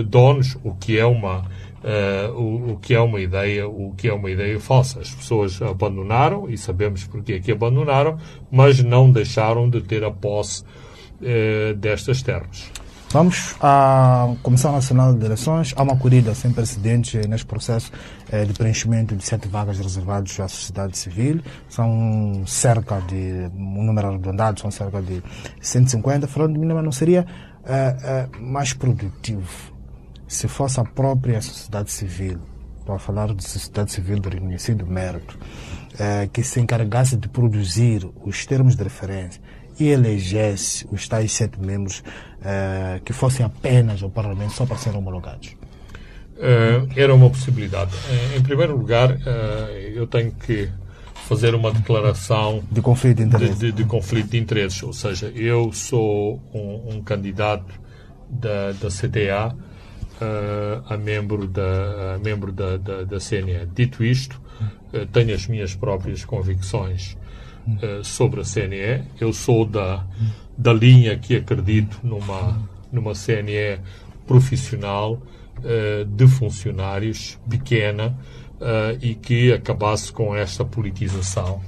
donos, 0.08 0.56
o 0.64 0.74
que 0.74 0.98
é 0.98 1.06
uma 1.06 1.44
eh, 1.84 2.30
o, 2.34 2.72
o 2.72 2.78
que 2.80 2.94
é 2.94 3.00
uma 3.00 3.20
ideia 3.20 3.66
o 3.66 3.92
que 3.96 4.08
é 4.08 4.12
uma 4.12 4.30
ideia 4.30 4.58
falsa 4.60 5.00
as 5.00 5.10
pessoas 5.10 5.60
abandonaram 5.60 6.48
e 6.48 6.56
sabemos 6.56 7.04
porque 7.04 7.32
é 7.32 7.40
que 7.40 7.50
abandonaram 7.50 8.18
mas 8.50 8.80
não 8.82 9.10
deixaram 9.10 9.68
de 9.68 9.80
ter 9.80 10.04
a 10.04 10.10
posse 10.10 10.64
eh, 11.20 11.74
destas 11.74 12.22
terras 12.22 12.70
Vamos 13.10 13.56
à 13.60 14.32
Comissão 14.42 14.72
Nacional 14.72 15.12
de 15.12 15.22
Eleições. 15.22 15.74
Há 15.76 15.82
uma 15.82 15.98
corrida 15.98 16.34
sem 16.34 16.50
precedentes 16.50 17.26
neste 17.26 17.44
processo 17.46 17.92
eh, 18.30 18.46
de 18.46 18.54
preenchimento 18.54 19.14
de 19.14 19.22
sete 19.22 19.48
vagas 19.48 19.78
reservadas 19.78 20.40
à 20.40 20.48
sociedade 20.48 20.96
civil. 20.96 21.42
São 21.68 22.42
cerca 22.46 23.00
de, 23.00 23.50
um 23.54 23.84
número 23.84 24.08
arredondado, 24.08 24.60
são 24.60 24.70
cerca 24.70 25.02
de 25.02 25.22
150. 25.60 26.26
Falando 26.26 26.54
de 26.54 26.58
mim, 26.58 26.64
não 26.64 26.90
seria 26.90 27.26
mais 28.40 28.72
produtivo 28.72 29.71
se 30.34 30.48
fosse 30.48 30.80
a 30.80 30.84
própria 30.84 31.40
sociedade 31.40 31.90
civil, 31.90 32.38
para 32.84 32.98
falar 32.98 33.32
de 33.34 33.42
sociedade 33.44 33.92
civil 33.92 34.18
do 34.18 34.28
reconhecido 34.28 34.86
mérito, 34.86 35.38
eh, 35.98 36.28
que 36.32 36.42
se 36.42 36.58
encarregasse 36.60 37.16
de 37.16 37.28
produzir 37.28 38.08
os 38.24 38.44
termos 38.46 38.74
de 38.74 38.82
referência 38.82 39.40
e 39.78 39.88
elegesse 39.88 40.86
os 40.90 41.06
tais 41.08 41.32
sete 41.32 41.60
membros 41.60 42.02
eh, 42.44 43.00
que 43.04 43.12
fossem 43.12 43.44
apenas 43.46 44.02
ao 44.02 44.10
Parlamento 44.10 44.52
só 44.52 44.66
para 44.66 44.76
serem 44.76 44.98
homologados. 44.98 45.54
Eh, 46.38 46.82
era 46.96 47.14
uma 47.14 47.30
possibilidade. 47.30 47.92
Em 48.36 48.42
primeiro 48.42 48.76
lugar, 48.76 49.16
eu 49.94 50.06
tenho 50.06 50.32
que 50.32 50.68
fazer 51.28 51.54
uma 51.54 51.70
declaração 51.72 52.62
De 52.70 52.82
conflito 52.82 53.18
de 53.18 53.24
de, 53.24 53.36
interesse. 53.36 53.58
de- 53.60 53.72
de 53.72 53.84
conflito 53.84 54.28
de 54.30 54.38
interesses. 54.38 54.82
Ou 54.82 54.92
seja, 54.92 55.26
eu 55.28 55.72
sou 55.72 56.42
um, 56.52 56.96
um 56.96 57.02
candidato 57.02 57.72
da, 58.28 58.72
da 58.72 58.88
CTA 58.88 59.54
a 60.88 60.96
membro 60.96 61.46
da, 61.46 62.14
a 62.14 62.18
membro 62.18 62.52
da, 62.52 62.76
da, 62.76 63.02
da 63.04 63.18
CNE. 63.18 63.66
Dito 63.74 64.04
isto, 64.04 64.40
eh, 64.92 65.06
tenho 65.12 65.34
as 65.34 65.46
minhas 65.46 65.74
próprias 65.74 66.24
convicções 66.24 67.16
eh, 67.80 68.00
sobre 68.04 68.40
a 68.40 68.44
CNE. 68.44 69.04
Eu 69.20 69.32
sou 69.32 69.64
da, 69.64 70.04
da 70.56 70.72
linha 70.72 71.18
que 71.18 71.36
acredito 71.36 71.98
numa, 72.02 72.58
numa 72.90 73.14
CNE 73.14 73.80
profissional, 74.26 75.20
eh, 75.64 76.04
de 76.06 76.26
funcionários, 76.28 77.38
pequena, 77.48 78.16
e 79.00 79.16
que 79.16 79.52
acabasse 79.52 80.12
com 80.12 80.36
esta 80.36 80.64
politização, 80.64 81.60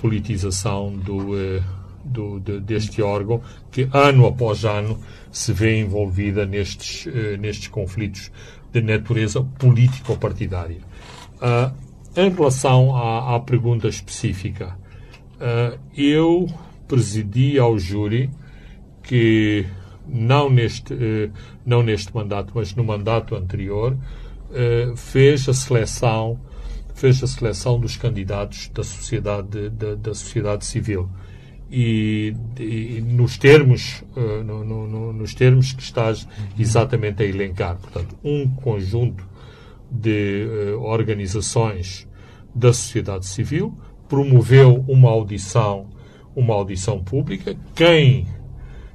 politização 0.00 0.90
do, 0.96 1.36
do, 2.08 2.40
de, 2.40 2.60
deste 2.60 3.02
órgão 3.02 3.40
que 3.70 3.88
ano 3.92 4.26
após 4.26 4.64
ano 4.64 4.98
se 5.30 5.52
vê 5.52 5.80
envolvida 5.80 6.46
nestes, 6.46 7.06
nestes 7.38 7.68
conflitos 7.68 8.30
de 8.72 8.80
natureza 8.80 9.42
político-partidária. 9.58 10.80
em 12.16 12.30
relação 12.30 12.96
à, 12.96 13.36
à 13.36 13.40
pergunta 13.40 13.88
específica, 13.88 14.76
eu 15.96 16.48
presidi 16.86 17.58
ao 17.58 17.78
júri 17.78 18.30
que 19.02 19.66
não 20.06 20.50
neste, 20.50 20.94
não 21.64 21.82
neste 21.82 22.14
mandato, 22.14 22.52
mas 22.54 22.74
no 22.74 22.82
mandato 22.82 23.34
anterior, 23.34 23.96
eh, 24.52 24.92
fez 24.96 25.46
a 25.48 25.52
seleção 25.52 26.40
fez 26.94 27.22
a 27.22 27.26
seleção 27.28 27.78
dos 27.78 27.96
candidatos 27.96 28.68
da 28.70 28.82
sociedade 28.82 29.68
da, 29.68 29.94
da 29.94 30.14
sociedade 30.14 30.64
civil 30.64 31.08
e, 31.70 32.34
e 32.58 33.00
nos 33.00 33.36
termos 33.36 34.02
uh, 34.16 34.42
no, 34.42 34.64
no, 34.64 35.12
nos 35.12 35.34
termos 35.34 35.72
que 35.72 35.82
estás 35.82 36.26
exatamente 36.58 37.22
a 37.22 37.26
elencar. 37.26 37.76
Portanto 37.76 38.16
um 38.24 38.48
conjunto 38.48 39.26
de 39.90 40.46
uh, 40.74 40.82
organizações 40.82 42.08
da 42.54 42.72
sociedade 42.72 43.26
civil 43.26 43.76
promoveu 44.08 44.84
uma 44.88 45.10
audição 45.10 45.86
uma 46.34 46.54
audição 46.54 47.02
pública. 47.02 47.56
Quem 47.74 48.22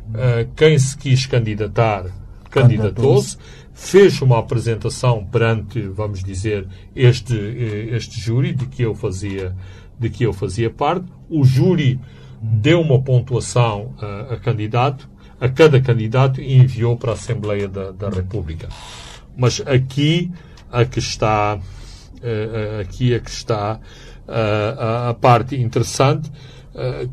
uh, 0.09 0.49
quem 0.55 0.77
se 0.79 0.97
quis 0.97 1.25
candidatar 1.25 2.05
candidatou-se. 2.53 3.37
Fez 3.73 4.21
uma 4.21 4.37
apresentação 4.37 5.25
perante, 5.25 5.81
vamos 5.81 6.23
dizer, 6.23 6.67
este, 6.95 7.35
este 7.35 8.19
júri 8.21 8.53
de 8.53 8.67
que 8.67 8.83
eu 8.83 8.93
fazia, 8.93 9.55
de 9.99 10.11
que 10.11 10.23
eu 10.23 10.31
fazia 10.31 10.69
parte. 10.69 11.07
O 11.27 11.43
júri 11.43 11.99
deu 12.43 12.81
uma 12.81 13.01
pontuação 13.01 13.93
a, 14.01 14.33
a 14.33 14.37
candidato, 14.37 15.09
a 15.39 15.47
cada 15.47 15.79
candidato 15.79 16.41
e 16.41 16.57
enviou 16.57 16.97
para 16.97 17.11
a 17.11 17.13
Assembleia 17.13 17.69
da, 17.69 17.91
da 17.91 18.09
República. 18.09 18.67
Mas 19.37 19.61
aqui 19.65 20.29
a 20.69 20.83
que 20.83 20.99
está, 20.99 21.55
uh, 21.57 22.81
aqui 22.81 23.15
a 23.15 23.19
que 23.19 23.29
está 23.29 23.79
uh, 24.27 24.79
a, 24.79 25.09
a, 25.09 25.13
parte 25.13 25.55
interessante, 25.55 26.29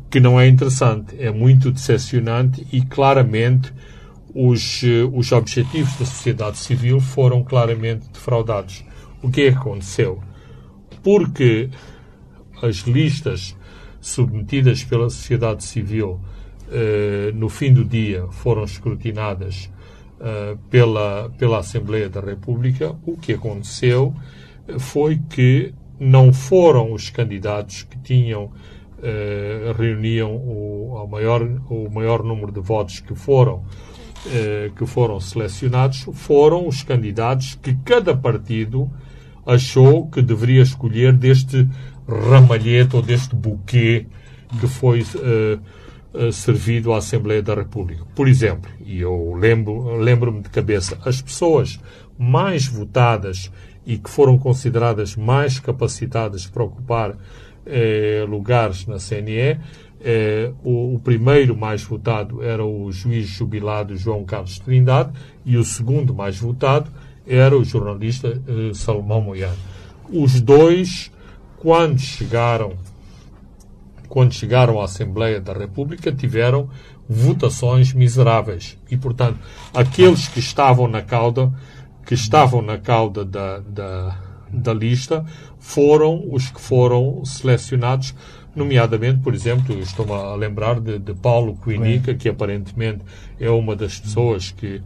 que 0.09 0.19
não 0.19 0.39
é 0.39 0.47
interessante, 0.47 1.15
é 1.19 1.29
muito 1.29 1.71
decepcionante 1.71 2.65
e 2.71 2.81
claramente 2.81 3.71
os, 4.33 4.83
eh, 4.83 5.03
os 5.13 5.31
objetivos 5.31 5.95
da 5.97 6.05
sociedade 6.05 6.57
civil 6.57 6.99
foram 6.99 7.43
claramente 7.43 8.07
defraudados. 8.11 8.83
O 9.21 9.29
que 9.29 9.41
é 9.41 9.51
que 9.51 9.57
aconteceu? 9.57 10.19
Porque 11.03 11.69
as 12.61 12.77
listas 12.77 13.55
submetidas 14.01 14.83
pela 14.83 15.09
sociedade 15.09 15.63
civil 15.63 16.19
eh, 16.73 17.31
no 17.35 17.49
fim 17.49 17.73
do 17.73 17.83
dia 17.83 18.25
foram 18.31 18.63
escrutinadas 18.63 19.69
eh, 20.21 20.57
pela, 20.69 21.29
pela 21.37 21.59
Assembleia 21.59 22.09
da 22.09 22.21
República, 22.21 22.95
o 23.05 23.17
que 23.17 23.33
aconteceu 23.33 24.13
foi 24.79 25.19
que 25.29 25.73
não 25.99 26.31
foram 26.31 26.93
os 26.93 27.09
candidatos 27.09 27.83
que 27.83 27.99
tinham 27.99 28.51
eh, 29.03 29.73
reuniam 29.77 30.33
o, 30.35 31.07
maior, 31.11 31.41
o 31.69 31.89
maior 31.89 32.23
número 32.23 32.53
de 32.53 32.61
votos 32.61 32.99
que 32.99 33.15
foram 33.15 33.63
que 34.75 34.85
foram 34.85 35.19
selecionados 35.19 36.05
foram 36.13 36.67
os 36.67 36.83
candidatos 36.83 37.55
que 37.55 37.73
cada 37.83 38.15
partido 38.15 38.87
achou 39.43 40.07
que 40.07 40.21
deveria 40.21 40.61
escolher 40.61 41.11
deste 41.13 41.67
ramalhete 42.13 42.95
ou 42.95 43.01
deste 43.01 43.35
buquê 43.35 44.05
que 44.59 44.67
foi 44.67 45.01
eh, 45.01 45.59
eh, 46.13 46.31
servido 46.31 46.91
à 46.93 46.97
Assembleia 46.97 47.41
da 47.41 47.55
República. 47.55 48.05
Por 48.15 48.27
exemplo, 48.27 48.69
e 48.85 48.99
eu 48.99 49.33
lembro, 49.35 49.95
lembro-me 49.97 50.41
de 50.41 50.49
cabeça, 50.49 50.97
as 51.05 51.21
pessoas 51.21 51.79
mais 52.17 52.67
votadas 52.67 53.51
e 53.85 53.97
que 53.97 54.09
foram 54.09 54.37
consideradas 54.37 55.15
mais 55.15 55.59
capacitadas 55.59 56.45
para 56.45 56.63
ocupar 56.63 57.15
eh, 57.65 58.25
lugares 58.27 58.85
na 58.85 58.97
CNE 58.97 59.59
o, 60.63 60.95
o, 60.95 60.99
primeiro 60.99 61.55
mais 61.55 61.83
votado 61.83 62.41
era 62.41 62.65
o 62.65 62.91
juiz 62.91 63.27
jubilado 63.27 63.95
João 63.95 64.25
Carlos 64.25 64.57
Trindade 64.57 65.11
e 65.45 65.57
o 65.57 65.63
segundo 65.63 66.11
mais 66.11 66.39
votado 66.39 66.89
era 67.27 67.55
o 67.55 67.63
jornalista 67.63 68.41
Salomão 68.73 69.21
Moiano. 69.21 69.57
Os 70.09 70.41
dois, 70.41 71.11
quando 71.61 71.99
chegaram, 71.99 72.73
quando 74.09 74.33
chegaram 74.33 74.81
à 74.81 74.85
Assembleia 74.85 75.39
da 75.39 75.53
República, 75.53 76.11
tiveram 76.11 76.67
votações 77.07 77.93
miseráveis. 77.93 78.79
E, 78.89 78.97
portanto, 78.97 79.37
aqueles 79.71 80.27
que 80.27 80.39
estavam 80.39 80.87
na 80.87 81.03
cauda, 81.03 81.53
que 82.03 82.15
estavam 82.15 82.63
na 82.63 82.79
cauda 82.79 83.23
da, 83.23 83.59
da, 83.59 84.17
da 84.51 84.73
lista, 84.73 85.23
foram 85.59 86.23
os 86.31 86.49
que 86.49 86.59
foram 86.59 87.23
selecionados 87.23 88.15
nomeadamente, 88.55 89.19
por 89.19 89.35
exemplo, 89.35 89.77
estou-me 89.79 90.13
a 90.13 90.33
lembrar 90.33 90.79
de, 90.79 90.97
de 90.97 91.13
Paulo 91.13 91.55
Quinica, 91.63 92.15
que 92.15 92.27
aparentemente 92.27 93.03
é 93.39 93.49
uma 93.51 93.75
das 93.75 93.99
pessoas 93.99 94.51
que, 94.51 94.81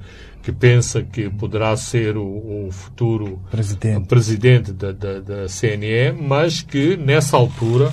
que 0.45 0.51
pensa 0.51 1.01
que 1.01 1.27
poderá 1.27 1.75
ser 1.75 2.15
o, 2.15 2.67
o 2.67 2.69
futuro 2.71 3.41
presidente, 3.49 4.07
presidente 4.07 4.71
da, 4.71 4.91
da, 4.91 5.19
da, 5.19 5.45
CNE, 5.47 6.11
mas 6.21 6.61
que 6.61 6.95
nessa 6.95 7.35
altura 7.35 7.91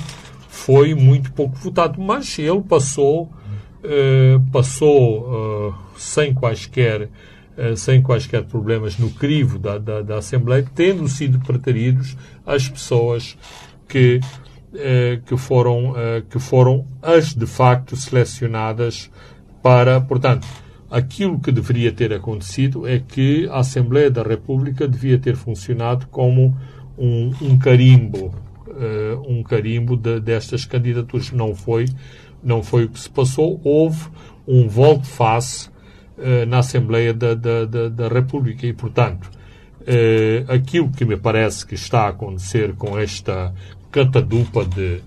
foi 0.51 0.95
muito 0.95 1.33
pouco 1.33 1.57
votado. 1.57 1.99
Mas 1.99 2.39
ele 2.39 2.61
passou, 2.61 3.33
eh, 3.83 4.39
passou 4.53 5.73
eh, 5.73 5.75
sem 5.97 6.35
quaisquer 6.35 7.09
eh, 7.57 7.75
sem 7.75 8.03
quaisquer 8.03 8.45
problemas 8.45 8.99
no 8.99 9.09
crivo 9.09 9.59
da, 9.59 9.79
da, 9.79 10.03
da 10.03 10.19
Assembleia, 10.19 10.63
tendo 10.75 11.09
sido 11.09 11.39
preteridos 11.39 12.19
as 12.45 12.69
pessoas 12.69 13.35
que 13.89 14.21
eh, 14.75 15.21
que, 15.25 15.39
foram, 15.39 15.95
que 16.29 16.39
foram 16.39 16.87
as 17.01 17.35
de 17.35 17.47
facto 17.47 17.97
selecionadas 17.97 19.11
para. 19.63 20.03
Portanto, 20.03 20.47
aquilo 20.93 21.41
que 21.41 21.51
deveria 21.51 21.91
ter 21.91 22.13
acontecido 22.13 22.87
é 22.87 22.99
que 22.99 23.49
a 23.51 23.59
Assembleia 23.59 24.11
da 24.11 24.23
República 24.23 24.87
devia 24.87 25.19
ter 25.19 25.35
funcionado 25.37 26.07
como 26.09 26.57
um, 26.99 27.33
um 27.41 27.59
carimbo, 27.59 28.35
eh, 28.69 29.17
um 29.27 29.43
carimbo 29.43 29.97
de, 29.97 30.21
destas 30.21 30.65
candidaturas. 30.65 31.33
Não 31.33 31.55
foi, 31.55 31.87
não 32.43 32.63
foi 32.63 32.85
o 32.85 32.89
que 32.89 33.01
se 33.01 33.09
passou. 33.09 33.61
Houve 33.65 34.07
um 34.47 34.69
volte-face 34.69 35.71
na 36.47 36.59
Assembleia 36.59 37.13
da, 37.13 37.35
da, 37.35 37.65
da, 37.65 37.89
da, 37.89 38.07
República 38.07 38.65
e, 38.65 38.73
portanto, 38.73 39.29
aquilo 40.47 40.89
que 40.91 41.05
me 41.05 41.17
parece 41.17 41.67
que 41.67 41.75
está 41.75 42.03
a 42.03 42.09
acontecer 42.11 42.75
com 42.75 42.97
esta 42.97 43.53
catadupa 43.91 44.65
de, 44.65 45.01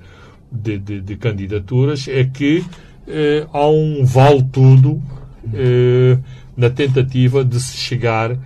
de, 0.51 0.77
de, 0.77 1.01
de 1.01 1.15
candidaturas 1.17 2.07
é 2.07 2.23
que 2.23 2.63
eh, 3.07 3.45
há 3.51 3.67
um 3.67 4.03
vale-tudo 4.05 5.01
eh, 5.01 5.24
na 6.55 6.69
tentativa 6.69 7.43
de 7.43 7.59
se 7.59 7.77
chegar 7.77 8.37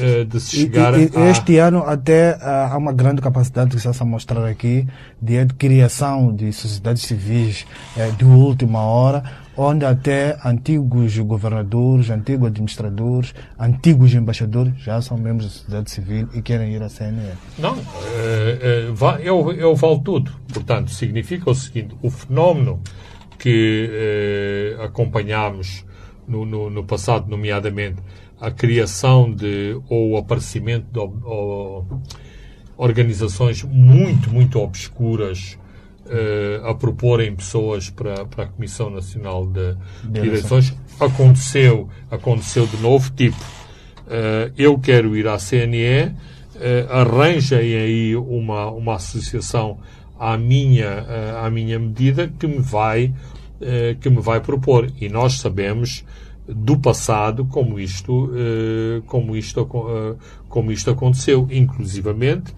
eh, 0.00 0.24
de 0.24 0.40
se 0.40 0.56
chegar 0.56 0.98
e, 0.98 1.10
e, 1.12 1.16
a... 1.16 1.30
Este 1.30 1.58
ano 1.58 1.84
até 1.86 2.36
uh, 2.36 2.72
há 2.72 2.76
uma 2.78 2.92
grande 2.92 3.20
capacidade 3.20 3.70
que 3.70 3.76
está 3.76 3.90
a 4.02 4.06
mostrar 4.06 4.46
aqui 4.46 4.86
de 5.20 5.44
criação 5.58 6.34
de 6.34 6.50
sociedades 6.52 7.02
civis 7.02 7.66
de 8.16 8.24
última 8.24 8.80
hora 8.80 9.22
onde 9.56 9.84
até 9.84 10.36
antigos 10.44 11.16
governadores, 11.18 12.10
antigos 12.10 12.48
administradores, 12.48 13.34
antigos 13.60 14.12
embaixadores 14.14 14.72
já 14.78 15.00
são 15.00 15.16
membros 15.18 15.46
da 15.46 15.52
sociedade 15.52 15.90
civil 15.90 16.28
e 16.34 16.42
querem 16.42 16.72
ir 16.72 16.82
à 16.82 16.88
CNE. 16.88 17.34
Não, 17.58 17.76
eu, 19.22 19.52
eu 19.52 19.76
valo 19.76 20.00
tudo. 20.00 20.32
Portanto, 20.52 20.90
significa 20.90 21.50
o 21.50 21.54
seguinte: 21.54 21.94
o 22.02 22.10
fenómeno 22.10 22.80
que 23.38 24.74
acompanhámos 24.82 25.84
no, 26.26 26.44
no, 26.44 26.70
no, 26.70 26.84
passado, 26.84 27.28
nomeadamente 27.28 27.96
a 28.40 28.50
criação 28.50 29.30
de 29.32 29.80
ou 29.88 30.12
o 30.12 30.16
aparecimento 30.16 30.86
de 30.92 30.98
ou, 30.98 31.86
organizações 32.76 33.62
muito, 33.62 34.30
muito 34.30 34.58
obscuras 34.58 35.58
uh, 36.06 36.66
a 36.66 36.74
proporem 36.74 37.34
pessoas 37.34 37.90
para, 37.90 38.24
para 38.26 38.44
a 38.44 38.46
Comissão 38.46 38.90
Nacional 38.90 39.46
de, 39.46 39.76
de 40.04 40.20
Eleições. 40.20 40.74
Aconteceu, 40.98 41.88
aconteceu 42.10 42.66
de 42.66 42.76
novo 42.78 43.10
tipo. 43.12 43.40
Uh, 44.06 44.52
eu 44.56 44.78
quero 44.78 45.16
ir 45.16 45.26
à 45.26 45.38
CNE, 45.38 46.08
uh, 46.08 46.14
eh, 46.60 46.86
arranjem 46.88 47.76
aí 47.76 48.16
uma, 48.16 48.70
uma 48.70 48.96
associação 48.96 49.78
à 50.18 50.36
minha, 50.38 51.04
à 51.42 51.50
minha 51.50 51.78
medida 51.78 52.32
que 52.38 52.46
me 52.46 52.60
vai, 52.60 53.12
que 54.00 54.10
me 54.10 54.20
vai 54.20 54.40
propor. 54.40 54.90
E 55.00 55.08
nós 55.08 55.34
sabemos 55.38 56.04
do 56.46 56.78
passado 56.78 57.44
como 57.46 57.78
isto, 57.80 58.30
como 59.06 59.34
isto, 59.36 59.66
como 60.48 60.70
isto 60.72 60.90
aconteceu, 60.90 61.48
inclusivamente 61.50 62.54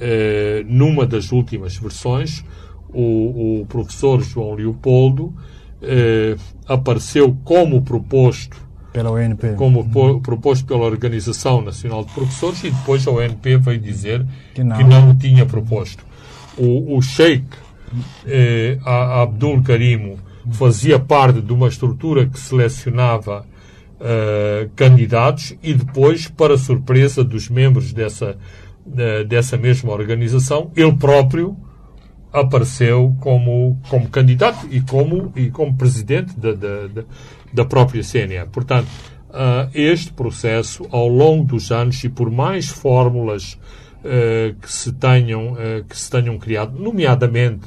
eh, 0.00 0.64
numa 0.66 1.06
das 1.06 1.30
últimas 1.32 1.76
versões, 1.76 2.44
o, 2.92 3.60
o 3.60 3.66
professor 3.66 4.20
João 4.22 4.54
Leopoldo 4.54 5.32
eh, 5.82 6.36
apareceu 6.66 7.36
como 7.44 7.82
proposto 7.82 8.56
Pela 8.92 9.10
ONP. 9.10 9.54
como 9.54 9.88
po- 9.88 10.20
proposto 10.20 10.64
pela 10.66 10.84
Organização 10.84 11.60
Nacional 11.60 12.04
de 12.04 12.12
Professores 12.12 12.64
e 12.64 12.70
depois 12.70 13.06
a 13.06 13.10
ONP 13.12 13.56
veio 13.58 13.78
dizer 13.80 14.26
Que 14.54 14.64
não. 14.64 14.76
que 14.76 14.84
não 14.84 15.10
o 15.10 15.14
tinha 15.14 15.44
proposto. 15.46 16.04
O, 16.56 16.96
o 16.96 17.02
Sheikh 17.02 17.46
eh, 18.26 18.78
Abdul 18.84 19.62
Karimo 19.62 20.18
fazia 20.52 20.98
parte 20.98 21.40
de 21.40 21.52
uma 21.52 21.68
estrutura 21.68 22.26
que 22.26 22.38
selecionava 22.38 23.44
eh, 24.00 24.68
candidatos 24.76 25.56
e 25.60 25.74
depois, 25.74 26.28
para 26.28 26.56
surpresa 26.56 27.24
dos 27.24 27.48
membros 27.48 27.92
dessa, 27.92 28.36
eh, 28.96 29.24
dessa 29.24 29.56
mesma 29.56 29.92
organização, 29.92 30.70
ele 30.76 30.92
próprio 30.92 31.56
apareceu 32.32 33.16
como, 33.20 33.80
como 33.88 34.08
candidato 34.08 34.68
e 34.70 34.80
como, 34.80 35.32
e 35.34 35.50
como 35.50 35.76
presidente 35.76 36.38
da, 36.38 36.52
da, 36.52 37.04
da, 37.52 37.64
própria 37.64 38.02
CNE. 38.04 38.46
Portanto, 38.52 38.86
ah, 39.30 39.68
este 39.74 40.12
processo, 40.12 40.86
ao 40.92 41.08
longo 41.08 41.44
dos 41.44 41.72
anos 41.72 42.04
e 42.04 42.08
por 42.08 42.30
mais 42.30 42.68
fórmulas 42.68 43.58
ah, 44.04 44.54
que, 44.60 44.72
se 44.72 44.92
tenham, 44.92 45.56
que 45.88 45.98
se 45.98 46.08
tenham 46.08 46.38
criado, 46.38 46.78
nomeadamente 46.78 47.66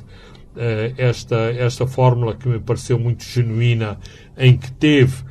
esta, 0.97 1.35
esta 1.53 1.87
fórmula 1.87 2.35
que 2.35 2.47
me 2.47 2.59
pareceu 2.59 2.99
muito 2.99 3.23
genuína, 3.23 3.97
em 4.37 4.57
que 4.57 4.71
teve 4.73 5.23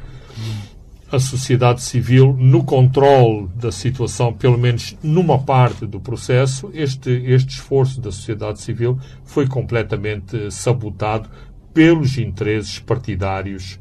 a 1.13 1.19
sociedade 1.19 1.83
civil 1.83 2.37
no 2.39 2.63
controle 2.65 3.49
da 3.57 3.73
situação, 3.73 4.33
pelo 4.33 4.57
menos 4.57 4.97
numa 5.03 5.39
parte 5.41 5.85
do 5.85 5.99
processo, 6.01 6.71
este, 6.73 7.11
este 7.11 7.51
esforço 7.55 8.01
da 8.01 8.13
sociedade 8.13 8.61
civil 8.61 8.97
foi 9.25 9.47
completamente 9.49 10.37
eh, 10.37 10.51
sabotado 10.51 11.29
pelos 11.75 12.17
interesses 12.17 12.79
partidários 12.79 13.81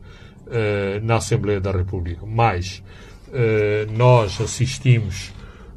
eh, 0.49 0.99
na 1.03 1.17
Assembleia 1.17 1.61
da 1.61 1.71
República. 1.71 2.25
Mais, 2.25 2.81
eh, 3.31 3.87
nós 3.95 4.41
assistimos 4.41 5.31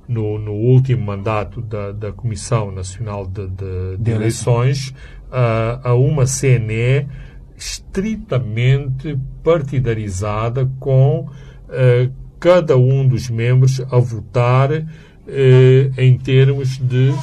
no, 0.09 0.39
no 0.39 0.53
último 0.53 1.05
mandato 1.05 1.61
da, 1.61 1.93
da 1.93 2.13
Comissão 2.13 2.73
Nacional 2.73 3.27
de- 3.27 3.47
de 3.49 3.97
De 3.99 4.11
Eleições 4.11 4.95
a, 5.33 5.81
a 5.91 5.95
uma 5.95 6.27
CNE 6.27 7.09
estritamente 7.57 9.19
partidarizada 9.43 10.71
com 10.79 11.29
eh, 11.71 12.11
cada 12.39 12.77
um 12.77 13.07
dos 13.07 13.31
membros 13.31 13.81
a 13.81 13.99
votar 13.99 14.73
eh, 14.73 15.91
em 15.97 16.19
termos 16.19 16.77
de, 16.79 17.15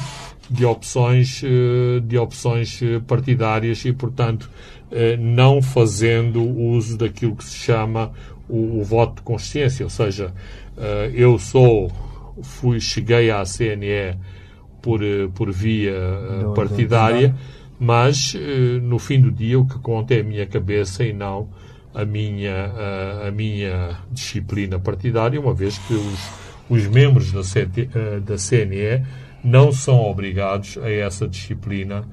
de 0.50 0.64
opções, 0.64 1.42
eh, 1.44 2.00
de 2.00 2.18
opções 2.18 2.80
partidárias 3.06 3.84
e, 3.84 3.92
portanto, 3.92 4.50
não 5.20 5.62
fazendo 5.62 6.42
uso 6.42 6.98
daquilo 6.98 7.36
que 7.36 7.44
se 7.44 7.54
chama 7.54 8.10
o, 8.48 8.80
o 8.80 8.82
voto 8.82 9.16
de 9.16 9.22
consciência, 9.22 9.86
ou 9.86 9.90
seja, 9.90 10.34
eu 11.14 11.38
sou, 11.38 11.92
fui, 12.42 12.80
cheguei 12.80 13.30
à 13.30 13.44
CNE 13.44 14.18
por, 14.82 15.00
por 15.32 15.52
via 15.52 15.94
partidária, 16.56 17.36
mas 17.80 18.36
eh, 18.36 18.78
no 18.82 18.98
fim 18.98 19.18
do 19.18 19.30
dia 19.30 19.58
o 19.58 19.66
que 19.66 19.78
conta 19.78 20.14
é 20.14 20.20
a 20.20 20.22
minha 20.22 20.46
cabeça 20.46 21.02
e 21.02 21.14
não 21.14 21.48
a 21.94 22.04
minha, 22.04 22.66
a, 22.66 23.28
a 23.28 23.30
minha 23.30 23.96
disciplina 24.12 24.78
partidária, 24.78 25.40
uma 25.40 25.54
vez 25.54 25.78
que 25.78 25.94
os, 25.94 26.30
os 26.68 26.86
membros 26.86 27.32
da, 27.32 27.40
CT, 27.40 27.88
eh, 27.94 28.20
da 28.20 28.36
CNE 28.36 29.04
não 29.42 29.72
são 29.72 29.98
obrigados 30.02 30.78
a 30.78 30.90
essa 30.90 31.26
disciplina, 31.26 32.04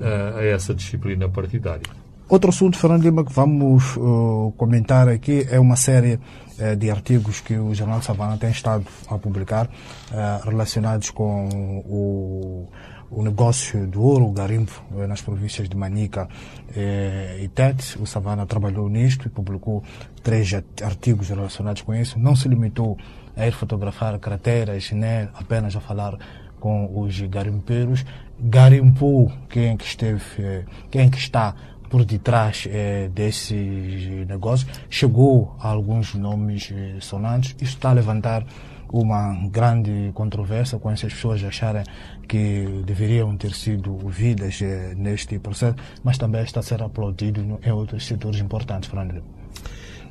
eh, 0.00 0.32
a 0.36 0.44
essa 0.44 0.72
disciplina 0.72 1.28
partidária. 1.28 1.82
Outro 2.28 2.50
assunto, 2.50 2.78
Fernando 2.78 3.02
Lima, 3.02 3.24
que 3.24 3.32
vamos 3.32 3.96
uh, 3.96 4.52
comentar 4.58 5.08
aqui 5.08 5.46
é 5.50 5.58
uma 5.58 5.76
série 5.76 6.20
eh, 6.58 6.74
de 6.74 6.90
artigos 6.90 7.40
que 7.40 7.56
o 7.56 7.72
Jornal 7.72 8.02
Savana 8.02 8.36
tem 8.36 8.50
estado 8.50 8.84
a 9.08 9.16
publicar 9.16 9.70
eh, 10.12 10.40
relacionados 10.44 11.10
com 11.10 11.48
o, 11.86 12.68
o 13.10 13.22
negócio 13.22 13.86
do 13.86 14.02
ouro, 14.02 14.26
o 14.26 14.32
garimpo, 14.32 14.82
eh, 14.98 15.06
nas 15.06 15.20
províncias 15.22 15.68
de 15.68 15.76
Manica 15.76 16.28
eh, 16.76 17.40
e 17.42 17.48
Tete. 17.48 17.98
O 18.00 18.06
Savana 18.06 18.44
trabalhou 18.46 18.88
nisto 18.88 19.26
e 19.26 19.30
publicou 19.30 19.82
três 20.22 20.52
art- 20.52 20.82
artigos 20.82 21.28
relacionados 21.28 21.82
com 21.82 21.94
isso. 21.94 22.18
Não 22.18 22.36
se 22.36 22.48
limitou 22.48 22.98
a 23.36 23.46
ir 23.46 23.52
fotografar 23.52 24.18
crateras, 24.18 24.90
nem 24.92 25.28
apenas 25.34 25.74
a 25.74 25.80
falar 25.80 26.18
com 26.60 27.00
os 27.00 27.20
garimpeiros. 27.22 28.04
Garimpou 28.38 29.32
quem 29.48 29.76
que 29.76 29.84
esteve, 29.84 30.22
eh, 30.38 30.64
quem 30.90 31.08
que 31.08 31.18
está 31.18 31.54
por 31.88 32.04
detrás 32.04 32.66
eh, 32.68 33.08
desses 33.14 34.26
negócios, 34.28 34.70
chegou 34.90 35.56
a 35.58 35.68
alguns 35.68 36.14
nomes 36.14 36.70
eh, 36.70 36.96
sonantes. 37.00 37.56
Isso 37.60 37.76
está 37.76 37.90
a 37.90 37.92
levantar 37.94 38.44
uma 38.92 39.34
grande 39.50 40.10
controvérsia 40.14 40.78
com 40.78 40.90
essas 40.90 41.12
pessoas 41.12 41.42
acharem 41.44 41.84
que 42.26 42.82
deveriam 42.84 43.36
ter 43.36 43.52
sido 43.52 43.92
ouvidas 44.04 44.60
eh, 44.62 44.94
neste 44.96 45.38
processo, 45.38 45.76
mas 46.02 46.18
também 46.18 46.42
está 46.42 46.60
a 46.60 46.62
ser 46.62 46.82
aplaudido 46.82 47.58
em 47.62 47.70
outros 47.70 48.06
setores 48.06 48.40
importantes, 48.40 48.88
Fernando. 48.90 49.22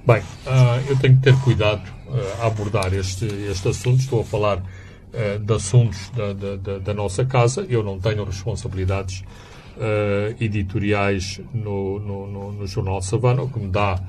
Bem, 0.06 0.22
ah, 0.46 0.80
eu 0.88 0.96
tenho 0.98 1.18
que 1.18 1.24
ter 1.24 1.36
cuidado 1.42 1.82
ah, 2.10 2.44
a 2.44 2.48
abordar 2.48 2.94
este, 2.94 3.26
este 3.26 3.68
assunto. 3.68 4.00
Estou 4.00 4.22
a 4.22 4.24
falar 4.24 4.64
ah, 5.14 5.38
de 5.38 5.54
assuntos 5.54 6.10
da, 6.12 6.34
da, 6.34 6.80
da- 6.80 6.94
nossa 6.94 7.26
casa. 7.26 7.66
Eu 7.70 7.84
não 7.84 8.00
tenho 8.00 8.24
responsabilidades 8.24 9.24
editoriais 10.40 11.40
no, 11.54 12.00
no, 12.00 12.26
no, 12.26 12.52
no 12.52 12.66
Jornal 12.66 13.00
Savana, 13.00 13.44
o 13.44 13.50
que 13.50 13.60
me 13.60 13.68
dá 13.70 14.02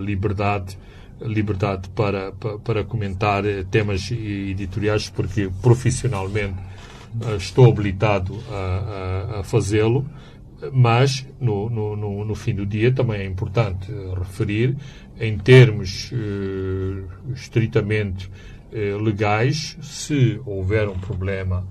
liberdade 0.00 0.78
liberdade 1.20 1.88
para, 1.90 2.32
para, 2.32 2.58
para 2.58 2.84
comentar 2.84 3.44
eh, 3.44 3.64
temas 3.70 4.10
editoriais, 4.10 5.08
porque 5.10 5.50
profissionalmente 5.62 6.56
ah, 7.24 7.36
estou 7.36 7.70
habilitado 7.70 8.38
a, 8.50 9.36
a, 9.36 9.40
a 9.40 9.42
fazê-lo 9.44 10.04
mas 10.72 11.24
no, 11.40 11.70
no, 11.70 12.24
no, 12.24 12.34
fim 12.34 12.52
do 12.54 12.66
dia 12.66 12.90
também 12.92 13.20
é 13.20 13.24
importante 13.26 13.92
eh, 13.92 14.14
referir, 14.18 14.76
em 15.20 15.38
termos 15.38 16.10
eh, 16.12 17.04
estritamente 17.32 18.28
eh, 18.72 18.96
legais, 19.00 19.76
se 19.80 20.40
houver 20.44 20.88
um 20.88 20.98
problema 20.98 21.64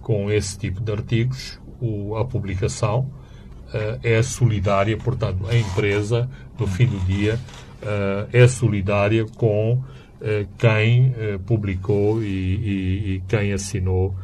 com 0.00 0.30
esse 0.30 0.58
tipo 0.58 0.80
de 0.80 0.90
artigos, 0.92 1.60
o- 1.80 2.16
a 2.16 2.24
publicação 2.24 3.08
eh, 3.72 3.98
é 4.02 4.22
solidária, 4.22 4.96
portanto, 4.96 5.46
a 5.48 5.56
empresa, 5.56 6.28
no 6.58 6.66
fim 6.66 6.86
do 6.86 6.98
dia, 7.06 7.34
eh, 7.34 7.38
é 8.32 8.46
solidária 8.48 9.24
com 9.36 9.82
eh, 10.20 10.46
quem 10.58 11.14
eh, 11.18 11.38
publicou 11.44 12.22
e, 12.22 12.26
e- 12.26 13.14
e 13.16 13.22
quem 13.28 13.52
assinou 13.52 14.14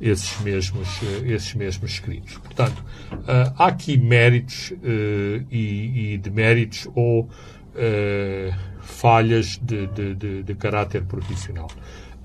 esses 0.00 0.38
mesmos, 0.42 1.00
eh, 1.02 1.32
esses 1.32 1.54
mesmos 1.54 1.92
escritos. 1.92 2.36
Portanto, 2.38 2.84
eh, 3.26 3.52
há 3.56 3.66
aqui 3.66 3.96
méritos 3.96 4.72
eh, 4.82 5.42
e, 5.50 6.14
e 6.14 6.18
deméritos 6.18 6.86
ou 6.94 7.28
eh, 7.74 8.52
falhas 8.80 9.58
de, 9.62 9.86
de, 9.88 10.14
de, 10.14 10.42
de 10.42 10.54
caráter 10.54 11.02
profissional. 11.04 11.68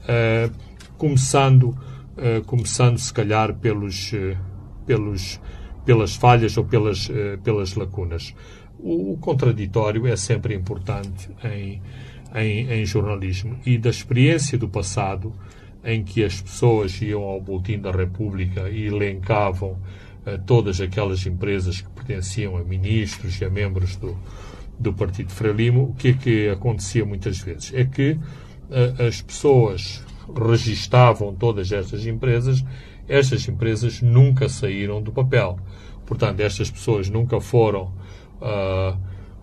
Eh, 0.08 0.50
começando, 0.98 1.76
eh, 2.18 2.42
começando, 2.46 2.98
se 2.98 3.14
calhar, 3.14 3.54
pelos, 3.56 4.12
eh, 4.14 4.36
pelos, 4.86 5.40
pelas 5.86 6.16
falhas 6.16 6.58
ou 6.58 6.66
pelas, 6.66 7.10
eh, 7.10 7.38
pelas 7.44 7.76
lacunas. 7.76 8.36
O, 8.82 9.14
o 9.14 9.18
contraditório 9.18 10.08
é 10.08 10.16
sempre 10.16 10.56
importante 10.56 11.30
em, 11.44 11.82
em, 12.36 12.72
em 12.72 12.86
jornalismo 12.86 13.60
e 13.66 13.78
da 13.78 13.90
experiência 13.90 14.58
do 14.58 14.68
passado 14.68 15.34
em 15.84 16.04
que 16.04 16.24
as 16.24 16.42
pessoas 16.42 17.02
iam 17.02 17.24
ao 17.24 17.42
Boletim 17.42 17.80
da 17.80 17.92
República 17.92 18.70
e 18.70 18.86
elencavam 18.86 19.78
eh, 20.26 20.38
todas 20.46 20.80
aquelas 20.80 21.26
empresas 21.26 21.82
que 21.82 21.90
pertenciam 21.90 22.58
a 22.58 22.64
ministros 22.64 23.40
e 23.42 23.46
a 23.46 23.50
membros 23.50 23.96
do, 23.96 24.16
do 24.78 24.94
Partido 24.94 25.32
Frelimo, 25.32 25.90
o 25.90 25.94
que 25.96 26.10
é 26.10 26.14
que 26.14 26.50
acontecia 26.50 27.04
muitas 27.04 27.40
vezes? 27.40 27.74
É 27.74 27.84
que 27.86 28.20
eh, 28.70 29.08
as 29.08 29.22
pessoas 29.22 30.04
registavam 30.36 31.34
todas 31.34 31.72
estas 31.72 32.06
empresas, 32.06 32.64
estas 33.08 33.48
empresas 33.48 34.02
nunca 34.02 34.48
saíram 34.48 35.02
do 35.02 35.12
papel. 35.12 35.60
Portanto, 36.06 36.40
estas 36.42 36.70
pessoas 36.70 37.10
nunca 37.10 37.42
foram 37.42 37.92
ah, 38.42 38.98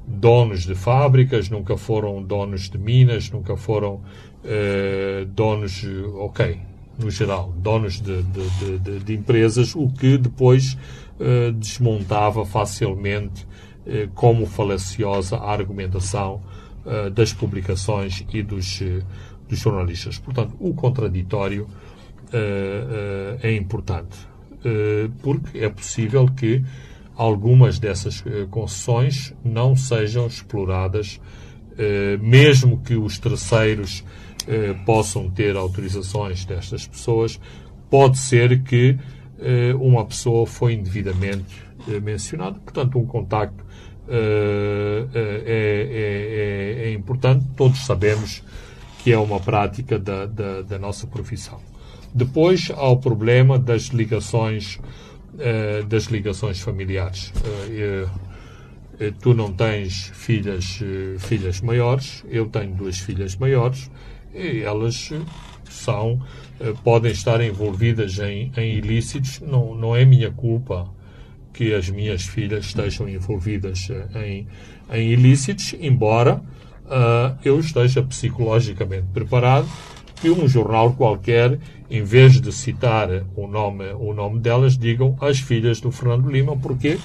donos 0.06 0.64
de 0.64 0.74
fábricas, 0.74 1.50
nunca 1.50 1.76
foram 1.76 2.22
donos 2.22 2.70
de 2.70 2.78
minas, 2.78 3.30
nunca 3.30 3.56
foram 3.56 4.00
eh, 4.44 5.26
donos, 5.28 5.84
ok, 6.14 6.58
no 6.98 7.10
geral, 7.10 7.52
donos 7.56 8.00
de, 8.00 8.22
de- 8.22 8.78
de- 8.78 8.98
de- 9.00 9.14
empresas, 9.14 9.74
o 9.74 9.88
que 9.88 10.16
depois 10.16 10.78
eh, 11.20 11.52
desmontava 11.52 12.44
facilmente 12.46 13.46
eh, 13.86 14.08
como 14.14 14.46
falaciosa 14.46 15.36
a 15.36 15.50
argumentação 15.52 16.40
das 17.14 17.34
publicações 17.34 18.24
e 18.32 18.42
dos, 18.42 18.80
dos 19.46 19.58
jornalistas. 19.58 20.18
Portanto, 20.18 20.56
o 20.58 20.72
contraditório 20.72 21.64
uh, 21.64 23.38
é 23.42 23.52
importante. 23.54 24.16
porque 25.22 25.58
é 25.58 25.68
possível 25.68 26.26
que 26.28 26.64
algumas 27.18 27.78
dessas 27.78 28.24
concessões 28.50 29.34
não 29.44 29.76
sejam 29.76 30.26
exploradas, 30.26 31.20
mesmo 32.20 32.78
que 32.78 32.94
os 32.94 33.18
terceiros 33.18 34.04
possam 34.86 35.28
ter 35.28 35.56
autorizações 35.56 36.44
destas 36.44 36.86
pessoas, 36.86 37.38
pode 37.90 38.18
ser 38.18 38.62
que 38.62 38.96
uma 39.80 40.04
pessoa 40.06 40.46
foi 40.46 40.74
indevidamente 40.74 41.62
mencionada, 42.00 42.58
portanto, 42.60 42.98
um 42.98 43.04
contacto 43.04 43.64
é, 44.10 45.06
é, 45.14 46.88
é, 46.88 46.92
importante. 46.92 47.44
Todos 47.54 47.84
sabemos 47.84 48.42
que 49.04 49.12
é 49.12 49.18
uma 49.18 49.38
prática 49.38 49.98
da, 49.98 50.24
da, 50.24 50.62
da 50.62 50.78
nossa 50.78 51.06
profissão. 51.06 51.60
Depois 52.14 52.72
há 52.74 52.88
o 52.88 52.96
problema 52.96 53.58
das 53.58 53.88
ligações 53.88 54.80
uh, 55.38 55.84
das 55.86 56.04
ligações 56.04 56.60
familiares. 56.60 57.32
Uh, 57.36 58.04
uh, 58.04 59.12
tu 59.20 59.32
não 59.34 59.52
tens 59.52 60.10
filhas 60.14 60.80
filhas 61.18 61.60
maiores, 61.60 62.24
eu 62.28 62.46
tenho 62.46 62.74
duas 62.74 62.98
filhas 62.98 63.36
maiores 63.36 63.90
e 64.34 64.60
elas 64.60 65.10
são 65.70 66.20
podem 66.82 67.12
estar 67.12 67.40
envolvidas 67.40 68.18
em, 68.18 68.50
em 68.56 68.74
ilícitos. 68.74 69.40
Não 69.40 69.74
não 69.74 69.94
é 69.94 70.04
minha 70.04 70.32
culpa 70.32 70.92
que 71.52 71.72
as 71.72 71.88
minhas 71.88 72.22
filhas 72.24 72.66
estejam 72.66 73.08
envolvidas 73.08 73.88
em, 74.16 74.48
em 74.92 75.12
ilícitos, 75.12 75.74
embora 75.80 76.42
uh, 76.88 77.38
eu 77.44 77.60
esteja 77.60 78.02
psicologicamente 78.02 79.06
preparado 79.12 79.68
que 80.20 80.30
um 80.30 80.48
jornal 80.48 80.92
qualquer, 80.92 81.58
em 81.90 82.02
vez 82.02 82.40
de 82.40 82.52
citar 82.52 83.08
o 83.36 83.46
nome, 83.46 83.84
o 83.92 84.12
nome 84.12 84.40
delas, 84.40 84.76
digam 84.76 85.16
as 85.20 85.38
filhas 85.38 85.80
do 85.80 85.90
Fernando 85.90 86.30
Lima. 86.30 86.56
Porquê? 86.56 86.98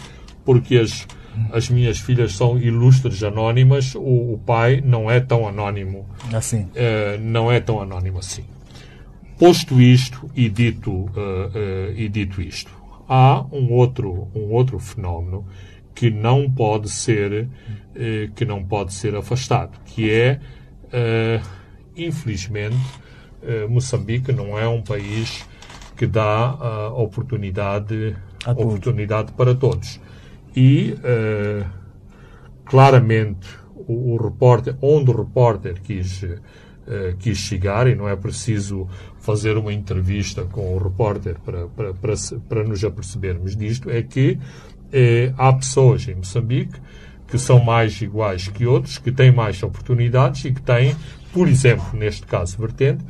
Porque 0.44 0.78
as, 0.78 1.08
as 1.52 1.70
minhas 1.70 2.00
filhas 2.00 2.34
são 2.34 2.58
ilustres 2.58 3.24
anónimas, 3.24 3.96
o, 3.96 4.34
o 4.34 4.42
pai 4.46 4.82
não 4.84 5.10
é 5.10 5.20
tão 5.20 5.48
anónimo. 5.48 6.08
Assim. 6.34 6.64
Uh, 6.64 7.20
não 7.22 7.52
é 7.52 7.60
tão 7.60 7.82
anónimo 7.82 8.20
assim. 8.20 8.44
Posto 9.38 9.82
isto 9.82 10.30
e 10.36 10.50
dito, 10.50 10.92
uh, 10.92 11.10
uh, 11.10 11.94
e 11.96 12.08
dito 12.10 12.42
isto, 12.42 12.72
há 13.08 13.46
um 13.52 13.72
outro, 13.74 14.28
um 14.36 14.52
outro 14.52 14.80
fenómeno 14.80 15.46
que 15.94 16.10
não 16.10 16.50
pode 16.50 16.90
ser 16.90 17.48
que 18.36 18.44
não 18.44 18.64
pode 18.64 18.92
ser 18.92 19.16
afastado, 19.16 19.80
que 19.86 20.10
é 20.10 20.40
infelizmente 21.96 22.76
Moçambique 23.70 24.32
não 24.32 24.58
é 24.58 24.68
um 24.68 24.82
país 24.82 25.46
que 25.96 26.08
dá 26.08 26.54
uh, 26.54 27.02
oportunidade 27.02 28.16
oportunidade 28.56 29.32
para 29.34 29.56
todos. 29.56 30.00
E 30.56 30.96
uh, 31.00 31.66
claramente 32.66 33.48
o, 33.76 34.14
o, 34.14 34.18
repórter 34.18 34.76
onde 34.82 35.12
o 35.12 35.16
repórter 35.16 35.82
quis 35.82 36.24
uh, 36.24 37.18
quis 37.20 37.38
chegar 37.38 37.88
e 37.88 37.96
não 37.96 38.08
é 38.08 38.16
preciso 38.16 38.88
fazer 39.20 39.58
uma 39.58 39.72
entrevista 39.72 40.44
com 40.44 40.76
o 40.76 40.78
repórter 40.78 41.38
para, 41.40 41.68
para, 41.68 41.94
para, 41.94 42.14
para 42.50 42.64
nos 42.64 42.84
apercebermos 42.84 43.56
disto 43.56 43.90
é 43.90 44.02
que 44.02 44.38
eh, 44.92 45.34
há 45.38 45.52
pessoas 45.54 46.08
em 46.08 46.16
Moçambique 46.16 46.80
que 47.28 47.40
são 47.40 47.64
mais 47.64 48.00
iguais 48.02 48.48
que 48.48 48.68
outros, 48.68 49.00
que 49.00 49.12
têm 49.12 49.32
mais 49.32 49.64
oportunidades 49.64 50.46
e 50.46 50.52
que 50.52 50.62
têm, 50.62 50.96
por 51.34 51.48
exemplo, 51.48 51.98
neste 51.98 52.28
caso 52.28 52.58
vertente, 52.60 53.04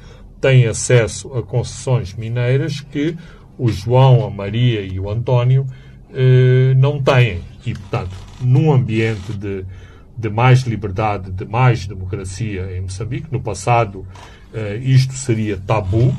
têm 0.43 0.67
acesso 0.67 1.33
a 1.33 1.41
concessões 1.41 2.13
mineiras 2.13 2.81
que 2.81 3.15
o 3.57 3.71
João, 3.71 4.25
a 4.25 4.29
Maria 4.29 4.81
e 4.81 4.99
o 4.99 5.09
António 5.09 5.65
eh, 6.13 6.73
não 6.75 7.01
têm. 7.01 7.41
E, 7.65 7.73
portanto, 7.73 8.15
num 8.41 8.73
ambiente 8.73 9.31
de, 9.33 9.65
de 10.17 10.29
mais 10.29 10.63
liberdade, 10.63 11.31
de 11.31 11.45
mais 11.45 11.87
democracia 11.87 12.75
em 12.75 12.81
Moçambique, 12.81 13.27
no 13.31 13.41
passado 13.41 14.05
eh, 14.53 14.75
isto 14.83 15.13
seria 15.13 15.57
tabu, 15.57 16.13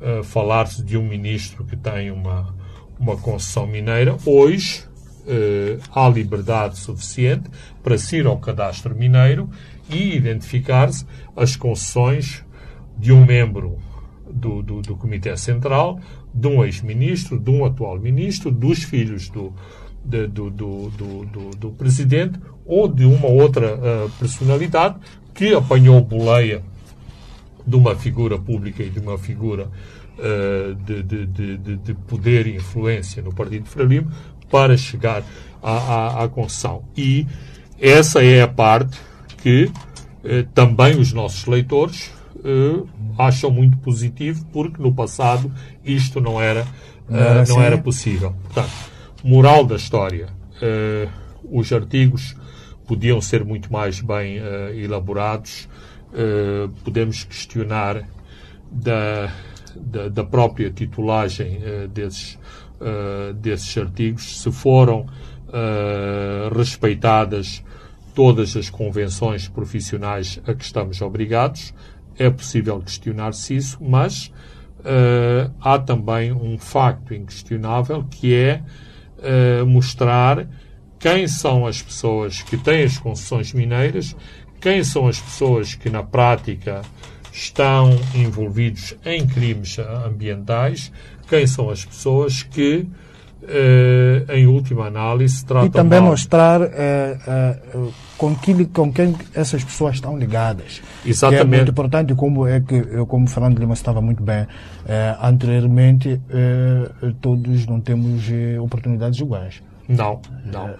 eh, 0.00 0.22
falar-se 0.24 0.82
de 0.82 0.98
um 0.98 1.06
ministro 1.06 1.64
que 1.64 1.76
tem 1.76 2.10
uma 2.10 2.52
uma 2.98 3.16
concessão 3.16 3.66
mineira, 3.66 4.16
hoje 4.24 4.84
eh, 5.26 5.78
há 5.94 6.08
liberdade 6.08 6.78
suficiente 6.78 7.48
para 7.82 7.98
se 7.98 8.16
ir 8.16 8.26
ao 8.26 8.38
cadastro 8.38 8.94
mineiro 8.94 9.50
e 9.88 10.16
identificar-se 10.16 11.06
as 11.36 11.56
concessões 11.56 12.44
de 12.98 13.12
um 13.12 13.24
membro 13.24 13.78
do, 14.30 14.62
do, 14.62 14.82
do 14.82 14.96
Comitê 14.96 15.36
Central, 15.36 16.00
de 16.32 16.48
um 16.48 16.64
ex-ministro, 16.64 17.38
de 17.38 17.50
um 17.50 17.64
atual 17.64 17.98
ministro, 17.98 18.50
dos 18.50 18.82
filhos 18.82 19.28
do, 19.28 19.52
de, 20.04 20.26
do, 20.26 20.50
do, 20.50 20.90
do, 20.90 21.50
do, 21.56 21.70
Presidente 21.72 22.38
ou 22.64 22.88
de 22.88 23.04
uma 23.04 23.26
outra 23.26 23.74
uh, 23.74 24.10
personalidade 24.18 24.96
que 25.34 25.54
apanhou 25.54 26.00
boleia 26.00 26.62
de 27.66 27.76
uma 27.76 27.94
figura 27.94 28.38
pública 28.38 28.82
e 28.82 28.90
de 28.90 29.00
uma 29.00 29.18
figura 29.18 29.68
uh, 30.18 30.74
de, 30.74 31.02
de, 31.02 31.26
de, 31.26 31.76
de, 31.76 31.94
poder 31.94 32.46
e 32.46 32.56
influência 32.56 33.22
no 33.22 33.34
Partido 33.34 33.66
Frelimo 33.66 34.10
para 34.50 34.76
chegar 34.76 35.22
à, 35.62 35.72
à, 35.72 36.24
à 36.24 36.28
concessão. 36.28 36.84
E 36.96 37.26
essa 37.80 38.22
é 38.22 38.42
a 38.42 38.48
parte 38.48 38.98
que 39.38 39.64
uh, 39.64 40.44
também 40.54 40.98
os 40.98 41.12
nossos 41.12 41.46
leitores 41.46 42.12
acham 43.18 43.50
muito 43.50 43.76
positivo, 43.78 44.44
porque 44.52 44.80
no 44.80 44.92
passado 44.92 45.52
isto 45.84 46.20
não 46.20 46.40
era, 46.40 46.66
não 47.08 47.18
era, 47.18 47.40
assim. 47.40 47.52
não 47.52 47.62
era 47.62 47.78
possível. 47.78 48.34
Portanto, 48.44 48.70
moral 49.22 49.64
da 49.64 49.76
história. 49.76 50.28
os 51.44 51.72
artigos 51.72 52.36
podiam 52.86 53.20
ser 53.20 53.44
muito 53.44 53.72
mais 53.72 54.00
bem 54.00 54.38
elaborados. 54.76 55.68
podemos 56.84 57.24
questionar 57.24 58.02
da, 58.70 59.32
da, 59.74 60.08
da 60.08 60.24
própria 60.24 60.70
titulagem 60.70 61.60
desses, 61.92 62.38
desses 63.40 63.76
artigos, 63.76 64.40
se 64.40 64.52
foram 64.52 65.06
respeitadas 66.56 67.62
todas 68.16 68.56
as 68.56 68.70
convenções 68.70 69.46
profissionais 69.46 70.40
a 70.46 70.54
que 70.54 70.64
estamos 70.64 71.02
obrigados. 71.02 71.74
É 72.18 72.30
possível 72.30 72.80
questionar-se 72.80 73.56
isso, 73.56 73.78
mas 73.80 74.32
há 75.60 75.78
também 75.78 76.32
um 76.32 76.56
facto 76.58 77.12
inquestionável 77.12 78.04
que 78.10 78.34
é 78.34 78.62
mostrar 79.66 80.46
quem 80.98 81.26
são 81.28 81.66
as 81.66 81.82
pessoas 81.82 82.42
que 82.42 82.56
têm 82.56 82.84
as 82.84 82.96
concessões 82.96 83.52
mineiras, 83.52 84.16
quem 84.60 84.82
são 84.84 85.06
as 85.08 85.20
pessoas 85.20 85.74
que 85.74 85.90
na 85.90 86.02
prática 86.02 86.82
estão 87.32 87.90
envolvidos 88.14 88.94
em 89.04 89.26
crimes 89.26 89.78
ambientais, 89.78 90.90
quem 91.28 91.46
são 91.46 91.68
as 91.68 91.84
pessoas 91.84 92.42
que, 92.42 92.86
eh, 93.46 94.24
em 94.30 94.46
última 94.46 94.86
análise, 94.86 95.44
tratam 95.44 95.66
E 95.66 95.70
também 95.70 96.00
mal. 96.00 96.10
mostrar 96.10 96.62
eh, 96.62 97.18
eh, 97.26 97.58
com, 98.16 98.34
que, 98.34 98.64
com 98.66 98.92
quem 98.92 99.14
essas 99.34 99.62
pessoas 99.62 99.96
estão 99.96 100.18
ligadas. 100.18 100.82
Exatamente. 101.04 101.48
Que 101.48 101.54
é 101.54 101.56
muito 101.58 101.70
importante, 101.70 102.14
como 102.14 102.46
é 102.46 102.60
que, 102.60 102.74
eu, 102.74 103.06
como 103.06 103.26
o 103.26 103.28
Fernando 103.28 103.58
Lima 103.58 103.74
estava 103.74 104.00
muito 104.00 104.22
bem 104.22 104.46
eh, 104.86 105.16
anteriormente, 105.20 106.20
eh, 106.30 107.12
todos 107.20 107.66
não 107.66 107.80
temos 107.80 108.28
eh, 108.30 108.58
oportunidades 108.58 109.20
iguais. 109.20 109.62
Não, 109.88 110.20
não. 110.44 110.74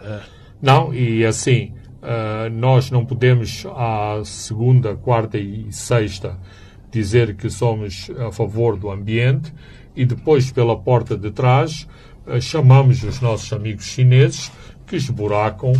Não, 0.63 0.95
e 0.95 1.25
assim, 1.25 1.73
Uh, 2.07 2.49
nós 2.51 2.89
não 2.89 3.05
podemos, 3.05 3.67
à 3.75 4.21
segunda, 4.25 4.95
quarta 4.95 5.37
e 5.37 5.67
sexta, 5.73 6.39
dizer 6.89 7.35
que 7.35 7.51
somos 7.51 8.09
a 8.17 8.31
favor 8.31 8.77
do 8.77 8.93
ambiente 8.93 9.53
e 9.97 10.07
depois, 10.07 10.53
pela 10.53 10.79
porta 10.79 11.17
de 11.17 11.33
trás, 11.33 11.89
uh, 12.25 12.41
chamamos 12.41 13.03
os 13.03 13.21
nossos 13.21 13.53
amigos 13.53 13.87
chineses 13.87 14.53
que 14.87 14.95
esburacam, 14.95 15.73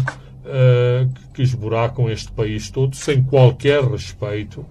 uh, 0.47 1.09
que 1.35 1.43
esburacam 1.43 2.09
este 2.11 2.33
país 2.33 2.71
todo 2.71 2.97
sem 2.97 3.23
qualquer 3.23 3.83
respeito 3.85 4.65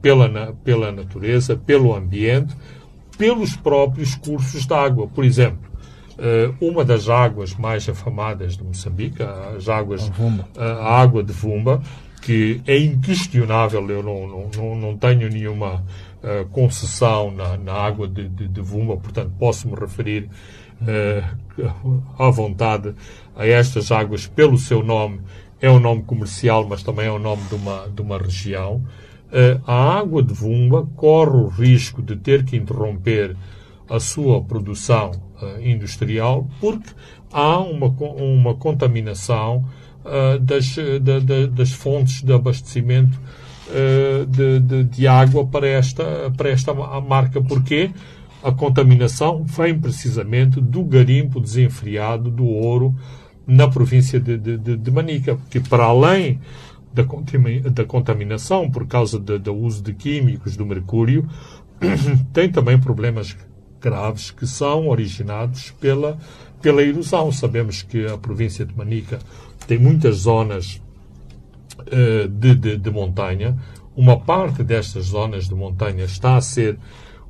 pela, 0.00 0.54
pela 0.64 0.90
natureza, 0.90 1.54
pelo 1.54 1.94
ambiente, 1.94 2.56
pelos 3.18 3.54
próprios 3.54 4.14
cursos 4.14 4.64
de 4.64 4.72
água. 4.72 5.06
Por 5.06 5.22
exemplo, 5.22 5.70
Uh, 6.20 6.54
uma 6.60 6.84
das 6.84 7.08
águas 7.08 7.54
mais 7.54 7.88
afamadas 7.88 8.54
de 8.54 8.62
Moçambique, 8.62 9.22
as 9.56 9.70
águas, 9.70 10.12
a, 10.54 10.62
a 10.62 11.00
água 11.00 11.22
de 11.22 11.32
Vumba, 11.32 11.80
que 12.20 12.60
é 12.66 12.78
inquestionável, 12.78 13.88
eu 13.90 14.02
não, 14.02 14.28
não, 14.28 14.50
não, 14.54 14.76
não 14.76 14.96
tenho 14.96 15.30
nenhuma 15.30 15.82
uh, 16.22 16.46
concessão 16.50 17.30
na, 17.30 17.56
na 17.56 17.72
água 17.72 18.06
de, 18.06 18.28
de, 18.28 18.48
de, 18.48 18.60
Vumba, 18.60 18.96
portanto 18.96 19.32
posso 19.38 19.66
me 19.68 19.74
referir 19.74 20.28
uh, 20.82 22.02
à 22.18 22.30
vontade 22.30 22.94
a 23.36 23.46
estas 23.46 23.90
águas 23.90 24.26
pelo 24.26 24.58
seu 24.58 24.82
nome. 24.82 25.20
É 25.60 25.70
um 25.70 25.78
nome 25.78 26.02
comercial, 26.02 26.66
mas 26.66 26.82
também 26.82 27.06
é 27.06 27.10
o 27.10 27.18
nome 27.18 27.42
de 27.48 27.54
uma, 27.54 27.88
de 27.94 28.02
uma 28.02 28.18
região. 28.18 28.76
uh, 28.76 29.60
a 29.66 29.98
água 29.98 30.22
de 30.22 30.32
Vumba 30.32 30.88
corre 30.96 31.36
o 31.36 31.48
risco 31.48 32.02
de 32.02 32.16
ter 32.16 32.44
que 32.44 32.56
interromper 32.56 33.36
a 33.88 33.98
sua 33.98 34.42
produção 34.42 35.10
uh, 35.42 35.60
industrial 35.60 36.48
porque 36.60 36.90
há 37.32 37.58
uma, 37.58 37.86
uma 37.86 38.54
contaminação 38.54 39.64
das, 40.40 40.76
das 41.52 41.72
fontes 41.72 42.22
de 42.22 42.32
abastecimento 42.32 43.20
de, 44.26 44.58
de, 44.58 44.84
de, 44.84 45.06
água 45.06 45.46
para 45.46 45.68
esta, 45.68 46.32
para 46.36 46.48
esta 46.48 46.72
marca. 46.74 47.40
Porquê? 47.40 47.90
A 48.42 48.52
contaminação 48.52 49.44
vem 49.44 49.78
precisamente 49.78 50.60
do 50.60 50.82
garimpo 50.82 51.40
desenfreado 51.40 52.30
do 52.30 52.46
ouro 52.46 52.94
na 53.46 53.68
província 53.68 54.18
de, 54.18 54.38
de, 54.38 54.76
de 54.76 54.90
Manica, 54.90 55.38
que 55.50 55.60
para 55.60 55.84
além 55.84 56.40
da, 56.92 57.84
contaminação 57.84 58.70
por 58.70 58.86
causa 58.86 59.18
do 59.18 59.54
uso 59.54 59.82
de 59.82 59.92
químicos 59.92 60.56
do 60.56 60.66
mercúrio, 60.66 61.28
tem 62.32 62.50
também 62.50 62.78
problemas 62.78 63.36
graves 63.80 64.30
que 64.30 64.46
são 64.46 64.88
originados 64.88 65.70
pela, 65.80 66.18
pela 66.60 66.82
erosão. 66.82 67.32
Sabemos 67.32 67.82
que 67.82 68.06
a 68.06 68.18
província 68.18 68.64
de 68.64 68.76
Manica 68.76 69.18
tem 69.66 69.78
muitas 69.78 70.16
zonas 70.16 70.80
uh, 71.78 72.28
de, 72.28 72.54
de, 72.54 72.76
de, 72.76 72.90
montanha. 72.90 73.56
Uma 73.96 74.18
parte 74.18 74.62
destas 74.62 75.06
zonas 75.06 75.48
de 75.48 75.54
montanha 75.54 76.04
está 76.04 76.36
a 76.36 76.40
ser 76.40 76.78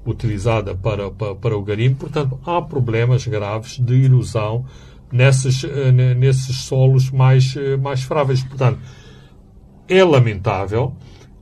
utilizada 0.05 0.74
para, 0.74 1.11
para, 1.11 1.34
para 1.34 1.57
o 1.57 1.62
garimpo, 1.62 2.01
portanto, 2.01 2.38
há 2.44 2.61
problemas 2.62 3.26
graves 3.26 3.78
de 3.78 4.05
erosão 4.05 4.64
nesses, 5.12 5.62
uh, 5.62 5.92
nesses 6.16 6.57
solos 6.57 7.11
mais, 7.11 7.55
uh, 7.57 7.78
mais 7.80 8.03
fráveis. 8.03 8.42
Portanto, 8.42 8.78
é 9.88 10.03
lamentável 10.03 10.94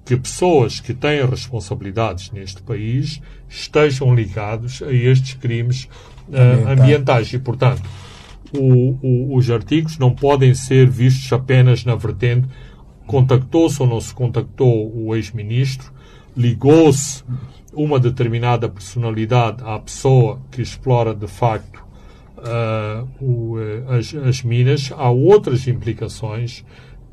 que 0.04 0.16
pessoas 0.16 0.80
que 0.80 0.94
têm 0.94 1.24
responsabilidades 1.24 2.30
neste 2.30 2.62
país 2.62 3.20
estejam 3.48 4.14
ligados 4.14 4.82
a 4.82 4.92
estes 4.92 5.34
crimes 5.34 5.84
uh, 6.28 6.68
ambientais. 6.68 7.32
E, 7.32 7.38
portanto, 7.38 7.82
o, 8.56 8.96
o, 9.02 9.36
os 9.36 9.50
artigos 9.50 9.98
não 9.98 10.14
podem 10.14 10.54
ser 10.54 10.88
vistos 10.88 11.30
apenas 11.32 11.84
na 11.84 11.94
vertente 11.94 12.48
contactou-se 13.06 13.80
ou 13.82 13.88
não 13.88 14.00
se 14.00 14.14
contactou 14.14 14.92
o 14.94 15.16
ex-ministro, 15.16 15.90
ligou-se 16.38 17.24
uma 17.72 17.98
determinada 17.98 18.68
personalidade 18.68 19.62
à 19.64 19.78
pessoa 19.78 20.40
que 20.52 20.62
explora 20.62 21.12
de 21.12 21.26
facto 21.26 21.84
uh, 22.38 23.08
o, 23.20 23.56
as, 23.88 24.14
as 24.14 24.42
minas, 24.42 24.92
há 24.96 25.10
outras 25.10 25.66
implicações 25.66 26.64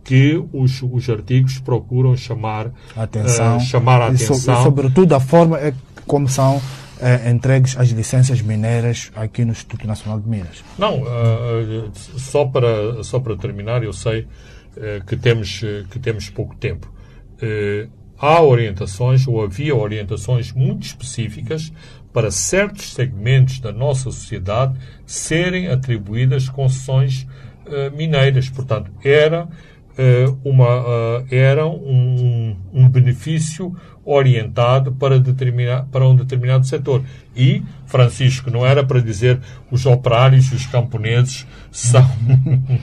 que 0.03 0.41
os, 0.53 0.83
os 0.83 1.09
artigos 1.09 1.57
procuram 1.57 2.15
chamar 2.15 2.71
atenção, 2.95 3.57
uh, 3.57 3.59
chamar 3.59 4.01
a 4.01 4.07
atenção. 4.07 4.35
E, 4.35 4.39
so, 4.39 4.51
e, 4.51 4.63
sobretudo 4.63 5.15
a 5.15 5.19
forma 5.19 5.57
é 5.57 5.73
como 6.05 6.29
são 6.29 6.57
uh, 6.57 7.29
entregues 7.29 7.75
as 7.77 7.89
licenças 7.89 8.41
mineiras 8.41 9.11
aqui 9.15 9.43
no 9.43 9.51
Instituto 9.51 9.87
Nacional 9.87 10.19
de 10.19 10.29
Minas. 10.29 10.63
Não, 10.77 11.01
só, 12.17 12.45
para, 12.45 13.03
só 13.03 13.19
para 13.19 13.35
terminar, 13.35 13.83
eu 13.83 13.91
sei 13.91 14.27
que, 15.07 15.15
temos, 15.15 15.61
que 15.89 15.97
temos 15.97 16.29
pouco 16.29 16.55
tempo. 16.55 16.93
Há 18.19 18.41
orientações, 18.41 19.27
ou 19.27 19.43
havia 19.43 19.75
orientações 19.75 20.51
muito 20.51 20.83
específicas 20.83 21.71
para 22.13 22.31
certos 22.31 22.93
segmentos 22.93 23.59
da 23.59 23.71
nossa 23.71 24.03
sociedade 24.11 24.77
serem 25.05 25.67
atribuídas 25.67 26.47
concessões 26.47 27.27
mineiras. 27.93 28.49
Portanto, 28.49 28.89
era 29.03 29.49
eh, 29.97 30.25
uma, 30.43 30.81
uh, 30.81 31.25
era 31.31 31.65
um, 31.65 32.53
um, 32.73 32.89
benefício 32.89 33.73
orientado 34.03 34.91
para, 34.91 35.17
determinar, 35.17 35.85
para 35.85 36.05
um 36.05 36.13
determinado 36.13 36.67
setor. 36.67 37.01
E, 37.33 37.63
Francisco, 37.85 38.51
não 38.51 38.65
era 38.65 38.83
para 38.85 39.01
dizer 39.01 39.39
os 39.71 39.85
operários 39.85 40.51
e 40.51 40.55
os 40.55 40.65
camponeses 40.65 41.47
são, 41.71 42.05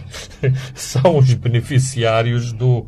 são 0.75 1.19
os 1.19 1.35
beneficiários 1.35 2.51
do, 2.51 2.87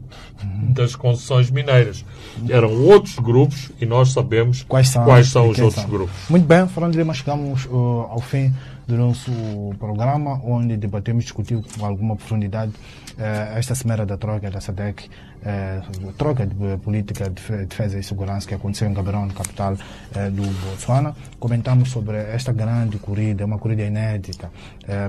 das 0.70 0.97
concessões 0.97 1.51
mineiras. 1.51 2.03
Eram 2.49 2.72
outros 2.85 3.18
grupos 3.18 3.70
e 3.80 3.87
nós 3.87 4.12
sabemos 4.12 4.64
quais 4.68 4.89
são, 4.89 5.05
quais 5.05 5.28
são 5.28 5.49
os 5.49 5.59
outros 5.59 5.82
são. 5.82 5.91
grupos. 5.91 6.14
Muito 6.28 6.47
bem, 6.47 6.66
Fernando 6.68 6.95
Lima, 6.95 7.14
chegamos 7.14 7.66
uh, 7.66 8.07
ao 8.11 8.20
fim 8.20 8.53
do 8.87 8.97
nosso 8.97 9.30
programa, 9.78 10.41
onde 10.45 10.76
debatemos, 10.76 11.24
discutimos 11.24 11.66
com 11.74 11.85
alguma 11.85 12.16
profundidade 12.16 12.72
eh, 13.18 13.55
esta 13.57 13.74
semana 13.74 14.05
da 14.05 14.16
troca 14.16 14.51
da 14.51 14.61
SADEC, 14.61 15.09
eh, 15.45 15.80
troca 16.16 16.47
de 16.47 16.76
política 16.78 17.30
de 17.30 17.66
defesa 17.66 17.99
e 17.99 18.03
segurança 18.03 18.49
que 18.49 18.55
aconteceu 18.55 18.88
em 18.88 18.95
Gaborone, 18.95 19.32
capital 19.32 19.76
eh, 20.14 20.30
do 20.30 20.42
Botswana. 20.42 21.14
Comentamos 21.38 21.90
sobre 21.90 22.16
esta 22.16 22.53
grande 22.53 22.99
corrida, 22.99 23.45
uma 23.45 23.59
corrida 23.59 23.82
inédita 23.82 24.51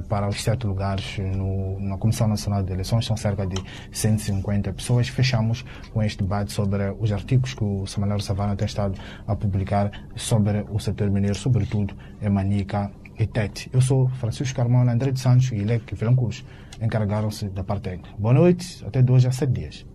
para 0.07 0.27
os 0.27 0.41
sete 0.41 0.65
lugares 0.65 1.17
no, 1.17 1.79
na 1.79 1.97
Comissão 1.97 2.27
Nacional 2.27 2.63
de 2.63 2.71
Eleições, 2.71 3.05
são 3.05 3.17
cerca 3.17 3.45
de 3.45 3.55
150 3.91 4.71
pessoas. 4.73 5.07
Fechamos 5.07 5.65
com 5.93 6.01
este 6.01 6.23
debate 6.23 6.51
sobre 6.51 6.95
os 6.99 7.11
artigos 7.11 7.53
que 7.53 7.63
o 7.63 7.85
Semanário 7.85 8.23
Savana 8.23 8.55
tem 8.55 8.65
estado 8.65 8.99
a 9.27 9.35
publicar 9.35 9.91
sobre 10.15 10.65
o 10.69 10.79
setor 10.79 11.09
mineiro, 11.09 11.35
sobretudo 11.35 11.93
em 12.21 12.29
Manica 12.29 12.91
e 13.17 13.25
Tete. 13.25 13.69
Eu 13.73 13.81
sou 13.81 14.09
Francisco 14.09 14.55
Carmona, 14.55 14.91
André 14.91 15.11
de 15.11 15.19
Santos 15.19 15.51
e 15.51 15.57
Leque 15.57 15.95
Vilancus 15.95 16.43
encarregaram-se 16.81 17.49
da 17.49 17.63
parte 17.63 17.83
técnica. 17.83 18.09
Boa 18.17 18.33
noite, 18.33 18.83
até 18.85 19.01
de 19.01 19.11
hoje 19.11 19.27
a 19.27 19.31
sete 19.31 19.53
dias. 19.53 19.94